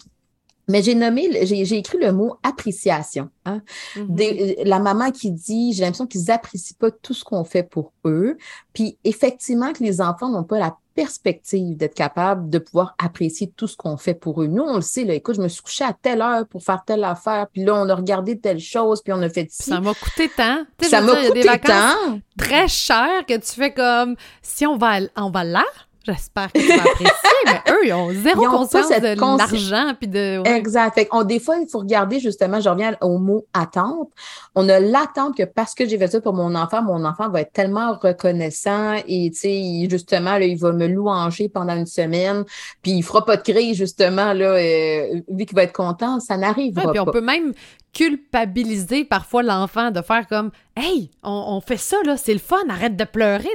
mais 0.68 0.82
j'ai 0.82 0.94
nommé, 0.94 1.46
j'ai 1.46 1.76
écrit 1.76 1.98
le 1.98 2.12
mot 2.12 2.36
appréciation. 2.42 3.30
Hein? 3.44 3.62
Mm-hmm. 3.96 4.64
la 4.64 4.78
maman 4.78 5.10
qui 5.10 5.30
dit, 5.30 5.72
j'ai 5.72 5.82
l'impression 5.82 6.06
qu'ils 6.06 6.30
apprécient 6.30 6.76
pas 6.78 6.90
tout 6.90 7.14
ce 7.14 7.24
qu'on 7.24 7.44
fait 7.44 7.62
pour 7.62 7.92
eux. 8.04 8.36
Puis 8.72 8.98
effectivement 9.04 9.72
que 9.72 9.82
les 9.82 10.00
enfants 10.00 10.28
n'ont 10.28 10.44
pas 10.44 10.58
la 10.58 10.76
perspective 10.96 11.76
d'être 11.76 11.94
capable 11.94 12.48
de 12.48 12.58
pouvoir 12.58 12.96
apprécier 12.98 13.52
tout 13.54 13.68
ce 13.68 13.76
qu'on 13.76 13.98
fait 13.98 14.14
pour 14.14 14.42
eux. 14.42 14.46
Nous, 14.46 14.62
on 14.62 14.76
le 14.76 14.80
sait, 14.80 15.04
là, 15.04 15.14
écoute, 15.14 15.36
je 15.36 15.42
me 15.42 15.48
suis 15.48 15.62
couchée 15.62 15.84
à 15.84 15.92
telle 15.92 16.22
heure 16.22 16.46
pour 16.48 16.62
faire 16.62 16.82
telle 16.84 17.04
affaire, 17.04 17.46
puis 17.52 17.64
là, 17.64 17.74
on 17.74 17.88
a 17.88 17.94
regardé 17.94 18.40
telle 18.40 18.58
chose, 18.58 19.02
puis 19.02 19.12
on 19.12 19.20
a 19.20 19.28
fait 19.28 19.46
ci. 19.50 19.70
Ça 19.70 19.80
m'a 19.80 19.92
coûté 19.92 20.30
tant. 20.34 20.64
ça 20.82 21.02
m'a 21.02 21.26
coûté 21.26 21.42
tant. 21.62 22.18
Très 22.38 22.66
cher 22.66 23.26
que 23.28 23.36
tu 23.36 23.52
fais 23.52 23.74
comme, 23.74 24.16
si 24.40 24.66
on 24.66 24.78
va, 24.78 25.00
on 25.16 25.30
va 25.30 25.44
là, 25.44 25.64
J'espère 26.06 26.52
que 26.52 26.60
tu 26.60 26.68
vas 26.68 26.82
apprécier, 26.82 27.12
mais 27.46 27.72
eux, 27.72 27.86
ils 27.86 27.92
ont 27.92 28.10
zéro 28.12 28.48
conscience 28.48 28.88
de 28.88 29.38
l'argent 29.38 29.92
puis 29.98 30.08
de. 30.08 30.46
Exact. 30.46 30.94
Fait 30.94 31.08
des 31.24 31.40
fois, 31.40 31.56
il 31.60 31.68
faut 31.68 31.80
regarder 31.80 32.20
justement, 32.20 32.60
je 32.60 32.68
reviens 32.68 32.96
au 33.00 33.18
mot 33.18 33.44
attente. 33.52 34.10
On 34.54 34.68
a 34.68 34.78
l'attente 34.78 35.36
que 35.36 35.42
parce 35.42 35.74
que 35.74 35.86
j'ai 35.86 35.98
fait 35.98 36.06
ça 36.06 36.20
pour 36.20 36.34
mon 36.34 36.54
enfant, 36.54 36.82
mon 36.82 37.04
enfant 37.04 37.28
va 37.28 37.40
être 37.40 37.52
tellement 37.52 37.98
reconnaissant 38.00 38.94
et 39.08 39.30
tu 39.32 39.38
sais, 39.38 39.88
justement, 39.90 40.38
là, 40.38 40.44
il 40.44 40.56
va 40.56 40.72
me 40.72 40.86
louanger 40.86 41.48
pendant 41.48 41.74
une 41.74 41.86
semaine, 41.86 42.44
puis 42.82 42.92
il 42.92 43.02
fera 43.02 43.24
pas 43.24 43.36
de 43.36 43.42
crise, 43.42 43.76
justement, 43.76 44.32
là, 44.32 44.52
euh, 44.52 45.20
vu 45.28 45.44
qu'il 45.44 45.56
va 45.56 45.64
être 45.64 45.72
content, 45.72 46.20
ça 46.20 46.36
n'arrive 46.36 46.74
pas. 46.74 46.90
Puis 46.90 47.00
on 47.00 47.06
peut 47.06 47.20
même 47.20 47.52
culpabiliser 47.96 49.04
parfois 49.04 49.42
l'enfant 49.42 49.90
de 49.90 50.02
faire 50.02 50.26
comme 50.26 50.50
Hey, 50.76 51.10
on, 51.22 51.58
fait 51.62 51.78
ça, 51.78 51.96
là, 52.04 52.18
c'est 52.18 52.34
le 52.34 52.38
fun, 52.38 52.58
arrête 52.68 52.96
de 52.96 53.04
pleurer. 53.04 53.48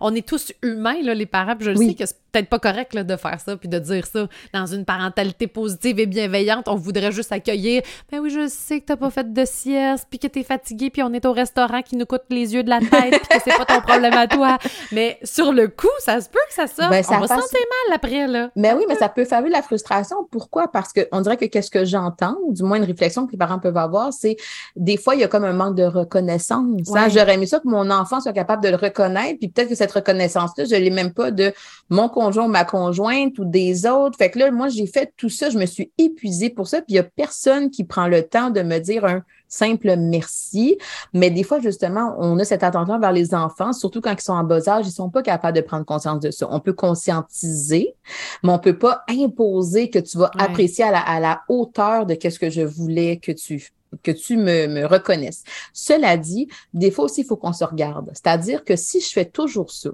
on 0.00 0.14
est 0.14 0.26
tous 0.26 0.54
humains, 0.62 1.02
là, 1.02 1.12
les 1.14 1.26
parents, 1.26 1.54
je 1.60 1.74
sais 1.74 1.94
que 1.94 2.06
c'est 2.06 2.27
peut-être 2.32 2.48
pas 2.48 2.58
correct 2.58 2.94
là, 2.94 3.04
de 3.04 3.16
faire 3.16 3.40
ça, 3.40 3.56
puis 3.56 3.68
de 3.68 3.78
dire 3.78 4.06
ça 4.06 4.26
dans 4.52 4.66
une 4.66 4.84
parentalité 4.84 5.46
positive 5.46 5.98
et 5.98 6.06
bienveillante. 6.06 6.68
On 6.68 6.76
voudrait 6.76 7.12
juste 7.12 7.32
accueillir. 7.32 7.82
Ben 8.10 8.20
oui, 8.20 8.30
je 8.30 8.48
sais 8.48 8.80
que 8.80 8.86
t'as 8.86 8.96
pas 8.96 9.10
fait 9.10 9.32
de 9.32 9.44
sieste, 9.44 10.06
puis 10.10 10.18
que 10.18 10.26
t'es 10.26 10.42
fatigué, 10.42 10.90
puis 10.90 11.02
on 11.02 11.12
est 11.12 11.24
au 11.26 11.32
restaurant 11.32 11.82
qui 11.82 11.96
nous 11.96 12.06
coûte 12.06 12.24
les 12.30 12.54
yeux 12.54 12.62
de 12.62 12.70
la 12.70 12.80
tête, 12.80 13.20
puis 13.20 13.38
que 13.38 13.42
c'est 13.44 13.56
pas 13.56 13.64
ton 13.64 13.80
problème 13.80 14.14
à 14.14 14.26
toi. 14.26 14.58
Mais 14.92 15.18
sur 15.22 15.52
le 15.52 15.68
coup, 15.68 15.88
ça 15.98 16.20
se 16.20 16.28
peut 16.28 16.38
que 16.48 16.54
ça 16.54 16.66
sorte. 16.66 16.90
Ben, 16.90 17.02
ça 17.02 17.16
on 17.16 17.20
va 17.20 17.28
sentir 17.28 17.60
mal 17.86 17.96
après, 17.96 18.26
là. 18.26 18.50
Mais 18.56 18.72
oui, 18.74 18.84
mais 18.88 18.96
ça 18.96 19.08
peut 19.08 19.24
faire 19.24 19.42
la 19.48 19.62
frustration. 19.62 20.16
Pourquoi? 20.30 20.70
Parce 20.70 20.92
qu'on 20.92 21.20
dirait 21.20 21.36
que 21.36 21.46
qu'est-ce 21.46 21.70
que 21.70 21.84
j'entends, 21.84 22.36
ou 22.44 22.52
du 22.52 22.62
moins 22.62 22.76
une 22.76 22.84
réflexion 22.84 23.26
que 23.26 23.32
les 23.32 23.38
parents 23.38 23.58
peuvent 23.58 23.76
avoir, 23.76 24.12
c'est 24.12 24.36
des 24.76 24.96
fois, 24.96 25.14
il 25.14 25.20
y 25.20 25.24
a 25.24 25.28
comme 25.28 25.44
un 25.44 25.52
manque 25.52 25.76
de 25.76 25.84
reconnaissance. 25.84 26.94
Hein. 26.94 27.08
J'aurais 27.08 27.34
aimé 27.34 27.46
ça 27.46 27.60
que 27.60 27.68
mon 27.68 27.90
enfant 27.90 28.20
soit 28.20 28.32
capable 28.32 28.62
de 28.62 28.68
le 28.68 28.76
reconnaître, 28.76 29.38
puis 29.38 29.48
peut-être 29.48 29.68
que 29.68 29.74
cette 29.74 29.92
reconnaissance-là, 29.92 30.64
je 30.64 30.74
l'ai 30.74 30.90
même 30.90 31.12
pas 31.12 31.30
de 31.30 31.52
mon 31.88 32.08
conjoint 32.18 32.48
ma 32.48 32.64
conjointe 32.64 33.38
ou 33.38 33.44
des 33.44 33.86
autres. 33.86 34.18
Fait 34.18 34.28
que 34.28 34.40
là, 34.40 34.50
moi, 34.50 34.68
j'ai 34.68 34.88
fait 34.88 35.12
tout 35.16 35.28
ça, 35.28 35.50
je 35.50 35.58
me 35.58 35.66
suis 35.66 35.92
épuisée 35.98 36.50
pour 36.50 36.66
ça, 36.66 36.78
puis 36.78 36.86
il 36.88 36.92
n'y 36.94 36.98
a 36.98 37.04
personne 37.04 37.70
qui 37.70 37.84
prend 37.84 38.08
le 38.08 38.24
temps 38.24 38.50
de 38.50 38.60
me 38.62 38.80
dire 38.80 39.04
un 39.04 39.22
simple 39.46 39.94
merci. 39.96 40.78
Mais 41.14 41.30
des 41.30 41.44
fois, 41.44 41.60
justement, 41.60 42.16
on 42.18 42.36
a 42.40 42.44
cette 42.44 42.64
attention 42.64 42.98
vers 42.98 43.12
les 43.12 43.34
enfants, 43.34 43.72
surtout 43.72 44.00
quand 44.00 44.12
ils 44.12 44.20
sont 44.20 44.32
en 44.32 44.42
bas 44.42 44.68
âge, 44.68 44.88
ils 44.88 44.90
sont 44.90 45.10
pas 45.10 45.22
capables 45.22 45.56
de 45.56 45.62
prendre 45.62 45.84
conscience 45.84 46.18
de 46.18 46.32
ça. 46.32 46.48
On 46.50 46.58
peut 46.58 46.72
conscientiser, 46.72 47.94
mais 48.42 48.50
on 48.50 48.58
peut 48.58 48.76
pas 48.78 49.04
imposer 49.08 49.88
que 49.88 50.00
tu 50.00 50.18
vas 50.18 50.32
apprécier 50.38 50.82
à 50.84 50.90
la, 50.90 51.00
à 51.00 51.20
la 51.20 51.42
hauteur 51.48 52.04
de 52.04 52.14
qu'est-ce 52.14 52.40
que 52.40 52.50
je 52.50 52.62
voulais 52.62 53.18
que 53.18 53.30
tu 53.30 53.68
que 54.02 54.10
tu 54.10 54.36
me, 54.36 54.66
me 54.66 54.84
reconnaisses. 54.84 55.44
Cela 55.72 56.16
dit, 56.16 56.48
des 56.74 56.90
fois 56.90 57.06
aussi, 57.06 57.22
il 57.22 57.26
faut 57.26 57.36
qu'on 57.36 57.52
se 57.52 57.64
regarde. 57.64 58.10
C'est-à-dire 58.12 58.64
que 58.64 58.76
si 58.76 59.00
je 59.00 59.10
fais 59.10 59.24
toujours 59.24 59.70
ça, 59.70 59.90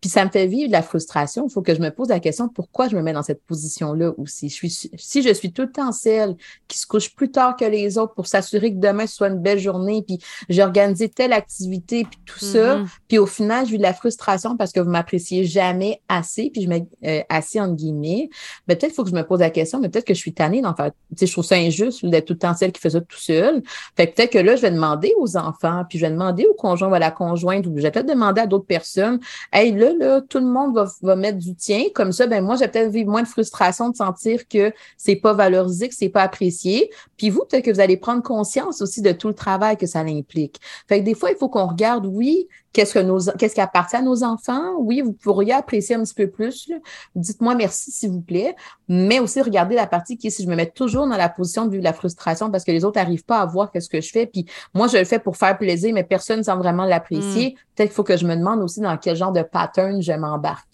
Puis 0.00 0.10
ça 0.10 0.24
me 0.24 0.30
fait 0.30 0.46
vivre 0.46 0.68
de 0.68 0.72
la 0.72 0.82
frustration. 0.82 1.46
Il 1.48 1.52
faut 1.52 1.62
que 1.62 1.74
je 1.74 1.80
me 1.80 1.90
pose 1.90 2.08
la 2.08 2.20
question 2.20 2.48
pourquoi 2.48 2.88
je 2.88 2.96
me 2.96 3.02
mets 3.02 3.12
dans 3.12 3.22
cette 3.22 3.42
position-là 3.44 4.12
aussi? 4.18 4.48
Je 4.48 4.54
suis, 4.54 4.70
si 4.70 5.22
je 5.22 5.32
suis 5.32 5.52
tout 5.52 5.62
le 5.62 5.72
temps 5.72 5.92
celle 5.92 6.36
qui 6.68 6.78
se 6.78 6.86
couche 6.86 7.14
plus 7.14 7.30
tard 7.30 7.56
que 7.56 7.64
les 7.64 7.98
autres 7.98 8.14
pour 8.14 8.26
s'assurer 8.26 8.72
que 8.72 8.78
demain 8.78 9.06
ce 9.06 9.16
soit 9.16 9.28
une 9.28 9.40
belle 9.40 9.58
journée, 9.58 10.02
puis 10.06 10.18
j'ai 10.48 10.62
organisé 10.62 11.08
telle 11.08 11.32
activité, 11.32 12.04
puis 12.04 12.20
tout 12.24 12.38
ça, 12.38 12.78
mm-hmm. 12.78 12.86
puis 13.08 13.18
au 13.18 13.26
final, 13.26 13.66
je 13.66 13.72
vis 13.72 13.78
de 13.78 13.82
la 13.82 13.94
frustration 13.94 14.56
parce 14.56 14.72
que 14.72 14.80
vous 14.80 14.90
m'appréciez 14.90 15.44
jamais 15.44 16.00
assez, 16.08 16.50
puis 16.50 16.62
je 16.62 16.68
mets 16.68 16.86
euh, 17.04 17.22
assez 17.28 17.60
entre 17.60 17.74
guillemets. 17.74 18.28
Mais 18.68 18.76
peut-être 18.76 18.90
qu'il 18.90 18.96
faut 18.96 19.04
que 19.04 19.10
je 19.10 19.14
me 19.14 19.24
pose 19.24 19.40
la 19.40 19.50
question, 19.50 19.80
mais 19.80 19.88
peut-être 19.88 20.06
que 20.06 20.14
je 20.14 20.20
suis 20.20 20.34
tannée 20.34 20.60
d'en 20.60 20.74
faire. 20.74 20.90
Tu 21.10 21.16
sais, 21.20 21.26
je 21.26 21.32
trouve 21.32 21.44
ça 21.44 21.56
injuste 21.56 22.04
d'être 22.04 22.26
tout 22.26 22.34
le 22.34 22.38
temps 22.38 22.54
celle 22.54 22.72
qui 22.72 22.80
fait 22.80 22.90
ça 22.90 23.00
tout 23.00 23.18
seul. 23.18 23.62
Fait 23.96 24.08
que 24.08 24.14
peut-être 24.14 24.32
que 24.32 24.38
là, 24.38 24.56
je 24.56 24.62
vais 24.62 24.70
demander 24.70 25.12
aux 25.18 25.36
enfants, 25.36 25.84
puis 25.88 25.98
je 25.98 26.06
vais 26.06 26.12
demander 26.12 26.46
au 26.46 26.54
conjoint 26.54 26.90
ou 26.90 26.94
à 26.94 26.98
la 26.98 27.10
conjointe, 27.10 27.66
ou 27.66 27.72
je 27.76 27.82
vais 27.82 27.90
peut-être 27.90 28.08
demander 28.08 28.40
à 28.42 28.46
d'autres 28.46 28.66
personnes, 28.66 29.20
hey, 29.52 29.72
là, 29.72 29.92
tout 30.28 30.38
le 30.38 30.46
monde 30.46 30.74
va, 30.74 30.86
va 31.02 31.16
mettre 31.16 31.38
du 31.38 31.54
tien. 31.54 31.84
Comme 31.94 32.12
ça, 32.12 32.26
ben 32.26 32.44
moi, 32.44 32.56
j'ai 32.56 32.68
peut-être 32.68 32.94
moins 33.06 33.22
de 33.22 33.28
frustration 33.28 33.90
de 33.90 33.96
sentir 33.96 34.48
que 34.48 34.72
c'est 34.96 35.16
pas 35.16 35.32
valorisé, 35.32 35.88
que 35.88 35.94
c'est 35.94 36.08
pas 36.08 36.22
apprécié. 36.22 36.90
Puis 37.16 37.30
vous, 37.30 37.44
peut-être 37.48 37.64
que 37.64 37.70
vous 37.70 37.80
allez 37.80 37.96
prendre 37.96 38.22
conscience 38.22 38.80
aussi 38.82 39.02
de 39.02 39.12
tout 39.12 39.28
le 39.28 39.34
travail 39.34 39.76
que 39.76 39.86
ça 39.86 40.00
implique. 40.00 40.60
Fait 40.88 41.00
que 41.00 41.04
des 41.04 41.14
fois, 41.14 41.30
il 41.30 41.36
faut 41.36 41.48
qu'on 41.48 41.66
regarde, 41.66 42.06
oui, 42.06 42.48
qu'est-ce 42.76 42.92
que 42.92 42.98
nos, 42.98 43.18
qu'est-ce 43.38 43.54
qui 43.54 43.60
appartient 43.62 43.96
à 43.96 44.02
nos 44.02 44.22
enfants? 44.22 44.74
Oui, 44.78 45.00
vous 45.00 45.14
pourriez 45.14 45.54
apprécier 45.54 45.96
un 45.96 46.02
petit 46.02 46.12
peu 46.12 46.28
plus. 46.28 46.70
Dites-moi 47.14 47.54
merci, 47.54 47.90
s'il 47.90 48.10
vous 48.10 48.20
plaît. 48.20 48.54
Mais 48.86 49.18
aussi, 49.18 49.40
regardez 49.40 49.74
la 49.74 49.86
partie 49.86 50.18
qui 50.18 50.26
est 50.26 50.30
si 50.30 50.42
je 50.42 50.48
me 50.48 50.54
mets 50.54 50.70
toujours 50.70 51.08
dans 51.08 51.16
la 51.16 51.30
position 51.30 51.64
de 51.64 51.70
vivre 51.70 51.82
la 51.82 51.94
frustration 51.94 52.50
parce 52.50 52.64
que 52.64 52.72
les 52.72 52.84
autres 52.84 53.00
n'arrivent 53.00 53.24
pas 53.24 53.40
à 53.40 53.46
voir 53.46 53.70
qu'est-ce 53.70 53.88
que 53.88 54.02
je 54.02 54.10
fais. 54.10 54.26
Puis 54.26 54.44
moi, 54.74 54.88
je 54.88 54.98
le 54.98 55.04
fais 55.04 55.18
pour 55.18 55.38
faire 55.38 55.56
plaisir, 55.56 55.94
mais 55.94 56.04
personne 56.04 56.40
ne 56.40 56.44
semble 56.44 56.60
vraiment 56.60 56.84
l'apprécier. 56.84 57.54
Hmm. 57.54 57.74
Peut-être 57.74 57.88
qu'il 57.88 57.96
faut 57.96 58.04
que 58.04 58.18
je 58.18 58.26
me 58.26 58.36
demande 58.36 58.60
aussi 58.60 58.80
dans 58.80 58.98
quel 58.98 59.16
genre 59.16 59.32
de 59.32 59.42
pattern 59.42 60.02
je 60.02 60.12
m'embarque. 60.12 60.68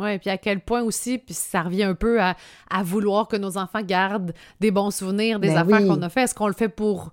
Oui, 0.00 0.18
puis 0.18 0.30
à 0.30 0.38
quel 0.38 0.60
point 0.60 0.82
aussi, 0.82 1.18
puis 1.18 1.34
ça 1.34 1.62
revient 1.62 1.84
un 1.84 1.94
peu 1.94 2.20
à, 2.20 2.34
vouloir 2.82 3.28
que 3.28 3.36
nos 3.36 3.58
enfants 3.58 3.82
gardent 3.82 4.32
des 4.58 4.72
bons 4.72 4.90
souvenirs 4.90 5.38
des 5.38 5.48
ben 5.48 5.58
affaires 5.58 5.86
qu'on 5.86 6.02
a 6.02 6.08
fait. 6.08 6.22
Est-ce 6.22 6.34
qu'on 6.34 6.48
le 6.48 6.52
fait 6.52 6.68
pour 6.68 7.12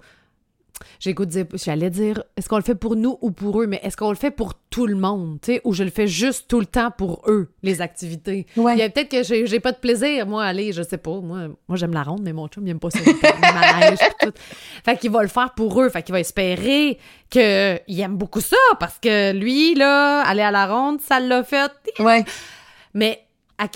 j'ai 0.99 1.13
goût 1.13 1.25
de 1.25 1.31
dire, 1.31 1.45
j'allais 1.53 1.89
dire, 1.89 2.23
est-ce 2.37 2.49
qu'on 2.49 2.57
le 2.57 2.63
fait 2.63 2.75
pour 2.75 2.95
nous 2.95 3.17
ou 3.21 3.31
pour 3.31 3.61
eux, 3.61 3.67
mais 3.67 3.79
est-ce 3.83 3.97
qu'on 3.97 4.09
le 4.09 4.15
fait 4.15 4.31
pour 4.31 4.53
tout 4.69 4.87
le 4.87 4.95
monde, 4.95 5.39
tu 5.41 5.53
sais, 5.53 5.61
ou 5.63 5.73
je 5.73 5.83
le 5.83 5.89
fais 5.89 6.07
juste 6.07 6.47
tout 6.47 6.59
le 6.59 6.65
temps 6.65 6.91
pour 6.91 7.21
eux, 7.27 7.51
les 7.63 7.81
activités? 7.81 8.45
Il 8.55 8.77
y 8.77 8.81
a 8.81 8.89
peut-être 8.89 9.09
que 9.09 9.23
j'ai 9.23 9.59
pas 9.59 9.71
de 9.71 9.77
plaisir, 9.77 10.27
moi, 10.27 10.43
aller, 10.43 10.73
je 10.73 10.81
sais 10.81 10.97
pas, 10.97 11.19
moi, 11.21 11.47
moi 11.67 11.77
j'aime 11.77 11.93
la 11.93 12.03
ronde, 12.03 12.21
mais 12.23 12.33
mon 12.33 12.47
chum, 12.47 12.65
il 12.67 12.71
aime 12.71 12.79
pas 12.79 12.89
ça, 12.89 12.99
tout. 12.99 14.31
Fait 14.83 14.97
qu'il 14.97 15.11
va 15.11 15.21
le 15.21 15.29
faire 15.29 15.53
pour 15.55 15.81
eux, 15.81 15.89
fait 15.89 16.03
qu'il 16.03 16.13
va 16.13 16.19
espérer 16.19 16.99
qu'il 17.29 17.99
aime 17.99 18.17
beaucoup 18.17 18.41
ça, 18.41 18.57
parce 18.79 18.99
que 18.99 19.33
lui, 19.33 19.75
là, 19.75 20.21
aller 20.21 20.41
à 20.41 20.51
la 20.51 20.67
ronde, 20.67 21.01
ça 21.01 21.19
l'a 21.19 21.43
fait. 21.43 21.71
Ouais. 21.99 22.23
Mais 22.93 23.25
à, 23.57 23.67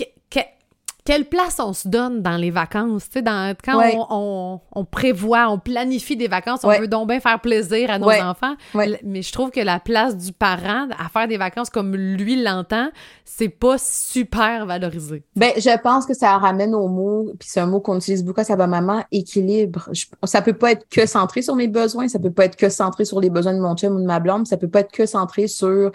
quelle 1.10 1.26
place 1.26 1.60
on 1.60 1.74
se 1.74 1.88
donne 1.88 2.22
dans 2.22 2.38
les 2.38 2.52
vacances, 2.52 3.06
tu 3.06 3.14
sais, 3.14 3.22
dans, 3.24 3.56
quand 3.66 3.82
on, 4.12 4.86
prévoit, 4.86 5.50
on 5.50 5.58
planifie 5.58 6.16
des 6.16 6.28
vacances, 6.28 6.60
on 6.64 6.70
veut 6.70 6.88
donc 6.88 7.08
bien 7.08 7.20
faire 7.20 7.42
plaisir 7.42 7.90
à 7.90 7.98
nos 7.98 8.12
enfants, 8.12 8.54
mais 8.76 9.24
je 9.24 9.32
trouve 9.32 9.50
que 9.50 9.60
la 9.60 9.80
place 9.80 10.16
du 10.16 10.32
parent 10.32 10.88
à 11.00 11.10
faire 11.10 11.28
des 11.28 11.38
vacances 11.38 11.72
comme 11.72 11.96
lui 11.96 12.40
l'entend, 12.40 12.92
c'est 13.26 13.50
pas 13.50 13.80
super 13.80 14.68
valorisé. 14.68 15.24
Ben, 15.36 15.50
je 15.58 15.82
pense 15.82 16.06
que 16.06 16.14
ça 16.14 16.38
ramène 16.38 16.76
au 16.76 16.88
mot, 16.88 17.34
puis 17.40 17.50
c'est 17.50 17.60
un 17.60 17.66
mot 17.66 17.80
qu'on 17.80 17.98
utilise 17.98 18.24
beaucoup 18.24 18.42
à 18.42 18.44
sa 18.44 18.56
maman, 18.56 19.04
équilibre. 19.12 19.90
ça 20.26 20.44
peut 20.44 20.54
pas 20.54 20.74
être 20.74 20.88
que 20.92 21.08
centré 21.08 21.42
sur 21.42 21.56
mes 21.56 21.68
besoins, 21.68 22.08
ça 22.08 22.20
peut 22.20 22.32
pas 22.32 22.46
être 22.46 22.56
que 22.56 22.70
centré 22.70 23.04
sur 23.04 23.20
les 23.20 23.32
besoins 23.32 23.56
de 23.56 23.60
mon 23.60 23.76
chum 23.76 23.96
ou 23.96 24.00
de 24.00 24.06
ma 24.06 24.20
blonde, 24.20 24.46
ça 24.46 24.58
peut 24.58 24.70
pas 24.70 24.82
être 24.82 24.92
que 24.92 25.08
centré 25.08 25.48
sur 25.48 25.92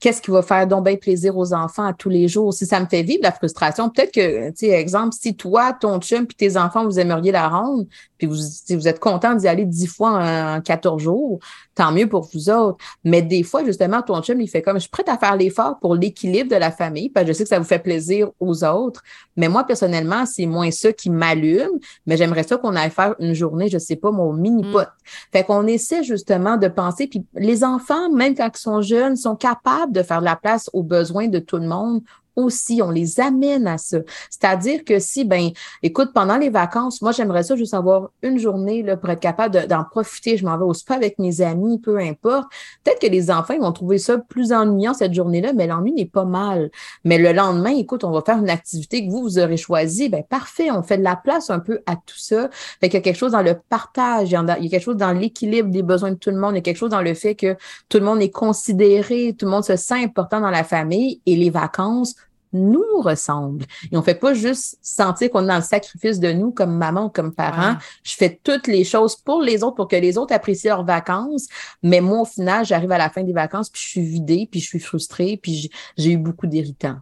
qu'est-ce 0.00 0.22
qui 0.22 0.30
va 0.30 0.42
faire 0.42 0.66
donc 0.66 0.84
bien 0.84 0.96
plaisir 0.96 1.36
aux 1.36 1.52
enfants 1.52 1.86
à 1.86 1.92
tous 1.92 2.08
les 2.08 2.28
jours? 2.28 2.54
Si 2.54 2.66
ça 2.66 2.80
me 2.80 2.86
fait 2.86 3.02
vivre 3.02 3.22
la 3.22 3.32
frustration, 3.32 3.90
peut-être 3.90 4.12
que, 4.12 4.50
tu 4.50 4.66
sais, 4.66 4.68
exemple, 4.68 5.14
si 5.18 5.34
toi, 5.34 5.72
ton 5.72 6.00
chum 6.00 6.26
puis 6.26 6.36
tes 6.36 6.56
enfants, 6.56 6.84
vous 6.84 7.00
aimeriez 7.00 7.32
la 7.32 7.48
ronde, 7.48 7.86
puis 8.16 8.26
vous, 8.26 8.36
si 8.36 8.76
vous 8.76 8.86
êtes 8.86 9.00
content 9.00 9.34
d'y 9.34 9.48
aller 9.48 9.64
dix 9.64 9.86
fois 9.86 10.56
en, 10.56 10.60
14 10.60 11.02
jours, 11.02 11.40
tant 11.78 11.92
mieux 11.92 12.08
pour 12.08 12.28
vous 12.34 12.50
autres. 12.50 12.76
Mais 13.04 13.22
des 13.22 13.44
fois, 13.44 13.64
justement, 13.64 14.02
ton 14.02 14.20
chum, 14.20 14.40
il 14.40 14.48
fait 14.48 14.62
comme, 14.62 14.74
je 14.74 14.80
suis 14.80 14.90
prête 14.90 15.08
à 15.08 15.16
faire 15.16 15.36
l'effort 15.36 15.78
pour 15.78 15.94
l'équilibre 15.94 16.50
de 16.50 16.56
la 16.56 16.72
famille, 16.72 17.08
parce 17.08 17.24
que 17.24 17.32
je 17.32 17.38
sais 17.38 17.44
que 17.44 17.48
ça 17.48 17.60
vous 17.60 17.64
fait 17.64 17.78
plaisir 17.78 18.30
aux 18.40 18.64
autres. 18.64 19.02
Mais 19.36 19.48
moi, 19.48 19.62
personnellement, 19.62 20.26
c'est 20.26 20.46
moins 20.46 20.72
ça 20.72 20.92
qui 20.92 21.08
m'allume, 21.08 21.78
mais 22.04 22.16
j'aimerais 22.16 22.42
ça 22.42 22.56
qu'on 22.56 22.74
aille 22.74 22.90
faire 22.90 23.14
une 23.20 23.32
journée, 23.32 23.68
je 23.68 23.78
sais 23.78 23.94
pas, 23.94 24.10
mon 24.10 24.32
mini-pot. 24.32 24.80
Mm. 24.80 24.86
Fait 25.32 25.44
qu'on 25.44 25.68
essaie 25.68 26.02
justement 26.02 26.56
de 26.56 26.66
penser, 26.66 27.06
puis 27.06 27.24
les 27.34 27.62
enfants, 27.62 28.10
même 28.10 28.34
quand 28.34 28.50
ils 28.52 28.60
sont 28.60 28.82
jeunes, 28.82 29.14
sont 29.14 29.36
capables 29.36 29.92
de 29.92 30.02
faire 30.02 30.18
de 30.18 30.24
la 30.24 30.36
place 30.36 30.68
aux 30.72 30.82
besoins 30.82 31.28
de 31.28 31.38
tout 31.38 31.58
le 31.58 31.68
monde 31.68 32.02
aussi, 32.38 32.80
on 32.82 32.90
les 32.90 33.20
amène 33.20 33.66
à 33.66 33.78
ça. 33.78 33.98
C'est-à-dire 34.30 34.84
que 34.84 34.98
si, 34.98 35.24
ben, 35.24 35.50
écoute, 35.82 36.10
pendant 36.14 36.36
les 36.36 36.50
vacances, 36.50 37.02
moi, 37.02 37.12
j'aimerais 37.12 37.42
ça 37.42 37.56
juste 37.56 37.74
avoir 37.74 38.10
une 38.22 38.38
journée 38.38 38.82
là, 38.82 38.96
pour 38.96 39.10
être 39.10 39.20
capable 39.20 39.66
d'en 39.66 39.84
profiter. 39.84 40.36
Je 40.36 40.44
m'en 40.44 40.56
vais 40.56 40.64
au 40.64 40.74
spa 40.74 40.94
avec 40.94 41.18
mes 41.18 41.40
amis, 41.40 41.78
peu 41.78 41.98
importe. 41.98 42.46
Peut-être 42.84 43.00
que 43.00 43.06
les 43.06 43.30
enfants 43.30 43.54
ils 43.54 43.60
vont 43.60 43.72
trouver 43.72 43.98
ça 43.98 44.18
plus 44.18 44.52
ennuyant 44.52 44.94
cette 44.94 45.14
journée-là, 45.14 45.52
mais 45.52 45.66
l'ennui 45.66 45.92
n'est 45.92 46.06
pas 46.06 46.24
mal. 46.24 46.70
Mais 47.04 47.18
le 47.18 47.32
lendemain, 47.32 47.70
écoute, 47.70 48.04
on 48.04 48.10
va 48.10 48.22
faire 48.22 48.38
une 48.38 48.50
activité 48.50 49.04
que 49.04 49.10
vous, 49.10 49.22
vous 49.22 49.38
aurez 49.38 49.56
choisie. 49.56 50.08
Ben, 50.08 50.22
parfait, 50.22 50.70
on 50.70 50.82
fait 50.82 50.98
de 50.98 51.04
la 51.04 51.16
place 51.16 51.50
un 51.50 51.58
peu 51.58 51.80
à 51.86 51.96
tout 51.96 52.18
ça. 52.18 52.48
Fait 52.80 52.88
qu'il 52.88 52.94
y 52.94 52.96
a 52.98 53.00
quelque 53.00 53.16
chose 53.16 53.32
dans 53.32 53.42
le 53.42 53.54
partage, 53.68 54.28
il 54.28 54.32
y 54.32 54.36
a 54.36 54.56
quelque 54.70 54.80
chose 54.80 54.96
dans 54.96 55.12
l'équilibre 55.12 55.70
des 55.70 55.82
besoins 55.82 56.12
de 56.12 56.16
tout 56.16 56.30
le 56.30 56.38
monde, 56.38 56.52
il 56.52 56.56
y 56.56 56.58
a 56.58 56.62
quelque 56.62 56.76
chose 56.76 56.90
dans 56.90 57.02
le 57.02 57.14
fait 57.14 57.34
que 57.34 57.56
tout 57.88 57.98
le 57.98 58.04
monde 58.04 58.22
est 58.22 58.30
considéré, 58.30 59.34
tout 59.38 59.46
le 59.46 59.50
monde 59.50 59.64
se 59.64 59.76
sent 59.76 60.02
important 60.02 60.40
dans 60.40 60.50
la 60.50 60.64
famille 60.64 61.20
et 61.26 61.36
les 61.36 61.50
vacances 61.50 62.14
nous 62.52 63.00
ressemble. 63.00 63.64
Et 63.90 63.96
on 63.96 64.02
fait 64.02 64.14
pas 64.14 64.34
juste 64.34 64.78
sentir 64.82 65.30
qu'on 65.30 65.44
est 65.44 65.48
dans 65.48 65.56
le 65.56 65.62
sacrifice 65.62 66.20
de 66.20 66.32
nous 66.32 66.50
comme 66.50 66.76
maman 66.76 67.06
ou 67.06 67.08
comme 67.08 67.34
parent. 67.34 67.76
Je 68.02 68.14
fais 68.14 68.40
toutes 68.42 68.66
les 68.66 68.84
choses 68.84 69.16
pour 69.16 69.42
les 69.42 69.62
autres 69.62 69.76
pour 69.76 69.88
que 69.88 69.96
les 69.96 70.18
autres 70.18 70.34
apprécient 70.34 70.76
leurs 70.76 70.84
vacances. 70.84 71.46
Mais 71.82 72.00
moi, 72.00 72.22
au 72.22 72.24
final, 72.24 72.64
j'arrive 72.64 72.92
à 72.92 72.98
la 72.98 73.10
fin 73.10 73.22
des 73.22 73.32
vacances 73.32 73.70
puis 73.70 73.82
je 73.82 73.88
suis 73.88 74.02
vidée 74.02 74.48
puis 74.50 74.60
je 74.60 74.66
suis 74.66 74.80
frustrée 74.80 75.38
puis 75.42 75.70
j'ai 75.96 76.12
eu 76.12 76.18
beaucoup 76.18 76.46
d'irritants. 76.46 76.98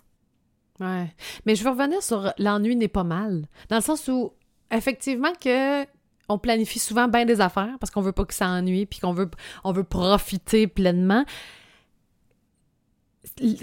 Ouais. 0.81 1.15
Mais 1.47 1.55
je 1.55 1.65
veux 1.65 1.71
revenir 1.71 2.03
sur 2.03 2.33
l'ennui 2.39 2.77
n'est 2.77 2.89
pas 2.89 3.05
mal. 3.05 3.47
Dans 3.69 3.77
le 3.77 3.83
sens 3.83 4.09
où, 4.09 4.33
effectivement, 4.71 5.33
que 5.41 5.85
on 6.29 6.39
planifie 6.39 6.79
souvent 6.79 7.09
bien 7.09 7.25
des 7.25 7.41
affaires 7.41 7.77
parce 7.81 7.91
qu'on 7.91 8.01
veut 8.01 8.13
pas 8.13 8.25
que 8.25 8.35
ça 8.35 8.49
ennuie 8.49 8.87
puis 8.87 8.99
qu'on 8.99 9.13
veut, 9.13 9.31
on 9.65 9.73
veut 9.73 9.85
profiter 9.85 10.67
pleinement. 10.67 11.25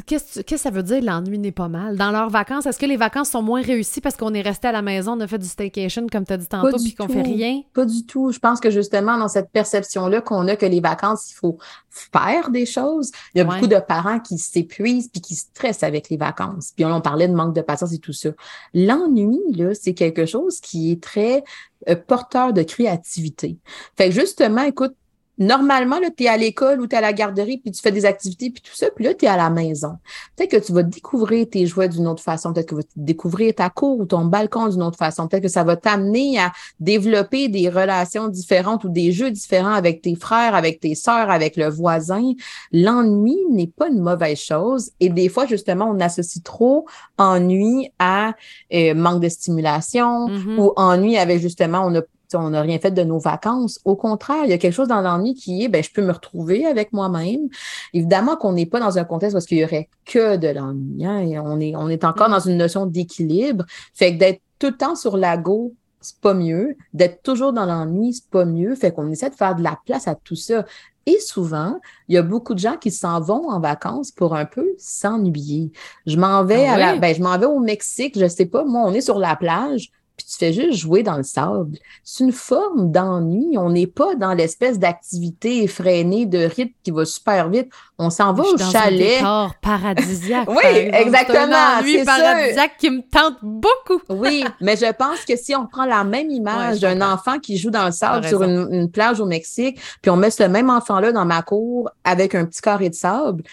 Qu'est-ce 0.05 0.41
que 0.41 0.57
ça 0.57 0.69
veut 0.69 0.83
dire 0.83 1.01
l'ennui 1.01 1.39
n'est 1.39 1.51
pas 1.51 1.67
mal? 1.67 1.95
Dans 1.95 2.11
leurs 2.11 2.29
vacances, 2.29 2.65
est-ce 2.65 2.79
que 2.79 2.85
les 2.85 2.97
vacances 2.97 3.29
sont 3.29 3.41
moins 3.41 3.61
réussies 3.61 4.01
parce 4.01 4.15
qu'on 4.15 4.33
est 4.33 4.41
resté 4.41 4.67
à 4.67 4.71
la 4.71 4.81
maison, 4.81 5.13
on 5.13 5.19
a 5.21 5.27
fait 5.27 5.37
du 5.37 5.47
staycation, 5.47 6.07
comme 6.11 6.25
tu 6.25 6.33
as 6.33 6.37
dit 6.37 6.47
tantôt, 6.47 6.77
puis 6.77 6.93
qu'on 6.93 7.07
fait 7.07 7.21
rien? 7.21 7.61
Pas 7.73 7.85
du 7.85 8.05
tout. 8.05 8.31
Je 8.31 8.39
pense 8.39 8.59
que 8.59 8.69
justement, 8.69 9.17
dans 9.17 9.27
cette 9.27 9.49
perception-là 9.51 10.21
qu'on 10.21 10.47
a 10.47 10.55
que 10.55 10.65
les 10.65 10.79
vacances, 10.79 11.31
il 11.31 11.35
faut 11.35 11.57
faire 11.89 12.49
des 12.49 12.65
choses, 12.65 13.11
il 13.33 13.39
y 13.39 13.41
a 13.41 13.43
beaucoup 13.43 13.67
de 13.67 13.79
parents 13.79 14.19
qui 14.19 14.37
s'épuisent 14.37 15.09
puis 15.09 15.21
qui 15.21 15.35
stressent 15.35 15.83
avec 15.83 16.09
les 16.09 16.17
vacances. 16.17 16.73
Puis 16.75 16.85
on, 16.85 17.01
parlait 17.01 17.27
de 17.27 17.33
manque 17.33 17.55
de 17.55 17.61
patience 17.61 17.93
et 17.93 17.99
tout 17.99 18.13
ça. 18.13 18.29
L'ennui, 18.73 19.39
là, 19.55 19.73
c'est 19.73 19.93
quelque 19.93 20.25
chose 20.25 20.59
qui 20.59 20.91
est 20.91 21.01
très 21.01 21.43
euh, 21.89 21.95
porteur 21.95 22.53
de 22.53 22.63
créativité. 22.63 23.57
Fait 23.97 24.09
que 24.09 24.15
justement, 24.15 24.63
écoute, 24.63 24.93
normalement, 25.37 25.97
tu 26.15 26.23
es 26.23 26.27
à 26.27 26.37
l'école 26.37 26.79
ou 26.81 26.87
tu 26.87 26.95
es 26.95 26.97
à 26.97 27.01
la 27.01 27.13
garderie, 27.13 27.57
puis 27.57 27.71
tu 27.71 27.81
fais 27.81 27.91
des 27.91 28.05
activités, 28.05 28.49
puis 28.49 28.61
tout 28.61 28.75
ça, 28.75 28.87
puis 28.95 29.05
là, 29.05 29.13
tu 29.13 29.25
es 29.25 29.27
à 29.27 29.37
la 29.37 29.49
maison. 29.49 29.97
Peut-être 30.35 30.51
que 30.51 30.65
tu 30.65 30.73
vas 30.73 30.83
découvrir 30.83 31.49
tes 31.49 31.65
jouets 31.65 31.89
d'une 31.89 32.07
autre 32.07 32.21
façon, 32.21 32.53
peut-être 32.53 32.69
que 32.69 32.75
tu 32.75 32.81
vas 32.81 32.87
découvrir 32.95 33.55
ta 33.55 33.69
cour 33.69 33.99
ou 33.99 34.05
ton 34.05 34.25
balcon 34.25 34.67
d'une 34.67 34.83
autre 34.83 34.97
façon, 34.97 35.27
peut-être 35.27 35.43
que 35.43 35.49
ça 35.49 35.63
va 35.63 35.75
t'amener 35.75 36.39
à 36.39 36.51
développer 36.79 37.47
des 37.47 37.69
relations 37.69 38.27
différentes 38.27 38.83
ou 38.83 38.89
des 38.89 39.11
jeux 39.11 39.31
différents 39.31 39.73
avec 39.73 40.01
tes 40.01 40.15
frères, 40.15 40.55
avec 40.55 40.79
tes 40.79 40.95
sœurs, 40.95 41.29
avec 41.29 41.57
le 41.57 41.69
voisin. 41.69 42.33
L'ennui 42.71 43.37
n'est 43.49 43.67
pas 43.67 43.87
une 43.87 44.01
mauvaise 44.01 44.39
chose 44.39 44.91
et 44.99 45.09
des 45.09 45.29
fois, 45.29 45.45
justement, 45.45 45.89
on 45.89 45.99
associe 45.99 46.43
trop 46.43 46.85
ennui 47.17 47.91
à 47.99 48.33
euh, 48.73 48.93
manque 48.93 49.21
de 49.21 49.29
stimulation 49.29 50.27
mm-hmm. 50.27 50.57
ou 50.59 50.73
ennui 50.75 51.17
avec 51.17 51.41
justement, 51.41 51.83
on 51.85 51.95
a 51.95 52.01
on 52.35 52.49
n'a 52.49 52.61
rien 52.61 52.79
fait 52.79 52.91
de 52.91 53.03
nos 53.03 53.19
vacances. 53.19 53.79
Au 53.85 53.95
contraire, 53.95 54.43
il 54.45 54.49
y 54.49 54.53
a 54.53 54.57
quelque 54.57 54.73
chose 54.73 54.87
dans 54.87 55.01
l'ennui 55.01 55.33
qui 55.33 55.63
est, 55.63 55.67
ben, 55.67 55.83
je 55.83 55.91
peux 55.91 56.01
me 56.01 56.11
retrouver 56.11 56.65
avec 56.65 56.93
moi-même. 56.93 57.47
Évidemment 57.93 58.35
qu'on 58.35 58.53
n'est 58.53 58.65
pas 58.65 58.79
dans 58.79 58.97
un 58.97 59.03
contexte 59.03 59.33
parce 59.33 59.45
qu'il 59.45 59.57
y 59.57 59.63
aurait 59.63 59.89
que 60.05 60.37
de 60.37 60.47
l'ennui. 60.47 61.05
Hein, 61.05 61.43
on, 61.45 61.59
est, 61.59 61.75
on 61.75 61.89
est 61.89 62.03
encore 62.03 62.29
mm. 62.29 62.31
dans 62.31 62.39
une 62.39 62.57
notion 62.57 62.85
d'équilibre. 62.85 63.65
Fait 63.93 64.13
que 64.13 64.19
d'être 64.19 64.41
tout 64.59 64.67
le 64.67 64.77
temps 64.77 64.95
sur 64.95 65.17
la 65.17 65.37
go, 65.37 65.73
c'est 66.01 66.19
pas 66.19 66.33
mieux. 66.33 66.75
D'être 66.93 67.23
toujours 67.23 67.53
dans 67.53 67.65
l'ennui, 67.65 68.13
c'est 68.13 68.29
pas 68.29 68.45
mieux. 68.45 68.75
Fait 68.75 68.91
qu'on 68.91 69.09
essaie 69.09 69.29
de 69.29 69.35
faire 69.35 69.55
de 69.55 69.63
la 69.63 69.79
place 69.85 70.07
à 70.07 70.15
tout 70.15 70.35
ça. 70.35 70.65
Et 71.05 71.19
souvent, 71.19 71.79
il 72.07 72.15
y 72.15 72.17
a 72.17 72.21
beaucoup 72.21 72.53
de 72.53 72.59
gens 72.59 72.77
qui 72.77 72.91
s'en 72.91 73.19
vont 73.19 73.49
en 73.49 73.59
vacances 73.59 74.11
pour 74.11 74.35
un 74.35 74.45
peu 74.45 74.67
s'ennuyer. 74.77 75.71
Je 76.05 76.17
m'en 76.17 76.45
vais 76.45 76.65
ah 76.65 76.73
à 76.73 76.77
la, 76.77 76.95
ben, 76.97 77.13
je 77.13 77.21
m'en 77.21 77.37
vais 77.37 77.45
au 77.45 77.59
Mexique, 77.59 78.17
je 78.17 78.27
sais 78.27 78.45
pas, 78.45 78.63
moi, 78.63 78.83
on 78.85 78.93
est 78.93 79.01
sur 79.01 79.19
la 79.19 79.35
plage, 79.35 79.91
puis 80.23 80.31
tu 80.31 80.37
fais 80.37 80.53
juste 80.53 80.79
jouer 80.79 81.03
dans 81.03 81.17
le 81.17 81.23
sable, 81.23 81.77
c'est 82.03 82.23
une 82.23 82.31
forme 82.31 82.91
d'ennui. 82.91 83.57
On 83.57 83.69
n'est 83.69 83.87
pas 83.87 84.15
dans 84.15 84.33
l'espèce 84.33 84.79
d'activité 84.79 85.63
effrénée 85.63 86.25
de 86.25 86.39
rythme 86.39 86.73
qui 86.83 86.91
va 86.91 87.05
super 87.05 87.49
vite. 87.49 87.69
On 87.97 88.09
s'en 88.09 88.33
va 88.33 88.43
au 88.43 88.55
dans 88.55 88.71
chalet. 88.71 89.17
Un 89.17 89.17
décor 89.17 89.55
paradisiaque. 89.61 90.47
oui, 90.49 90.89
exactement. 90.93 91.81
C'est 91.83 92.01
un 92.01 92.05
paradisiaque 92.05 92.77
qui 92.77 92.89
me 92.89 93.01
tente 93.01 93.37
beaucoup. 93.41 94.01
oui, 94.09 94.45
mais 94.61 94.77
je 94.77 94.91
pense 94.93 95.25
que 95.25 95.35
si 95.35 95.55
on 95.55 95.67
prend 95.67 95.85
la 95.85 96.03
même 96.03 96.29
image 96.29 96.79
d'un 96.79 97.01
enfant 97.01 97.39
qui 97.39 97.57
joue 97.57 97.69
dans 97.69 97.85
le 97.85 97.91
sable 97.91 98.27
sur 98.27 98.43
une, 98.43 98.67
une, 98.71 98.91
plage 98.91 99.19
au 99.19 99.25
Mexique, 99.25 99.79
puis 100.01 100.09
on 100.09 100.15
met 100.15 100.29
ce 100.29 100.43
même 100.43 100.69
enfant-là 100.69 101.11
dans 101.11 101.25
ma 101.25 101.41
cour 101.41 101.89
avec 102.03 102.35
un 102.35 102.45
petit 102.45 102.61
carré 102.61 102.89
de 102.89 102.95
sable, 102.95 103.43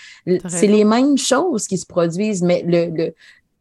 c'est 0.49 0.67
les 0.67 0.85
mêmes 0.85 1.19
choses 1.19 1.67
qui 1.67 1.79
se 1.79 1.87
produisent, 1.87 2.43
mais 2.43 2.63
le, 2.67 2.87
le 2.95 3.15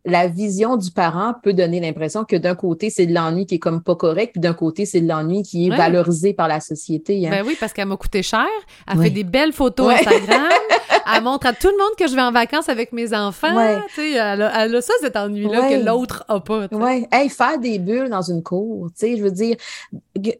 la 0.09 0.27
vision 0.27 0.77
du 0.77 0.91
parent 0.91 1.33
peut 1.43 1.53
donner 1.53 1.79
l'impression 1.79 2.25
que 2.25 2.35
d'un 2.35 2.55
côté, 2.55 2.89
c'est 2.89 3.05
de 3.05 3.13
l'ennui 3.13 3.45
qui 3.45 3.55
est 3.55 3.59
comme 3.59 3.81
pas 3.81 3.95
correct, 3.95 4.33
puis 4.33 4.41
d'un 4.41 4.53
côté, 4.53 4.85
c'est 4.85 5.01
de 5.01 5.07
l'ennui 5.07 5.43
qui 5.43 5.67
est 5.67 5.75
valorisé 5.75 6.33
par 6.33 6.47
la 6.47 6.59
société. 6.59 7.27
Hein. 7.27 7.31
Ben 7.31 7.43
oui, 7.45 7.55
parce 7.59 7.73
qu'elle 7.73 7.87
m'a 7.87 7.97
coûté 7.97 8.23
cher. 8.23 8.47
Elle 8.91 9.01
fait 9.01 9.09
des 9.09 9.23
belles 9.23 9.53
photos 9.53 9.93
Instagram. 9.93 10.49
elle 11.15 11.23
montre 11.23 11.47
à 11.47 11.53
tout 11.53 11.67
le 11.67 11.77
monde 11.77 11.95
que 11.97 12.07
je 12.07 12.15
vais 12.15 12.21
en 12.21 12.31
vacances 12.31 12.69
avec 12.69 12.93
mes 12.93 13.13
enfants. 13.13 13.59
Elle, 13.97 14.41
a, 14.41 14.63
elle 14.63 14.75
a 14.75 14.81
ça, 14.81 14.93
cet 15.01 15.15
ennui-là, 15.15 15.69
que 15.69 15.85
l'autre 15.85 16.25
a 16.27 16.39
pas. 16.39 16.67
Oui. 16.71 17.05
Hey, 17.11 17.29
faire 17.29 17.59
des 17.59 17.79
bulles 17.79 18.09
dans 18.09 18.21
une 18.21 18.43
cour, 18.43 18.87
tu 18.89 19.07
sais, 19.07 19.17
je 19.17 19.23
veux 19.23 19.31
dire, 19.31 19.55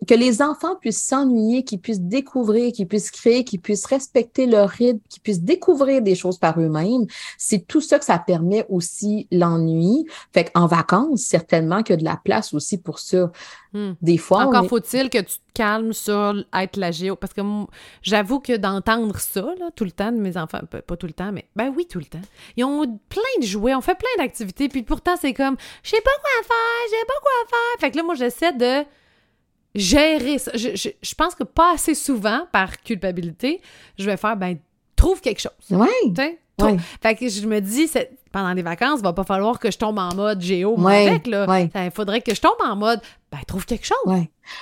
que 0.08 0.14
les 0.14 0.42
enfants 0.42 0.76
puissent 0.80 1.04
s'ennuyer, 1.04 1.64
qu'ils 1.64 1.80
puissent 1.80 2.02
découvrir, 2.02 2.72
qu'ils 2.74 2.88
puissent 2.88 3.12
créer, 3.12 3.44
qu'ils 3.44 3.62
puissent 3.62 3.86
respecter 3.86 4.46
leur 4.46 4.70
rythme, 4.70 5.00
qu'ils 5.10 5.22
puissent 5.22 5.42
découvrir 5.42 6.02
des 6.02 6.16
choses 6.16 6.38
par 6.38 6.60
eux-mêmes, 6.60 7.06
c'est 7.38 7.66
tout 7.68 7.82
ça 7.82 8.00
que 8.00 8.06
ça 8.06 8.18
permet 8.20 8.66
aussi 8.70 9.28
l'ennui. 9.32 10.06
Fait 10.34 10.46
qu'en 10.46 10.68
vacances, 10.68 11.22
certainement 11.22 11.84
qu'il 11.84 11.94
y 11.94 11.98
a 11.98 12.00
de 12.00 12.06
la 12.06 12.20
place 12.24 12.54
aussi 12.54 12.78
pour 12.78 13.00
ça. 13.00 13.32
Hmm. 13.74 13.92
Des 14.02 14.18
fois. 14.18 14.46
Encore 14.46 14.68
faut-il 14.68 15.10
que 15.10 15.20
tu 15.20 15.38
te 15.38 15.54
calmes 15.54 15.94
sur 15.94 16.44
être 16.54 16.78
la 16.78 16.92
géo. 16.92 17.16
Parce 17.16 17.34
que 17.34 17.42
j'avoue 18.02 18.40
que 18.40 18.58
d'entendre 18.58 19.20
ça, 19.20 19.42
là, 19.60 19.70
tout 19.76 19.84
le 19.84 19.92
temps, 19.92 20.12
de 20.12 20.18
mes 20.18 20.38
enfants, 20.38 20.62
pas 20.66 20.98
tout 20.98 21.06
le 21.06 21.14
temps, 21.14 21.32
mais 21.32 21.46
ben 21.56 21.72
oui, 21.76 21.86
tout 21.86 22.00
le 22.00 22.06
temps. 22.06 22.22
Ils 22.58 22.64
ont 22.64 22.86
plein 23.10 23.22
de 23.40 23.46
jouets, 23.46 23.76
on 23.76 23.82
fait 23.82 23.96
plein 23.96 24.24
d'activités, 24.24 24.70
puis 24.70 24.82
pourtant, 24.82 25.16
c'est 25.20 25.34
comme, 25.34 25.56
je 25.84 25.90
sais 25.92 26.02
pas 26.02 26.12
quoi 26.22 26.44
faire, 26.44 26.86
je 26.86 26.92
sais 26.92 27.06
pas 27.06 27.20
quoi 27.22 27.50
faire. 27.50 27.80
Fait 27.80 27.92
que 27.92 27.98
là, 27.98 28.04
moi, 28.04 28.16
j'essaie 28.16 28.54
de 28.54 28.86
gérer 29.76 30.40
ça. 30.40 30.52
Je, 30.56 30.76
je, 30.76 30.90
je, 31.02 31.16
pense 31.16 31.36
que 31.36 31.44
pas 31.44 31.74
assez 31.74 31.94
souvent, 31.94 32.48
par 32.52 32.82
culpabilité, 32.82 33.62
je 34.00 34.06
vais 34.06 34.18
faire, 34.18 34.36
ben, 34.36 34.58
trouve 34.96 35.22
quelque 35.22 35.42
chose. 35.42 35.52
Oui. 35.70 35.88
Ouais. 36.62 36.78
Fait 37.02 37.16
que 37.16 37.28
je 37.30 37.46
me 37.48 37.60
dis, 37.60 37.90
pendant 38.32 38.54
les 38.54 38.62
vacances, 38.62 39.00
il 39.00 39.04
va 39.04 39.14
pas 39.14 39.24
falloir 39.24 39.60
que 39.60 39.72
je 39.72 39.78
tombe 39.78 39.98
en 39.98 40.14
mode 40.14 40.42
géo, 40.42 40.78
ouais, 40.78 41.08
avec, 41.08 41.28
là. 41.28 41.68
Il 41.76 41.92
faudrait 41.92 42.22
que 42.22 42.34
je 42.36 42.42
tombe 42.42 42.58
en 42.64 42.76
mode, 42.76 43.00
ben, 43.32 43.40
trouve 43.48 43.66
quelque 43.66 43.86
chose. 43.86 43.98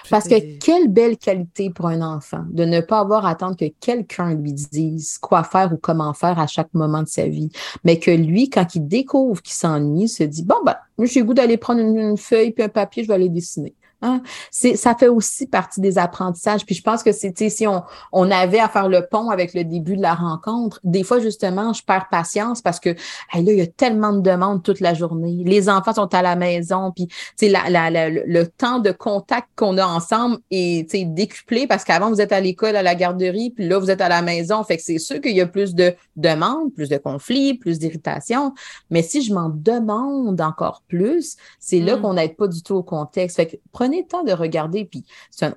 Parce 0.10 0.28
que 0.28 0.58
quelle 0.60 0.90
belle 0.90 1.18
qualité 1.18 1.70
pour 1.70 1.88
un 1.88 2.02
enfant 2.02 2.44
de 2.50 2.66
ne 2.66 2.82
pas 2.82 3.00
avoir 3.00 3.26
à 3.26 3.32
attendre 3.32 3.56
que 3.56 3.66
quelqu'un 3.80 4.34
lui 4.34 4.54
dise 4.54 5.18
quoi 5.18 5.44
faire 5.44 5.72
ou 5.74 5.78
comment 5.78 6.14
faire 6.14 6.40
à 6.40 6.48
chaque 6.48 6.74
moment 6.74 7.04
de 7.04 7.08
sa 7.08 7.28
vie. 7.28 7.50
Mais 7.84 8.00
que 8.00 8.12
lui, 8.12 8.50
quand 8.50 8.76
il 8.76 8.88
découvre 8.88 9.42
qu'il 9.42 9.54
s'ennuie, 9.54 10.10
se 10.10 10.24
dit, 10.24 10.44
bon, 10.44 10.58
ben, 10.66 10.76
j'ai 11.04 11.22
goût 11.24 11.34
d'aller 11.34 11.58
prendre 11.58 11.80
une, 11.80 11.98
une 11.98 12.18
feuille 12.18 12.52
puis 12.52 12.64
un 12.64 12.70
papier, 12.70 13.04
je 13.04 13.08
vais 13.08 13.16
aller 13.16 13.30
dessiner. 13.30 13.74
Hein? 14.02 14.22
C'est, 14.52 14.76
ça 14.76 14.96
fait 14.96 15.08
aussi 15.08 15.48
partie 15.48 15.82
des 15.82 15.98
apprentissages. 15.98 16.66
Puis 16.66 16.76
je 16.76 16.84
pense 16.84 17.04
que 17.04 17.12
c'est, 17.12 17.34
si 17.50 17.68
on, 17.68 17.84
on 18.12 18.30
avait 18.30 18.60
à 18.60 18.70
faire 18.70 18.90
le 18.90 19.08
pont 19.10 19.30
avec 19.30 19.54
le 19.54 19.64
début 19.64 19.98
de 19.98 20.02
la 20.02 20.14
rencontre, 20.14 20.80
des 20.84 21.04
fois, 21.04 21.20
justement, 21.20 21.74
je 21.74 21.84
perds 21.84 22.08
patience 22.10 22.62
parce 22.62 22.80
que 22.80 22.90
là, 22.90 22.96
il 23.34 23.58
y 23.58 23.62
a 23.62 23.68
tellement 23.68 24.14
de 24.14 24.22
demandes 24.22 24.62
toute 24.64 24.80
la 24.80 24.94
journée. 24.94 25.44
Les 25.46 25.70
enfants 25.70 25.94
sont 25.94 26.14
à 26.14 26.22
la 26.22 26.36
maison, 26.36 26.92
puis 26.92 27.08
la, 27.42 27.70
la, 27.70 27.90
la, 27.90 28.10
le 28.10 28.48
temps 28.48 28.80
de 28.80 28.92
contact 28.92 29.48
qu'on 29.56 29.78
a 29.78 29.86
ensemble 29.86 30.38
est 30.52 30.94
décuplé 31.06 31.68
parce 31.68 31.84
qu'avant, 31.84 32.10
vous 32.10 32.22
êtes 32.22 32.32
à 32.32 32.40
l'école, 32.40 32.76
à 32.76 32.84
la 32.84 32.96
garderie, 32.96 33.52
puis 33.52 33.68
là, 33.68 33.80
vous 33.80 33.90
êtes 33.90 34.02
à 34.02 34.10
la 34.10 34.22
maison. 34.22 34.64
Fait 34.64 34.78
que 34.78 34.84
c'est 34.84 35.00
sûr 35.00 35.22
qu'il 35.22 35.36
y 35.36 35.42
a 35.42 35.48
plus 35.48 35.74
de 35.74 35.96
demandes, 36.16 36.74
plus 36.74 36.90
de 36.90 36.98
conflits, 36.98 37.56
plus 37.56 37.80
d'irritation. 37.80 38.54
Mais 38.90 39.02
si 39.02 39.22
je 39.22 39.34
m'en 39.34 39.50
demande 39.50 40.40
encore 40.42 40.84
plus, 40.88 41.38
c'est 41.60 41.80
là 41.80 41.98
mmh. 41.98 42.02
qu'on 42.02 42.14
n'aide 42.14 42.36
pas 42.36 42.48
du 42.48 42.62
tout 42.62 42.76
au 42.76 42.84
contexte. 42.84 43.38
Fait 43.38 43.48
que 43.48 43.56
prenez 43.88 44.02
le 44.02 44.08
temps 44.08 44.24
de 44.24 44.34
regarder, 44.34 44.84
puis 44.84 45.06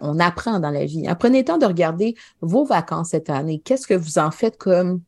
on 0.00 0.20
apprend 0.20 0.60
dans 0.60 0.70
la 0.70 0.84
vie. 0.84 1.08
Hein. 1.08 1.16
Prenez 1.16 1.38
le 1.38 1.44
temps 1.44 1.58
de 1.58 1.66
regarder 1.66 2.14
vos 2.40 2.64
vacances 2.64 3.10
cette 3.10 3.28
année. 3.28 3.60
Qu'est-ce 3.64 3.88
que 3.88 3.94
vous 3.94 4.18
en 4.18 4.30
faites 4.30 4.56
comme 4.56 5.00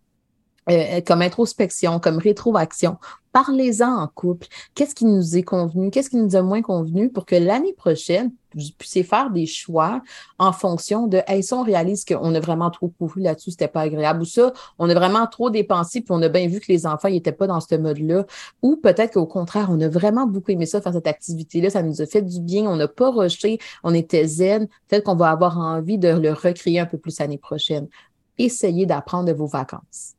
euh, 0.71 1.01
comme 1.01 1.23
introspection, 1.23 1.99
comme 1.99 2.19
rétroaction. 2.19 2.97
Parlez-en 3.33 3.89
en 3.89 4.07
couple. 4.07 4.47
Qu'est-ce 4.75 4.95
qui 4.95 5.07
nous 5.07 5.37
est 5.37 5.43
convenu? 5.43 5.91
Qu'est-ce 5.91 6.11
qui 6.11 6.19
nous 6.19 6.37
a 6.37 6.43
moins 6.43 6.63
convenu 6.63 7.11
pour 7.11 7.27
que 7.27 7.35
l'année 7.35 7.73
prochaine, 7.73 8.31
vous 8.55 8.63
puissiez 8.79 9.03
faire 9.03 9.31
des 9.31 9.47
choix 9.47 10.03
en 10.39 10.53
fonction 10.53 11.09
de, 11.09 11.21
hey, 11.27 11.43
ça, 11.43 11.57
on 11.57 11.65
réalise 11.65 12.05
qu'on 12.05 12.35
a 12.35 12.39
vraiment 12.41 12.71
trop 12.71 12.89
couru 12.89 13.23
là-dessus, 13.23 13.53
c'était 13.53 13.67
pas 13.67 13.81
agréable. 13.81 14.23
Ou 14.23 14.25
ça, 14.25 14.53
on 14.79 14.89
a 14.89 14.95
vraiment 14.95 15.27
trop 15.27 15.51
dépensé, 15.51 16.03
puis 16.03 16.13
on 16.13 16.23
a 16.23 16.29
bien 16.29 16.47
vu 16.47 16.61
que 16.61 16.71
les 16.71 16.87
enfants 16.87 17.09
n'étaient 17.09 17.33
pas 17.33 17.49
dans 17.49 17.61
ce 17.61 17.75
mode-là. 17.75 18.25
Ou 18.61 18.77
peut-être 18.77 19.15
qu'au 19.15 19.27
contraire, 19.27 19.69
on 19.71 19.81
a 19.81 19.89
vraiment 19.89 20.27
beaucoup 20.27 20.53
aimé 20.53 20.67
ça, 20.67 20.81
faire 20.81 20.93
cette 20.93 21.07
activité-là, 21.09 21.71
ça 21.71 21.83
nous 21.83 22.03
a 22.03 22.07
fait 22.07 22.23
du 22.23 22.39
bien, 22.41 22.67
on 22.67 22.77
n'a 22.77 22.87
pas 22.87 23.11
rushé, 23.11 23.59
on 23.83 23.95
était 23.95 24.27
zen. 24.27 24.69
Peut-être 24.89 25.05
qu'on 25.05 25.17
va 25.17 25.31
avoir 25.31 25.59
envie 25.59 25.99
de 25.99 26.09
le 26.09 26.33
recréer 26.33 26.79
un 26.79 26.87
peu 26.87 26.99
plus 26.99 27.19
l'année 27.19 27.39
prochaine. 27.39 27.89
Essayez 28.39 28.87
d'apprendre 28.87 29.25
de 29.25 29.33
vos 29.33 29.47
vacances. 29.47 30.15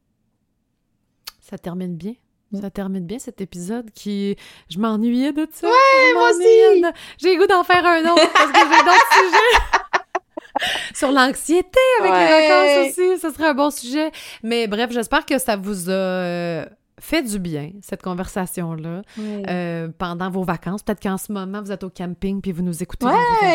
Ça 1.53 1.59
termine 1.59 1.95
bien. 1.95 2.13
Ça 2.59 2.71
termine 2.71 3.05
bien 3.05 3.19
cet 3.19 3.39
épisode 3.39 3.91
qui. 3.91 4.35
Je 4.71 4.79
m'ennuyais 4.79 5.33
de 5.33 5.47
ça. 5.51 5.67
Ouais, 5.67 6.13
moi 6.15 6.31
aussi! 6.31 6.83
J'ai 7.19 7.37
goût 7.37 7.45
d'en 7.45 7.63
faire 7.63 7.85
un 7.85 8.01
autre 8.01 8.33
parce 8.33 8.51
que 8.51 8.57
j'ai 8.57 8.83
d'autres 8.83 9.13
sujets. 9.13 10.95
Sur 10.95 11.11
l'anxiété 11.11 11.79
avec 11.99 12.11
les 12.11 12.47
vacances 12.47 12.87
aussi, 12.89 13.19
ce 13.19 13.29
serait 13.29 13.49
un 13.49 13.53
bon 13.53 13.69
sujet. 13.69 14.11
Mais 14.41 14.65
bref, 14.65 14.89
j'espère 14.89 15.27
que 15.27 15.37
ça 15.37 15.55
vous 15.55 15.91
a 15.91 15.93
euh, 15.93 16.65
fait 17.03 17.21
du 17.21 17.37
bien, 17.37 17.71
cette 17.81 18.01
conversation-là, 18.01 19.01
euh, 19.19 19.89
pendant 19.97 20.29
vos 20.29 20.43
vacances. 20.43 20.83
Peut-être 20.83 21.03
qu'en 21.03 21.17
ce 21.17 21.33
moment, 21.33 21.61
vous 21.61 21.71
êtes 21.71 21.83
au 21.83 21.89
camping 21.89 22.41
puis 22.41 22.53
vous 22.53 22.63
nous 22.63 22.81
écoutez 22.81 23.07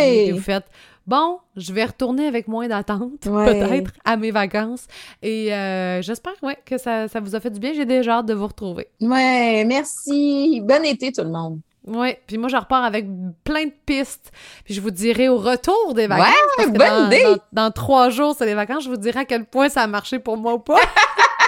et 0.03 0.33
vous 0.33 0.41
faites 0.41 0.67
bon, 1.07 1.39
je 1.57 1.73
vais 1.73 1.87
retourner 1.87 2.27
avec 2.27 2.47
moins 2.47 2.69
d'attente, 2.69 3.21
peut-être, 3.23 3.91
à 4.05 4.19
mes 4.19 4.31
vacances. 4.31 4.87
Et 5.23 5.55
euh, 5.55 6.03
j'espère 6.03 6.35
ouais, 6.43 6.59
que 6.67 6.77
ça, 6.77 7.07
vous 7.21 7.35
a 7.35 7.41
fait 7.41 7.51
du 7.51 7.59
bien. 7.59 7.73
J'ai 7.73 7.87
déjà 7.87 8.19
hâte 8.19 8.27
de 8.27 8.35
vous 8.35 8.47
retrouver. 8.47 8.89
Ouais, 9.01 9.65
merci. 9.65 10.61
Bon 10.63 10.85
été, 10.85 11.11
tout 11.11 11.23
le 11.23 11.31
monde. 11.31 11.61
Oui, 11.87 12.15
puis 12.27 12.37
moi, 12.37 12.51
je 12.51 12.57
repars 12.57 12.85
avec 12.85 13.07
plein 13.45 13.65
de 13.65 13.73
pistes. 13.87 14.31
Puis 14.67 14.75
je 14.75 14.83
vous 14.83 14.91
dirai 14.91 15.31
au 15.31 15.39
retour 15.39 15.95
des 15.95 16.07
vacances. 16.07 16.35
Ouais, 16.59 16.67
bonne 16.67 16.77
dans, 16.77 17.07
idée. 17.07 17.25
Dans, 17.55 17.71
trois 17.71 18.11
jours, 18.11 18.35
c'est 18.37 18.45
les 18.45 18.55
vacances. 18.55 18.85
Je 18.85 18.91
vous 18.91 18.99
dirai 18.99 19.21
à 19.21 19.25
quel 19.25 19.47
point 19.47 19.71
ça 19.71 19.83
a 19.83 19.87
marché 19.87 20.19
pour 20.19 20.37
moi 20.37 20.53
ou 20.53 20.59
pas. 20.59 20.77